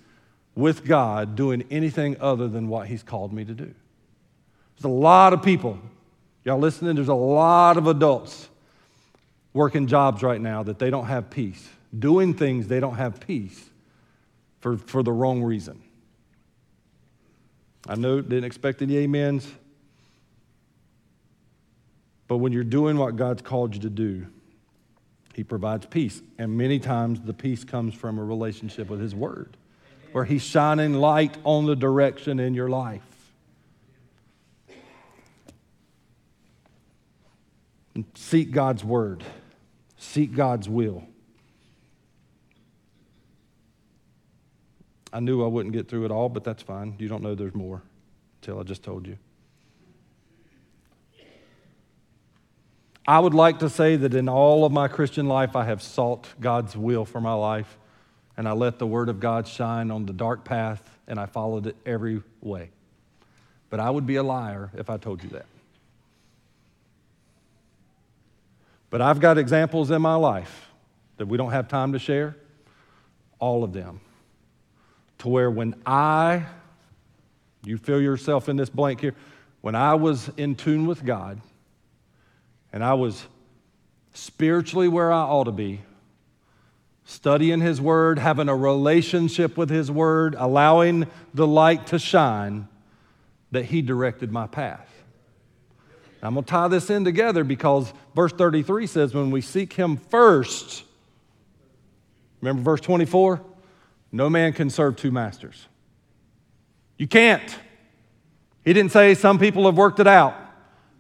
with 0.55 0.85
God 0.85 1.37
doing 1.37 1.65
anything 1.71 2.19
other 2.21 2.49
than 2.49 2.69
what 2.69 2.87
He's 2.89 3.03
called 3.03 3.33
me 3.33 3.45
to 3.47 3.55
do. 3.55 3.75
There's 4.77 4.85
a 4.85 4.89
lot 4.89 5.33
of 5.33 5.43
people 5.43 5.81
Y'all 6.49 6.59
listening? 6.59 6.95
There's 6.95 7.09
a 7.09 7.15
lot 7.15 7.77
of 7.77 7.87
adults 7.87 8.49
working 9.53 9.87
jobs 9.87 10.23
right 10.23 10.41
now 10.41 10.63
that 10.63 10.79
they 10.79 10.89
don't 10.89 11.05
have 11.05 11.29
peace, 11.29 11.69
doing 11.99 12.33
things 12.33 12.69
they 12.69 12.81
don't 12.81 12.95
have 12.95 13.21
peace 13.21 13.69
for, 14.61 14.79
for 14.79 15.03
the 15.03 15.13
wrong 15.13 15.43
reason. 15.43 15.83
I 17.87 17.97
know, 17.97 18.23
didn't 18.23 18.45
expect 18.45 18.81
any 18.81 19.05
amens. 19.05 19.47
But 22.29 22.37
when 22.37 22.53
you're 22.53 22.63
doing 22.63 22.99
what 22.99 23.17
God's 23.17 23.43
called 23.43 23.75
you 23.75 23.81
to 23.81 23.91
do, 23.91 24.27
He 25.35 25.43
provides 25.43 25.87
peace. 25.87 26.23
And 26.39 26.57
many 26.57 26.79
times 26.79 27.21
the 27.21 27.33
peace 27.33 27.65
comes 27.65 27.95
from 27.95 28.19
a 28.19 28.25
relationship 28.25 28.89
with 28.89 29.01
His 29.01 29.15
Word, 29.15 29.57
where 30.13 30.25
He's 30.25 30.43
shining 30.43 30.95
light 30.95 31.37
on 31.45 31.67
the 31.67 31.75
direction 31.75 32.39
in 32.39 32.55
your 32.55 32.69
life. 32.69 33.03
seek 38.15 38.51
God's 38.51 38.85
word, 38.85 39.25
seek 39.97 40.35
God's 40.35 40.69
will. 40.69 41.05
I 45.13 45.21
knew 45.21 45.43
I 45.43 45.47
wouldn't 45.47 45.73
get 45.73 45.89
through 45.89 46.05
it 46.05 46.11
all, 46.11 46.29
but 46.29 46.45
that's 46.45 46.63
fine. 46.63 46.95
You 46.99 47.09
don't 47.09 47.23
know 47.23 47.35
there's 47.35 47.55
more 47.55 47.83
until 48.41 48.61
I 48.61 48.63
just 48.63 48.83
told 48.83 49.07
you. 49.07 49.17
I 53.09 53.19
would 53.19 53.33
like 53.33 53.61
to 53.61 53.71
say 53.71 53.97
that 53.97 54.13
in 54.13 54.29
all 54.29 54.67
of 54.67 54.71
my 54.71 54.87
Christian 54.87 55.29
life, 55.29 55.57
I 55.57 55.65
have 55.65 55.81
sought 55.81 56.29
God's 56.39 56.77
will 56.77 57.07
for 57.07 57.23
my 57.23 57.33
life, 57.33 57.79
and 58.37 58.47
I 58.47 58.53
let 58.53 58.79
the 58.79 58.87
Word 58.87 59.09
of 59.09 59.19
God 59.19 59.49
shine 59.49 59.91
on 59.91 60.05
the 60.05 60.13
dark 60.13 60.45
path, 60.45 60.99
and 61.07 61.19
I 61.19 61.25
followed 61.25 61.67
it 61.67 61.77
every 61.87 62.23
way. 62.43 62.69
But 63.71 63.81
I 63.81 63.89
would 63.89 64.07
be 64.07 64.17
a 64.17 64.23
liar 64.23 64.71
if 64.75 64.91
I 64.91 64.99
told 64.99 65.23
you 65.23 65.31
that. 65.31 65.47
But 68.91 69.01
I've 69.01 69.21
got 69.21 69.39
examples 69.39 69.91
in 69.91 70.03
my 70.03 70.17
life 70.17 70.69
that 71.17 71.29
we 71.29 71.39
don't 71.39 71.53
have 71.53 71.67
time 71.67 71.95
to 71.95 71.99
share, 71.99 72.37
all 73.39 73.65
of 73.65 73.73
them, 73.73 74.03
to 75.21 75.31
where 75.31 75.51
when 75.51 75.75
I, 75.87 76.45
you 77.65 77.79
feel 77.79 78.03
yourself 78.03 78.51
in 78.51 78.57
this 78.57 78.69
blank 78.69 79.01
here, 79.01 79.15
when 79.63 79.75
I 79.75 79.95
was 79.95 80.31
in 80.37 80.55
tune 80.57 80.87
with 80.87 81.07
God 81.07 81.41
and 82.79 82.85
I 82.85 82.95
was 82.95 83.27
spiritually 84.15 84.87
where 84.87 85.11
I 85.11 85.23
ought 85.23 85.47
to 85.47 85.51
be, 85.51 85.81
studying 87.05 87.61
His 87.61 87.81
Word, 87.81 88.21
having 88.21 88.49
a 88.49 88.55
relationship 88.55 89.57
with 89.57 89.69
His 89.69 89.91
Word, 89.91 90.37
allowing 90.39 91.09
the 91.35 91.45
light 91.45 91.89
to 91.89 91.99
shine, 91.99 92.69
that 93.51 93.65
He 93.65 93.83
directed 93.83 94.31
my 94.31 94.47
path. 94.47 94.89
I'm 96.23 96.35
going 96.35 96.45
to 96.45 96.49
tie 96.49 96.69
this 96.69 96.89
in 96.89 97.05
together 97.05 97.43
because 97.43 97.93
verse 98.15 98.33
33 98.33 98.87
says, 98.87 99.13
when 99.13 99.33
we 99.33 99.41
seek 99.41 99.73
him 99.73 99.97
first, 99.97 100.85
remember 102.41 102.63
verse 102.63 102.81
24? 102.81 103.41
No 104.13 104.31
man 104.31 104.53
can 104.53 104.71
serve 104.71 104.95
two 104.95 105.11
masters. 105.11 105.67
You 106.97 107.09
can't. 107.09 107.59
He 108.65 108.73
didn't 108.73 108.93
say 108.93 109.15
some 109.15 109.41
people 109.41 109.67
have 109.67 109.77
worked 109.77 109.99
it 109.99 110.07
out. 110.07 110.45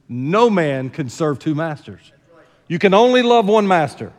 No 0.08 0.48
man 0.48 0.90
can 0.90 1.08
serve 1.08 1.38
two 1.38 1.54
masters. 1.54 2.12
You 2.66 2.78
can 2.78 2.94
only 2.94 3.22
love 3.22 3.46
one 3.46 3.66
master. 3.66 4.12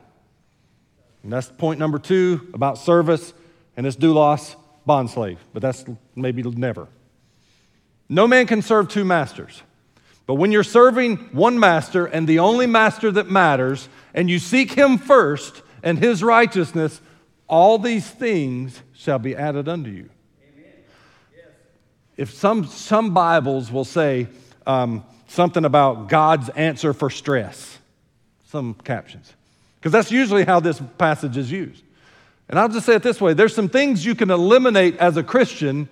And 1.23 1.33
that's 1.33 1.47
point 1.47 1.79
number 1.79 1.99
two 1.99 2.49
about 2.53 2.77
service, 2.77 3.33
and 3.75 3.85
it's 3.85 3.97
doulos, 3.97 4.55
bondslave. 4.87 5.37
But 5.53 5.61
that's 5.61 5.85
maybe 6.15 6.43
never. 6.43 6.87
No 8.07 8.27
man 8.27 8.47
can 8.47 8.61
serve 8.61 8.89
two 8.89 9.05
masters. 9.05 9.61
But 10.25 10.35
when 10.35 10.51
you're 10.51 10.63
serving 10.63 11.17
one 11.31 11.59
master 11.59 12.05
and 12.05 12.27
the 12.27 12.39
only 12.39 12.67
master 12.67 13.11
that 13.11 13.29
matters, 13.29 13.89
and 14.13 14.29
you 14.29 14.39
seek 14.39 14.71
him 14.71 14.97
first 14.97 15.61
and 15.81 15.97
his 15.97 16.23
righteousness, 16.23 17.01
all 17.47 17.79
these 17.79 18.07
things 18.07 18.81
shall 18.93 19.19
be 19.19 19.35
added 19.35 19.67
unto 19.67 19.89
you. 19.89 20.09
Yes. 21.35 21.45
If 22.15 22.33
some, 22.33 22.65
some 22.65 23.13
Bibles 23.13 23.71
will 23.71 23.85
say 23.85 24.27
um, 24.67 25.03
something 25.29 25.63
about 25.63 26.09
God's 26.09 26.49
answer 26.49 26.93
for 26.93 27.09
stress, 27.09 27.79
some 28.47 28.73
captions, 28.73 29.33
because 29.79 29.91
that's 29.91 30.11
usually 30.11 30.43
how 30.43 30.59
this 30.59 30.81
passage 30.97 31.37
is 31.37 31.51
used. 31.51 31.83
And 32.49 32.59
I'll 32.59 32.69
just 32.69 32.85
say 32.85 32.95
it 32.95 33.03
this 33.03 33.21
way 33.21 33.33
there's 33.33 33.55
some 33.55 33.69
things 33.69 34.05
you 34.05 34.15
can 34.15 34.29
eliminate 34.29 34.97
as 34.97 35.15
a 35.17 35.23
Christian, 35.23 35.87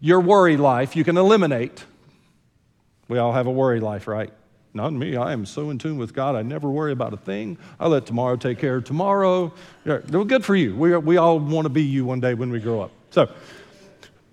your 0.00 0.20
worry 0.20 0.56
life, 0.56 0.94
you 0.94 1.02
can 1.04 1.16
eliminate 1.16 1.84
we 3.08 3.18
all 3.18 3.32
have 3.32 3.46
a 3.46 3.50
worry 3.50 3.80
life, 3.80 4.06
right? 4.06 4.32
Not 4.72 4.92
me. 4.92 5.16
I 5.16 5.32
am 5.32 5.46
so 5.46 5.70
in 5.70 5.78
tune 5.78 5.98
with 5.98 6.14
God. 6.14 6.34
I 6.34 6.42
never 6.42 6.68
worry 6.68 6.92
about 6.92 7.12
a 7.12 7.16
thing. 7.16 7.58
I 7.78 7.86
let 7.86 8.06
tomorrow 8.06 8.36
take 8.36 8.58
care 8.58 8.76
of 8.76 8.84
tomorrow. 8.84 9.52
Yeah, 9.84 9.98
good 9.98 10.44
for 10.44 10.56
you. 10.56 10.74
We, 10.74 10.96
we 10.96 11.16
all 11.16 11.38
want 11.38 11.66
to 11.66 11.68
be 11.68 11.82
you 11.82 12.04
one 12.04 12.20
day 12.20 12.34
when 12.34 12.50
we 12.50 12.58
grow 12.58 12.80
up. 12.80 12.90
So, 13.10 13.30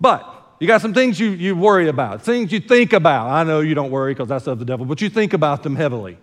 but 0.00 0.41
you 0.62 0.68
got 0.68 0.80
some 0.80 0.94
things 0.94 1.18
you, 1.18 1.30
you 1.30 1.56
worry 1.56 1.88
about, 1.88 2.22
things 2.22 2.52
you 2.52 2.60
think 2.60 2.92
about. 2.92 3.26
I 3.26 3.42
know 3.42 3.58
you 3.58 3.74
don't 3.74 3.90
worry 3.90 4.14
because 4.14 4.28
that's 4.28 4.46
of 4.46 4.60
the 4.60 4.64
devil, 4.64 4.86
but 4.86 5.00
you 5.00 5.08
think 5.08 5.32
about 5.32 5.64
them 5.64 5.74
heavily. 5.74 6.18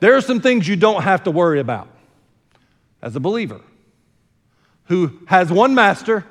There 0.00 0.16
are 0.16 0.20
some 0.20 0.40
things 0.40 0.66
you 0.66 0.74
don't 0.74 1.04
have 1.04 1.22
to 1.22 1.30
worry 1.30 1.60
about 1.60 1.86
as 3.00 3.14
a 3.14 3.20
believer 3.20 3.60
who 4.86 5.20
has 5.26 5.52
one 5.52 5.76
master 5.76 6.26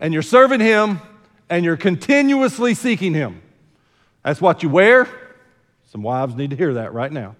and 0.00 0.12
you're 0.12 0.20
serving 0.20 0.58
him 0.58 1.00
and 1.48 1.64
you're 1.64 1.76
continuously 1.76 2.74
seeking 2.74 3.14
him. 3.14 3.40
That's 4.24 4.40
what 4.40 4.64
you 4.64 4.68
wear. 4.68 5.08
Some 5.92 6.02
wives 6.02 6.34
need 6.34 6.50
to 6.50 6.56
hear 6.56 6.74
that 6.74 6.92
right 6.92 7.12
now. 7.12 7.36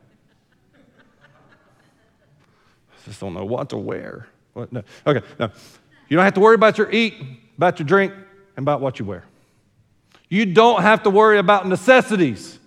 I 2.93 3.05
just 3.05 3.19
don't 3.19 3.35
know 3.35 3.45
what 3.45 3.71
to 3.71 3.79
wear. 3.79 4.29
What? 4.53 4.73
No. 4.73 4.85
Okay, 5.05 5.27
no. 5.41 5.51
You 6.09 6.17
don't 6.17 6.25
have 6.25 6.35
to 6.35 6.41
worry 6.41 6.55
about 6.55 6.79
your 6.79 6.89
eat, 6.93 7.15
about 7.57 7.81
your 7.81 7.87
drink, 7.87 8.13
and 8.59 8.65
about 8.65 8.81
what 8.81 8.99
you 8.99 9.05
wear. 9.05 9.25
You 10.29 10.45
don't 10.45 10.83
have 10.83 11.05
to 11.05 11.11
worry 11.11 11.39
about 11.39 11.69
necessities. 11.69 12.59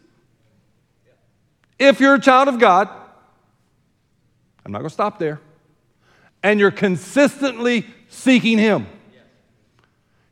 If 1.77 1.99
you're 1.99 2.15
a 2.15 2.19
child 2.19 2.47
of 2.47 2.59
God, 2.59 2.87
I'm 4.65 4.71
not 4.71 4.79
going 4.79 4.87
to 4.87 4.93
stop 4.93 5.19
there, 5.19 5.41
and 6.41 6.61
you're 6.61 6.71
consistently 6.71 7.85
seeking 8.07 8.57
Him. 8.57 8.87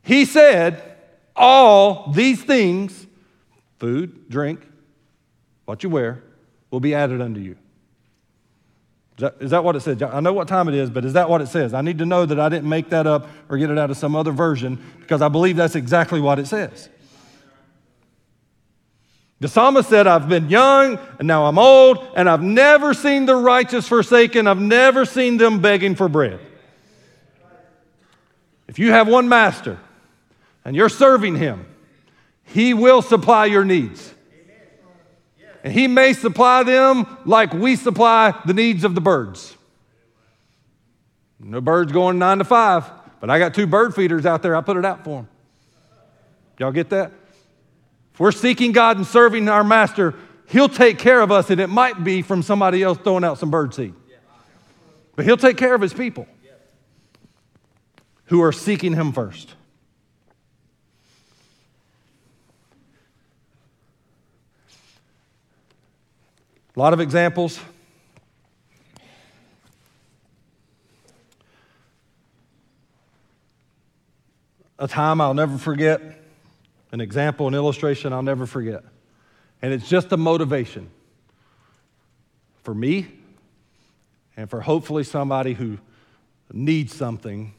He 0.02 0.24
said, 0.24 0.96
All 1.36 2.10
these 2.10 2.42
things 2.42 3.06
food, 3.78 4.30
drink, 4.30 4.66
what 5.66 5.82
you 5.82 5.90
wear 5.90 6.22
will 6.70 6.80
be 6.80 6.94
added 6.94 7.20
unto 7.20 7.38
you. 7.38 7.58
Is 9.20 9.22
that, 9.22 9.34
is 9.38 9.50
that 9.50 9.62
what 9.62 9.76
it 9.76 9.80
says? 9.80 10.00
I 10.00 10.20
know 10.20 10.32
what 10.32 10.48
time 10.48 10.66
it 10.66 10.74
is, 10.74 10.88
but 10.88 11.04
is 11.04 11.12
that 11.12 11.28
what 11.28 11.42
it 11.42 11.48
says? 11.48 11.74
I 11.74 11.82
need 11.82 11.98
to 11.98 12.06
know 12.06 12.24
that 12.24 12.40
I 12.40 12.48
didn't 12.48 12.70
make 12.70 12.88
that 12.88 13.06
up 13.06 13.28
or 13.50 13.58
get 13.58 13.68
it 13.68 13.76
out 13.76 13.90
of 13.90 13.98
some 13.98 14.16
other 14.16 14.32
version 14.32 14.82
because 14.98 15.20
I 15.20 15.28
believe 15.28 15.56
that's 15.56 15.74
exactly 15.74 16.22
what 16.22 16.38
it 16.38 16.46
says. 16.46 16.88
The 19.40 19.48
psalmist 19.48 19.90
said, 19.90 20.06
I've 20.06 20.26
been 20.26 20.48
young 20.48 20.98
and 21.18 21.28
now 21.28 21.44
I'm 21.44 21.58
old, 21.58 21.98
and 22.16 22.30
I've 22.30 22.42
never 22.42 22.94
seen 22.94 23.26
the 23.26 23.36
righteous 23.36 23.86
forsaken. 23.86 24.46
I've 24.46 24.58
never 24.58 25.04
seen 25.04 25.36
them 25.36 25.60
begging 25.60 25.96
for 25.96 26.08
bread. 26.08 26.40
If 28.68 28.78
you 28.78 28.90
have 28.90 29.06
one 29.06 29.28
master 29.28 29.78
and 30.64 30.74
you're 30.74 30.88
serving 30.88 31.36
him, 31.36 31.66
he 32.44 32.72
will 32.72 33.02
supply 33.02 33.44
your 33.44 33.66
needs. 33.66 34.14
And 35.62 35.72
He 35.72 35.86
may 35.86 36.12
supply 36.12 36.62
them 36.62 37.06
like 37.24 37.52
we 37.52 37.76
supply 37.76 38.38
the 38.44 38.54
needs 38.54 38.84
of 38.84 38.94
the 38.94 39.00
birds. 39.00 39.56
No 41.38 41.60
birds 41.60 41.92
going 41.92 42.18
nine 42.18 42.38
to 42.38 42.44
five, 42.44 42.90
but 43.20 43.30
I 43.30 43.38
got 43.38 43.54
two 43.54 43.66
bird 43.66 43.94
feeders 43.94 44.26
out 44.26 44.42
there. 44.42 44.54
I 44.54 44.60
put 44.60 44.76
it 44.76 44.84
out 44.84 45.04
for 45.04 45.22
them. 45.22 45.28
Y'all 46.58 46.72
get 46.72 46.90
that? 46.90 47.12
If 48.12 48.20
we're 48.20 48.32
seeking 48.32 48.72
God 48.72 48.98
and 48.98 49.06
serving 49.06 49.48
our 49.48 49.64
master, 49.64 50.14
He'll 50.46 50.68
take 50.68 50.98
care 50.98 51.20
of 51.20 51.30
us, 51.30 51.48
and 51.50 51.60
it 51.60 51.68
might 51.68 52.02
be 52.02 52.22
from 52.22 52.42
somebody 52.42 52.82
else 52.82 52.98
throwing 52.98 53.24
out 53.24 53.38
some 53.38 53.50
bird 53.50 53.72
seed. 53.72 53.94
But 55.16 55.24
He'll 55.24 55.36
take 55.36 55.56
care 55.56 55.74
of 55.74 55.80
His 55.80 55.94
people 55.94 56.26
who 58.26 58.42
are 58.42 58.52
seeking 58.52 58.94
Him 58.94 59.12
first. 59.12 59.54
A 66.80 66.82
lot 66.82 66.94
of 66.94 67.00
examples. 67.00 67.60
A 74.78 74.88
time 74.88 75.20
I'll 75.20 75.34
never 75.34 75.58
forget, 75.58 76.00
an 76.90 77.02
example, 77.02 77.46
an 77.48 77.52
illustration 77.52 78.14
I'll 78.14 78.22
never 78.22 78.46
forget. 78.46 78.82
And 79.60 79.74
it's 79.74 79.90
just 79.90 80.10
a 80.12 80.16
motivation 80.16 80.88
for 82.62 82.74
me 82.74 83.08
and 84.38 84.48
for 84.48 84.62
hopefully 84.62 85.04
somebody 85.04 85.52
who 85.52 85.76
needs 86.50 86.94
something 86.94 87.52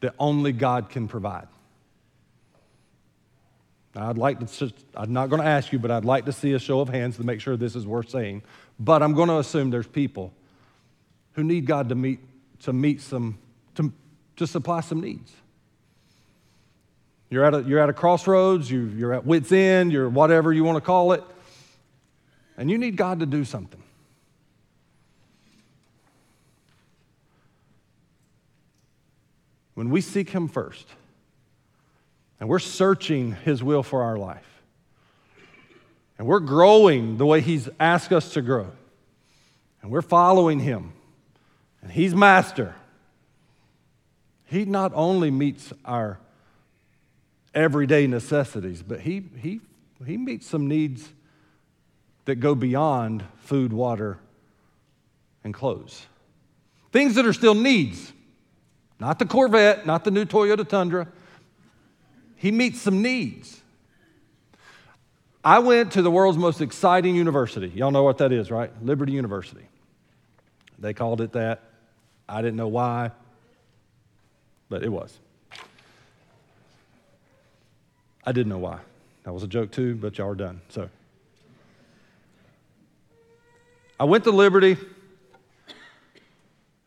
that 0.00 0.16
only 0.18 0.50
God 0.50 0.90
can 0.90 1.06
provide. 1.06 1.46
I'd 3.96 4.18
like 4.18 4.46
to, 4.46 4.72
I'm 4.94 5.12
not 5.12 5.30
going 5.30 5.40
to 5.40 5.48
ask 5.48 5.72
you, 5.72 5.78
but 5.78 5.90
I'd 5.90 6.04
like 6.04 6.26
to 6.26 6.32
see 6.32 6.52
a 6.52 6.58
show 6.58 6.80
of 6.80 6.88
hands 6.88 7.16
to 7.16 7.24
make 7.24 7.40
sure 7.40 7.56
this 7.56 7.74
is 7.74 7.86
worth 7.86 8.10
saying. 8.10 8.42
But 8.78 9.02
I'm 9.02 9.14
going 9.14 9.28
to 9.28 9.38
assume 9.38 9.70
there's 9.70 9.86
people 9.86 10.32
who 11.32 11.42
need 11.42 11.66
God 11.66 11.88
to 11.88 11.94
meet, 11.94 12.20
to 12.60 12.72
meet 12.72 13.00
some, 13.00 13.38
to, 13.74 13.92
to 14.36 14.46
supply 14.46 14.80
some 14.80 15.00
needs. 15.00 15.32
You're 17.30 17.44
at 17.44 17.54
a, 17.54 17.62
you're 17.62 17.80
at 17.80 17.88
a 17.88 17.92
crossroads, 17.92 18.70
you, 18.70 18.84
you're 18.96 19.12
at 19.12 19.26
wit's 19.26 19.50
end, 19.50 19.92
you're 19.92 20.08
whatever 20.08 20.52
you 20.52 20.62
want 20.62 20.76
to 20.76 20.80
call 20.80 21.12
it, 21.12 21.24
and 22.56 22.70
you 22.70 22.78
need 22.78 22.96
God 22.96 23.20
to 23.20 23.26
do 23.26 23.44
something. 23.44 23.82
When 29.74 29.90
we 29.90 30.00
seek 30.00 30.30
Him 30.30 30.48
first, 30.48 30.86
and 32.38 32.48
we're 32.48 32.58
searching 32.58 33.32
His 33.32 33.62
will 33.62 33.82
for 33.82 34.02
our 34.02 34.16
life. 34.16 34.62
And 36.18 36.26
we're 36.26 36.40
growing 36.40 37.18
the 37.18 37.26
way 37.26 37.40
He's 37.40 37.68
asked 37.78 38.12
us 38.12 38.32
to 38.34 38.42
grow. 38.42 38.72
And 39.82 39.90
we're 39.90 40.02
following 40.02 40.60
Him. 40.60 40.92
And 41.82 41.90
He's 41.90 42.14
master. 42.14 42.74
He 44.46 44.64
not 44.64 44.92
only 44.94 45.30
meets 45.30 45.72
our 45.84 46.18
everyday 47.54 48.06
necessities, 48.06 48.82
but 48.82 49.00
He, 49.00 49.24
he, 49.40 49.60
he 50.04 50.16
meets 50.16 50.46
some 50.46 50.68
needs 50.68 51.08
that 52.26 52.36
go 52.36 52.54
beyond 52.54 53.24
food, 53.38 53.72
water, 53.72 54.18
and 55.44 55.54
clothes. 55.54 56.06
Things 56.92 57.14
that 57.14 57.24
are 57.24 57.32
still 57.32 57.54
needs. 57.54 58.12
Not 58.98 59.18
the 59.18 59.26
Corvette, 59.26 59.86
not 59.86 60.04
the 60.04 60.10
new 60.10 60.24
Toyota 60.24 60.66
Tundra, 60.66 61.08
he 62.36 62.52
meets 62.52 62.80
some 62.80 63.02
needs. 63.02 63.62
I 65.42 65.60
went 65.60 65.92
to 65.92 66.02
the 66.02 66.10
world's 66.10 66.38
most 66.38 66.60
exciting 66.60 67.14
university. 67.16 67.68
Y'all 67.68 67.90
know 67.90 68.02
what 68.02 68.18
that 68.18 68.32
is, 68.32 68.50
right? 68.50 68.70
Liberty 68.82 69.12
University. 69.12 69.66
They 70.78 70.92
called 70.92 71.20
it 71.20 71.32
that. 71.32 71.62
I 72.28 72.42
didn't 72.42 72.56
know 72.56 72.68
why, 72.68 73.12
but 74.68 74.82
it 74.82 74.88
was. 74.88 75.16
I 78.24 78.32
didn't 78.32 78.48
know 78.48 78.58
why. 78.58 78.80
That 79.22 79.32
was 79.32 79.44
a 79.44 79.48
joke 79.48 79.70
too, 79.70 79.94
but 79.94 80.18
y'all 80.18 80.30
are 80.30 80.34
done. 80.34 80.60
So 80.68 80.90
I 83.98 84.04
went 84.04 84.24
to 84.24 84.30
Liberty. 84.30 84.76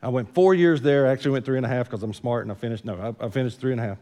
I 0.02 0.10
went 0.10 0.34
four 0.34 0.54
years 0.54 0.82
there. 0.82 1.08
I 1.08 1.12
actually 1.12 1.32
went 1.32 1.46
three 1.46 1.58
and 1.58 1.66
a 1.66 1.70
half 1.70 1.88
because 1.90 2.04
I'm 2.04 2.14
smart 2.14 2.44
and 2.44 2.52
I 2.52 2.56
finished. 2.56 2.86
No, 2.86 3.16
I, 3.22 3.26
I 3.26 3.30
finished 3.30 3.60
three 3.60 3.72
and 3.72 3.82
a 3.82 3.84
half 3.84 3.98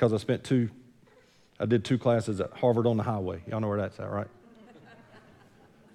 because 0.00 0.14
I 0.14 0.16
spent 0.16 0.44
two, 0.44 0.70
I 1.58 1.66
did 1.66 1.84
two 1.84 1.98
classes 1.98 2.40
at 2.40 2.50
Harvard 2.54 2.86
on 2.86 2.96
the 2.96 3.02
Highway. 3.02 3.42
Y'all 3.46 3.60
know 3.60 3.68
where 3.68 3.82
that's 3.82 4.00
at, 4.00 4.10
right? 4.10 4.28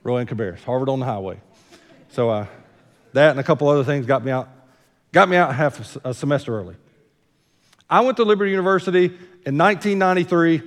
Rowan 0.03 0.27
Cabarrus, 0.27 0.63
Harvard 0.63 0.89
on 0.89 0.99
the 0.99 1.07
Highway. 1.07 1.41
So 2.09 2.29
uh, 2.29 2.45
that 3.13 3.31
and 3.31 3.39
a 3.39 3.43
couple 3.43 3.67
other 3.67 3.83
things 3.83 4.05
got 4.05 4.23
me 4.23 4.29
out, 4.29 4.47
got 5.11 5.27
me 5.27 5.37
out 5.37 5.55
half 5.55 5.97
a 6.05 6.13
semester 6.13 6.55
early. 6.55 6.75
I 7.89 8.01
went 8.01 8.17
to 8.17 8.25
Liberty 8.25 8.51
University 8.51 9.05
in 9.05 9.57
1993, 9.57 10.61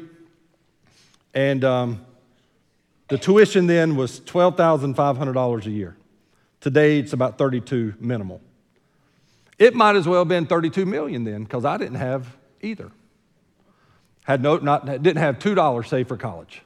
and 1.32 1.62
um, 1.62 2.04
the 3.06 3.18
tuition 3.18 3.68
then 3.68 3.94
was 3.94 4.18
$12,500 4.18 5.64
a 5.64 5.70
year. 5.70 5.96
Today 6.58 6.98
it's 6.98 7.12
about 7.12 7.38
32 7.38 7.94
minimal. 8.00 8.40
It 9.60 9.76
might 9.76 9.94
as 9.94 10.08
well 10.08 10.22
have 10.22 10.28
been 10.28 10.46
32 10.46 10.84
million 10.86 11.22
then, 11.22 11.44
because 11.44 11.64
I 11.64 11.76
didn't 11.76 11.98
have 11.98 12.36
either. 12.62 12.90
Had 14.28 14.42
no, 14.42 14.58
not, 14.58 14.84
didn't 14.84 15.16
have 15.16 15.38
$2 15.38 15.88
saved 15.88 16.08
for 16.08 16.18
college. 16.18 16.60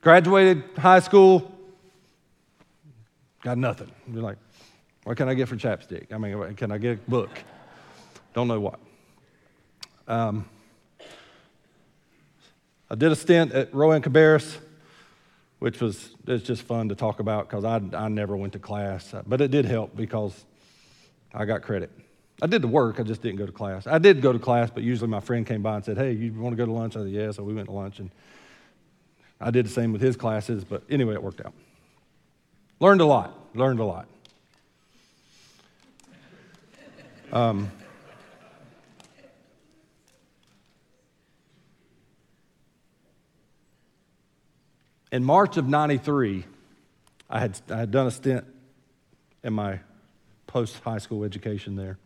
Graduated 0.00 0.64
high 0.76 0.98
school, 0.98 1.48
got 3.44 3.56
nothing. 3.56 3.92
You're 4.12 4.24
like, 4.24 4.38
what 5.04 5.16
can 5.16 5.28
I 5.28 5.34
get 5.34 5.46
for 5.46 5.54
chapstick? 5.54 6.12
I 6.12 6.18
mean, 6.18 6.56
can 6.56 6.72
I 6.72 6.78
get 6.78 6.98
a 6.98 7.10
book? 7.10 7.30
Don't 8.34 8.48
know 8.48 8.58
what. 8.58 8.80
Um, 10.08 10.48
I 12.90 12.96
did 12.96 13.12
a 13.12 13.16
stint 13.16 13.52
at 13.52 13.72
Rowan 13.72 14.02
Cabarrus, 14.02 14.56
which 15.60 15.80
was 15.80 16.16
it's 16.26 16.42
just 16.42 16.62
fun 16.62 16.88
to 16.88 16.96
talk 16.96 17.20
about 17.20 17.48
because 17.48 17.64
I, 17.64 17.80
I 17.96 18.08
never 18.08 18.36
went 18.36 18.54
to 18.54 18.58
class, 18.58 19.14
but 19.24 19.40
it 19.40 19.52
did 19.52 19.66
help 19.66 19.94
because 19.94 20.44
I 21.32 21.44
got 21.44 21.62
credit. 21.62 21.92
I 22.40 22.46
did 22.46 22.62
the 22.62 22.68
work, 22.68 23.00
I 23.00 23.02
just 23.02 23.20
didn't 23.20 23.38
go 23.38 23.46
to 23.46 23.52
class. 23.52 23.86
I 23.86 23.98
did 23.98 24.22
go 24.22 24.32
to 24.32 24.38
class, 24.38 24.70
but 24.70 24.84
usually 24.84 25.10
my 25.10 25.20
friend 25.20 25.44
came 25.46 25.62
by 25.62 25.76
and 25.76 25.84
said, 25.84 25.96
Hey, 25.98 26.12
you 26.12 26.32
want 26.32 26.52
to 26.52 26.56
go 26.56 26.66
to 26.66 26.72
lunch? 26.72 26.96
I 26.96 27.00
said, 27.00 27.10
Yeah. 27.10 27.32
So 27.32 27.42
we 27.42 27.54
went 27.54 27.66
to 27.66 27.72
lunch 27.72 27.98
and 27.98 28.10
I 29.40 29.50
did 29.50 29.66
the 29.66 29.70
same 29.70 29.92
with 29.92 30.00
his 30.00 30.16
classes, 30.16 30.64
but 30.64 30.82
anyway, 30.88 31.14
it 31.14 31.22
worked 31.22 31.44
out. 31.44 31.52
Learned 32.80 33.00
a 33.00 33.06
lot. 33.06 33.36
Learned 33.54 33.80
a 33.80 33.84
lot. 33.84 34.08
Um, 37.32 37.70
in 45.12 45.24
March 45.24 45.56
of 45.56 45.68
93, 45.68 46.44
I 47.28 47.40
had, 47.40 47.60
I 47.70 47.78
had 47.78 47.90
done 47.90 48.06
a 48.06 48.10
stint 48.10 48.44
in 49.44 49.52
my 49.52 49.80
post 50.46 50.78
high 50.80 50.98
school 50.98 51.24
education 51.24 51.76
there. 51.76 51.98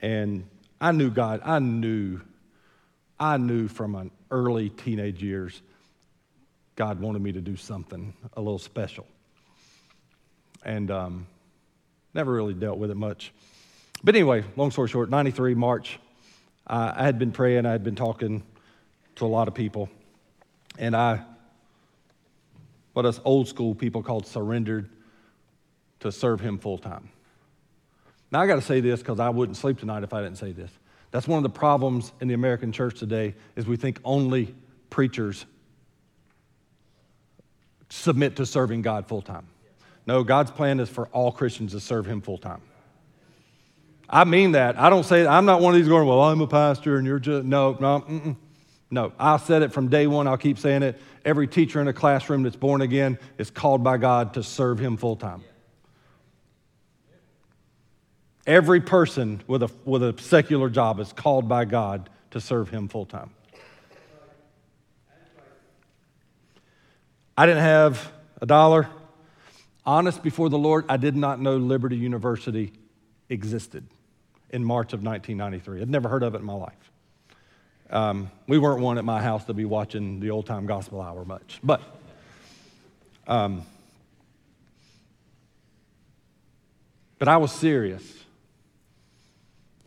And 0.00 0.48
I 0.80 0.92
knew 0.92 1.10
God, 1.10 1.40
I 1.44 1.58
knew, 1.58 2.20
I 3.18 3.36
knew 3.36 3.68
from 3.68 3.94
an 3.94 4.10
early 4.30 4.70
teenage 4.70 5.22
years, 5.22 5.62
God 6.74 7.00
wanted 7.00 7.22
me 7.22 7.32
to 7.32 7.40
do 7.40 7.56
something 7.56 8.14
a 8.34 8.40
little 8.40 8.58
special. 8.58 9.06
And 10.64 10.90
um, 10.90 11.26
never 12.12 12.32
really 12.32 12.54
dealt 12.54 12.78
with 12.78 12.90
it 12.90 12.96
much. 12.96 13.32
But 14.04 14.14
anyway, 14.14 14.44
long 14.56 14.70
story 14.70 14.88
short, 14.88 15.08
93, 15.08 15.54
March, 15.54 15.98
uh, 16.66 16.92
I 16.94 17.04
had 17.04 17.18
been 17.18 17.32
praying, 17.32 17.64
I 17.64 17.72
had 17.72 17.84
been 17.84 17.96
talking 17.96 18.42
to 19.16 19.24
a 19.24 19.28
lot 19.28 19.48
of 19.48 19.54
people, 19.54 19.88
and 20.78 20.94
I, 20.94 21.22
what 22.92 23.06
us 23.06 23.20
old 23.24 23.48
school 23.48 23.74
people 23.74 24.02
called 24.02 24.26
surrendered 24.26 24.90
to 26.00 26.12
serve 26.12 26.40
Him 26.40 26.58
full 26.58 26.78
time. 26.78 27.08
Now, 28.30 28.40
I 28.40 28.46
got 28.46 28.56
to 28.56 28.62
say 28.62 28.80
this 28.80 29.00
because 29.00 29.20
I 29.20 29.28
wouldn't 29.28 29.56
sleep 29.56 29.78
tonight 29.78 30.02
if 30.02 30.12
I 30.12 30.22
didn't 30.22 30.38
say 30.38 30.52
this. 30.52 30.70
That's 31.10 31.28
one 31.28 31.38
of 31.38 31.42
the 31.44 31.58
problems 31.58 32.12
in 32.20 32.28
the 32.28 32.34
American 32.34 32.72
church 32.72 32.98
today 32.98 33.34
is 33.54 33.66
we 33.66 33.76
think 33.76 34.00
only 34.04 34.54
preachers 34.90 35.46
submit 37.88 38.36
to 38.36 38.46
serving 38.46 38.82
God 38.82 39.06
full 39.06 39.22
time. 39.22 39.46
No, 40.06 40.22
God's 40.24 40.50
plan 40.50 40.80
is 40.80 40.88
for 40.88 41.06
all 41.08 41.32
Christians 41.32 41.72
to 41.72 41.80
serve 41.80 42.06
Him 42.06 42.20
full 42.20 42.38
time. 42.38 42.60
I 44.08 44.24
mean 44.24 44.52
that. 44.52 44.78
I 44.78 44.88
don't 44.88 45.04
say, 45.04 45.26
I'm 45.26 45.46
not 45.46 45.60
one 45.60 45.74
of 45.74 45.80
these 45.80 45.88
going, 45.88 46.06
well, 46.06 46.20
I'm 46.22 46.40
a 46.40 46.46
pastor 46.46 46.96
and 46.96 47.06
you're 47.06 47.18
just, 47.18 47.44
no, 47.44 47.76
no, 47.80 48.00
mm-mm. 48.00 48.36
no. 48.90 49.12
I 49.18 49.36
said 49.38 49.62
it 49.62 49.72
from 49.72 49.88
day 49.88 50.06
one. 50.06 50.28
I'll 50.28 50.36
keep 50.36 50.58
saying 50.58 50.84
it. 50.84 51.00
Every 51.24 51.48
teacher 51.48 51.80
in 51.80 51.88
a 51.88 51.92
classroom 51.92 52.44
that's 52.44 52.56
born 52.56 52.82
again 52.82 53.18
is 53.36 53.50
called 53.50 53.82
by 53.82 53.96
God 53.96 54.34
to 54.34 54.44
serve 54.44 54.78
Him 54.78 54.96
full 54.96 55.16
time. 55.16 55.42
Every 58.46 58.80
person 58.80 59.42
with 59.46 59.62
a, 59.62 59.70
with 59.84 60.02
a 60.02 60.14
secular 60.20 60.70
job 60.70 61.00
is 61.00 61.12
called 61.12 61.48
by 61.48 61.64
God 61.64 62.08
to 62.30 62.40
serve 62.40 62.68
Him 62.68 62.88
full 62.88 63.06
time. 63.06 63.30
I 67.36 67.46
didn't 67.46 67.62
have 67.62 68.12
a 68.40 68.46
dollar. 68.46 68.88
Honest 69.84 70.22
before 70.22 70.48
the 70.48 70.58
Lord, 70.58 70.84
I 70.88 70.96
did 70.96 71.16
not 71.16 71.40
know 71.40 71.56
Liberty 71.56 71.96
University 71.96 72.72
existed 73.28 73.86
in 74.50 74.64
March 74.64 74.92
of 74.92 75.02
1993. 75.02 75.82
I'd 75.82 75.90
never 75.90 76.08
heard 76.08 76.22
of 76.22 76.34
it 76.34 76.38
in 76.38 76.44
my 76.44 76.54
life. 76.54 76.72
Um, 77.90 78.30
we 78.48 78.58
weren't 78.58 78.80
one 78.80 78.98
at 78.98 79.04
my 79.04 79.22
house 79.22 79.44
to 79.44 79.54
be 79.54 79.64
watching 79.64 80.18
the 80.18 80.30
old 80.30 80.46
time 80.46 80.66
gospel 80.66 81.00
hour 81.00 81.24
much, 81.24 81.60
but 81.62 81.80
um, 83.28 83.64
but 87.18 87.28
I 87.28 87.36
was 87.36 87.52
serious, 87.52 88.02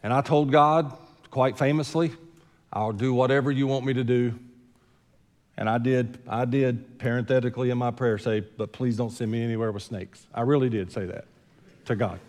and 0.04 0.14
I 0.14 0.22
told 0.22 0.52
God 0.52 0.96
quite 1.32 1.58
famously, 1.58 2.12
"I'll 2.72 2.94
do 2.94 3.14
whatever 3.14 3.52
you 3.52 3.68
want 3.68 3.86
me 3.86 3.94
to 3.94 4.04
do." 4.04 4.34
And 5.58 5.70
I 5.70 5.78
did. 5.78 6.20
I 6.28 6.46
did 6.46 7.00
parenthetically 7.00 7.70
in 7.70 7.78
my 7.78 7.92
prayer 7.92 8.18
say, 8.18 8.40
"But 8.40 8.72
please 8.72 8.96
don't 8.98 9.12
send 9.12 9.32
me 9.32 9.44
anywhere 9.44 9.72
with 9.72 9.84
snakes." 9.84 10.26
I 10.34 10.42
really 10.42 10.70
did 10.70 10.92
say 10.92 11.06
that 11.06 11.26
to 11.86 11.96
God. 11.96 12.20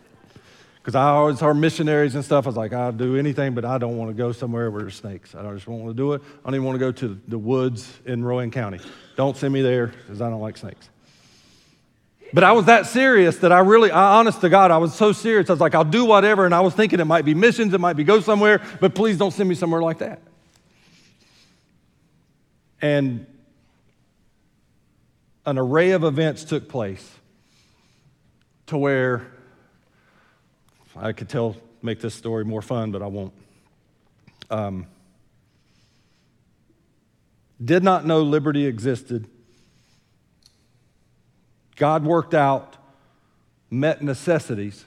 Because 0.81 0.95
I 0.95 1.11
always 1.11 1.39
heard 1.39 1.55
missionaries 1.55 2.15
and 2.15 2.25
stuff. 2.25 2.47
I 2.47 2.49
was 2.49 2.57
like, 2.57 2.73
I'll 2.73 2.91
do 2.91 3.17
anything, 3.17 3.55
but 3.55 3.67
I 3.67 3.77
don't 3.77 3.99
want 3.99 4.11
to 4.11 4.15
go 4.15 4.33
somewhere 4.33 4.71
where 4.71 4.81
there's 4.81 4.95
snakes. 4.95 5.35
I 5.35 5.43
just 5.53 5.67
don't 5.67 5.79
want 5.79 5.95
to 5.95 6.03
do 6.03 6.15
it. 6.15 6.23
I 6.43 6.47
don't 6.47 6.55
even 6.55 6.65
want 6.65 6.77
to 6.77 6.81
go 6.81 6.91
to 6.91 7.21
the 7.29 7.39
woods 7.39 7.93
in 8.07 8.25
Rowan 8.25 8.51
County. 8.51 8.81
Don't 9.15 9.37
send 9.37 9.53
me 9.53 9.61
there 9.61 9.89
because 9.89 10.23
I 10.23 10.31
don't 10.31 10.41
like 10.41 10.57
snakes. 10.57 10.89
But 12.33 12.45
I 12.45 12.53
was 12.53 12.67
that 12.67 12.87
serious 12.87 13.39
that 13.39 13.51
I 13.51 13.59
really, 13.61 13.91
I, 13.91 14.19
honest 14.19 14.41
to 14.43 14.49
God, 14.49 14.71
I 14.71 14.79
was 14.79 14.95
so 14.95 15.13
serious. 15.13 15.51
I 15.51 15.53
was 15.53 15.61
like, 15.61 15.75
I'll 15.75 15.85
do 15.85 16.05
whatever. 16.05 16.45
And 16.45 16.55
I 16.55 16.61
was 16.61 16.75
thinking 16.75 17.01
it 17.01 17.05
might 17.05 17.25
be 17.25 17.35
missions, 17.35 17.75
it 17.75 17.81
might 17.81 17.97
be 17.97 18.05
go 18.05 18.21
somewhere, 18.21 18.63
but 18.81 18.95
please 18.95 19.19
don't 19.19 19.33
send 19.33 19.49
me 19.49 19.55
somewhere 19.55 19.83
like 19.83 19.99
that. 19.99 20.21
And 22.81 23.27
an 25.45 25.59
array 25.59 25.91
of 25.91 26.05
events 26.05 26.45
took 26.45 26.69
place 26.69 27.19
to 28.67 28.79
where 28.79 29.27
I 30.97 31.13
could 31.13 31.29
tell, 31.29 31.57
make 31.83 32.01
this 32.01 32.15
story 32.15 32.45
more 32.45 32.63
fun, 32.63 32.93
but 32.93 33.03
I 33.03 33.07
won't. 33.07 33.33
Um, 34.51 34.87
did 37.63 37.83
not 37.83 38.07
know 38.07 38.23
liberty 38.23 38.67
existed. 38.67 39.29
God 41.81 42.05
worked 42.05 42.35
out, 42.35 42.77
met 43.71 44.03
necessities 44.03 44.85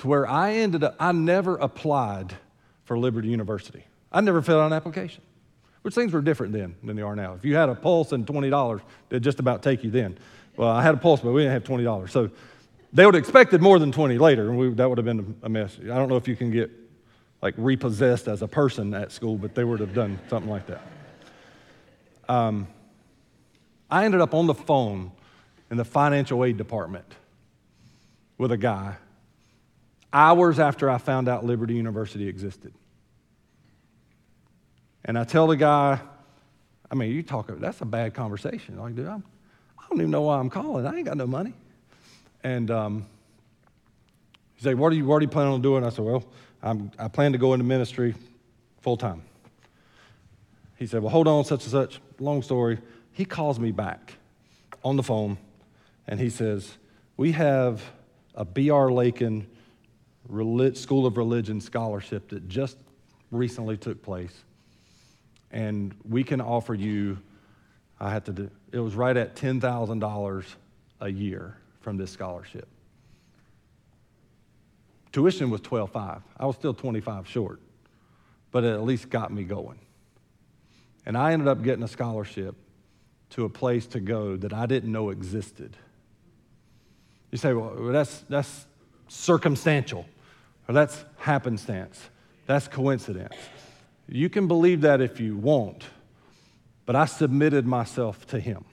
to 0.00 0.06
where 0.06 0.28
I 0.28 0.52
ended 0.52 0.84
up, 0.84 0.96
I 1.00 1.12
never 1.12 1.56
applied 1.56 2.34
for 2.84 2.98
Liberty 2.98 3.28
University. 3.28 3.82
I 4.12 4.20
never 4.20 4.42
filled 4.42 4.60
out 4.60 4.66
an 4.66 4.74
application, 4.74 5.22
which 5.80 5.94
things 5.94 6.12
were 6.12 6.20
different 6.20 6.52
then 6.52 6.74
than 6.84 6.94
they 6.94 7.00
are 7.00 7.16
now. 7.16 7.32
If 7.32 7.44
you 7.46 7.56
had 7.56 7.70
a 7.70 7.74
pulse 7.74 8.12
and 8.12 8.26
$20, 8.26 8.82
they'd 9.08 9.22
just 9.22 9.40
about 9.40 9.62
take 9.62 9.82
you 9.82 9.90
then. 9.90 10.18
Well, 10.58 10.68
I 10.68 10.82
had 10.82 10.94
a 10.94 10.98
pulse, 10.98 11.22
but 11.22 11.32
we 11.32 11.40
didn't 11.44 11.54
have 11.54 11.64
$20. 11.64 12.10
So 12.10 12.30
they 12.92 13.06
would 13.06 13.14
have 13.14 13.24
expected 13.24 13.62
more 13.62 13.78
than 13.78 13.92
20 13.92 14.18
later, 14.18 14.50
and 14.50 14.58
we, 14.58 14.68
that 14.74 14.86
would 14.86 14.98
have 14.98 15.06
been 15.06 15.38
a 15.42 15.48
mess. 15.48 15.78
I 15.82 15.86
don't 15.86 16.10
know 16.10 16.16
if 16.16 16.28
you 16.28 16.36
can 16.36 16.50
get 16.50 16.70
like 17.40 17.54
repossessed 17.56 18.28
as 18.28 18.42
a 18.42 18.48
person 18.48 18.92
at 18.92 19.10
school, 19.10 19.38
but 19.38 19.54
they 19.54 19.64
would 19.64 19.80
have 19.80 19.94
done 19.94 20.18
something 20.28 20.50
like 20.50 20.66
that. 20.66 20.82
Um, 22.28 22.68
I 23.90 24.04
ended 24.04 24.20
up 24.20 24.34
on 24.34 24.46
the 24.46 24.54
phone 24.54 25.12
in 25.70 25.76
the 25.76 25.84
financial 25.84 26.44
aid 26.44 26.56
department 26.56 27.14
with 28.38 28.52
a 28.52 28.56
guy 28.56 28.96
hours 30.12 30.58
after 30.58 30.88
I 30.88 30.98
found 30.98 31.28
out 31.28 31.44
Liberty 31.44 31.74
University 31.74 32.28
existed. 32.28 32.72
And 35.04 35.18
I 35.18 35.24
tell 35.24 35.46
the 35.46 35.56
guy, 35.56 36.00
I 36.90 36.94
mean, 36.94 37.12
you 37.12 37.22
talk, 37.22 37.48
that's 37.48 37.80
a 37.80 37.84
bad 37.84 38.14
conversation. 38.14 38.78
Like, 38.78 38.94
dude, 38.94 39.06
I'm, 39.06 39.22
I 39.78 39.84
don't 39.88 40.00
even 40.00 40.10
know 40.10 40.22
why 40.22 40.38
I'm 40.38 40.50
calling. 40.50 40.86
I 40.86 40.96
ain't 40.96 41.04
got 41.04 41.16
no 41.16 41.26
money. 41.26 41.52
And 42.42 42.70
um, 42.70 43.06
he 44.56 44.62
said, 44.62 44.78
what 44.78 44.92
are, 44.92 44.96
you, 44.96 45.04
what 45.04 45.16
are 45.16 45.22
you 45.22 45.28
planning 45.28 45.52
on 45.52 45.62
doing? 45.62 45.84
I 45.84 45.90
said, 45.90 46.04
Well, 46.04 46.24
I'm, 46.62 46.90
I 46.98 47.08
plan 47.08 47.32
to 47.32 47.38
go 47.38 47.52
into 47.52 47.64
ministry 47.64 48.14
full 48.80 48.96
time. 48.96 49.22
He 50.76 50.86
said, 50.86 51.02
Well, 51.02 51.10
hold 51.10 51.28
on, 51.28 51.44
such 51.44 51.62
and 51.64 51.70
such. 51.70 52.00
Long 52.18 52.42
story. 52.42 52.78
He 53.12 53.24
calls 53.24 53.60
me 53.60 53.70
back 53.70 54.14
on 54.82 54.96
the 54.96 55.02
phone 55.02 55.38
and 56.08 56.20
he 56.20 56.30
says, 56.30 56.76
We 57.16 57.32
have 57.32 57.82
a 58.34 58.44
B.R. 58.44 58.90
Lakin 58.92 59.46
School 60.74 61.06
of 61.06 61.16
Religion 61.16 61.60
scholarship 61.60 62.28
that 62.30 62.48
just 62.48 62.76
recently 63.30 63.76
took 63.76 64.02
place. 64.02 64.44
And 65.50 65.94
we 66.08 66.24
can 66.24 66.40
offer 66.40 66.74
you, 66.74 67.18
I 68.00 68.10
had 68.10 68.24
to 68.26 68.32
do, 68.32 68.50
it 68.72 68.80
was 68.80 68.94
right 68.94 69.16
at 69.16 69.36
$10,000 69.36 70.44
a 71.00 71.08
year 71.08 71.56
from 71.80 71.96
this 71.96 72.10
scholarship. 72.10 72.68
Tuition 75.12 75.48
was 75.48 75.60
12.5. 75.62 76.20
I 76.36 76.46
was 76.46 76.56
still 76.56 76.74
25 76.74 77.26
short, 77.28 77.60
but 78.50 78.64
it 78.64 78.72
at 78.72 78.82
least 78.82 79.08
got 79.08 79.32
me 79.32 79.44
going. 79.44 79.78
And 81.06 81.16
I 81.16 81.32
ended 81.32 81.48
up 81.48 81.62
getting 81.62 81.84
a 81.84 81.88
scholarship 81.88 82.56
to 83.30 83.44
a 83.44 83.48
place 83.48 83.86
to 83.86 84.00
go 84.00 84.36
that 84.36 84.52
I 84.52 84.66
didn't 84.66 84.92
know 84.92 85.10
existed. 85.10 85.76
You 87.36 87.38
say, 87.38 87.52
well, 87.52 87.92
that's, 87.92 88.24
that's 88.30 88.64
circumstantial, 89.08 90.06
or 90.66 90.72
that's 90.72 91.04
happenstance, 91.18 92.00
that's 92.46 92.66
coincidence. 92.66 93.34
You 94.08 94.30
can 94.30 94.48
believe 94.48 94.80
that 94.80 95.02
if 95.02 95.20
you 95.20 95.36
want, 95.36 95.84
but 96.86 96.96
I 96.96 97.04
submitted 97.04 97.66
myself 97.66 98.26
to 98.28 98.40
Him. 98.40 98.64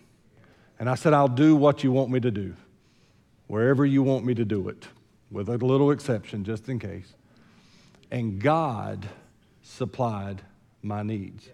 And 0.80 0.89
I 0.89 0.95
said, 0.95 1.11
I'll 1.11 1.28
do 1.28 1.57
what 1.57 1.84
you 1.84 1.91
want 1.91 2.09
me 2.09 2.22
to 2.22 2.32
do 2.32 2.55
wherever 3.47 3.86
you 3.86 4.01
want 4.01 4.24
me 4.24 4.34
to 4.34 4.45
do 4.45 4.70
it, 4.70 4.88
with 5.30 5.49
a 5.49 5.57
little 5.57 5.91
exception 5.91 6.45
just 6.45 6.70
in 6.70 6.80
case. 6.80 7.16
And 8.11 8.41
God 8.41 9.09
supplied 9.61 10.41
my 10.82 11.03
needs. 11.03 11.49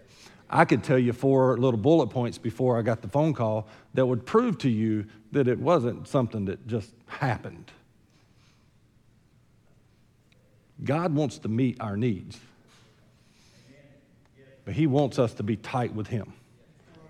I 0.48 0.64
could 0.64 0.84
tell 0.84 0.98
you 0.98 1.12
four 1.12 1.58
little 1.58 1.80
bullet 1.80 2.06
points 2.06 2.38
before 2.38 2.78
I 2.78 2.82
got 2.82 3.02
the 3.02 3.08
phone 3.08 3.34
call 3.34 3.66
that 3.94 4.06
would 4.06 4.24
prove 4.24 4.58
to 4.58 4.70
you 4.70 5.06
that 5.32 5.48
it 5.48 5.58
wasn't 5.58 6.08
something 6.08 6.46
that 6.46 6.66
just 6.66 6.92
happened. 7.06 7.70
God 10.82 11.14
wants 11.14 11.38
to 11.38 11.48
meet 11.48 11.80
our 11.80 11.96
needs, 11.96 12.38
but 14.64 14.74
He 14.74 14.86
wants 14.86 15.18
us 15.18 15.34
to 15.34 15.42
be 15.42 15.56
tight 15.56 15.94
with 15.94 16.06
Him. 16.08 16.32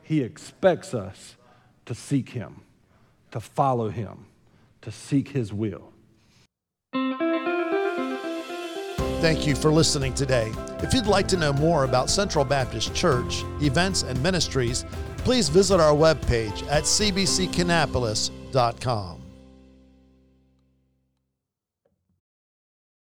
He 0.03 0.23
expects 0.23 0.93
us 0.93 1.37
to 1.87 1.95
seek 1.95 2.31
Him, 2.31 2.63
to 3.31 3.41
follow 3.41 3.89
Him, 3.89 4.27
to 4.83 4.91
seek 4.91 5.29
His 5.29 5.53
will. 5.53 5.93
Thank 9.21 9.47
you 9.47 9.55
for 9.55 9.71
listening 9.71 10.15
today. 10.15 10.51
If 10.79 10.95
you'd 10.95 11.07
like 11.07 11.29
to 11.29 11.37
know 11.37 11.53
more 11.53 11.85
about 11.85 12.09
Central 12.09 12.43
Baptist 12.43 12.95
Church, 12.95 13.45
events, 13.61 14.03
and 14.03 14.21
ministries, 14.23 14.87
please 15.25 15.49
visit 15.49 15.81
our 15.81 15.95
webpage 15.95 16.63
at 16.71 16.85
cbckannapolis.com. 16.85 19.20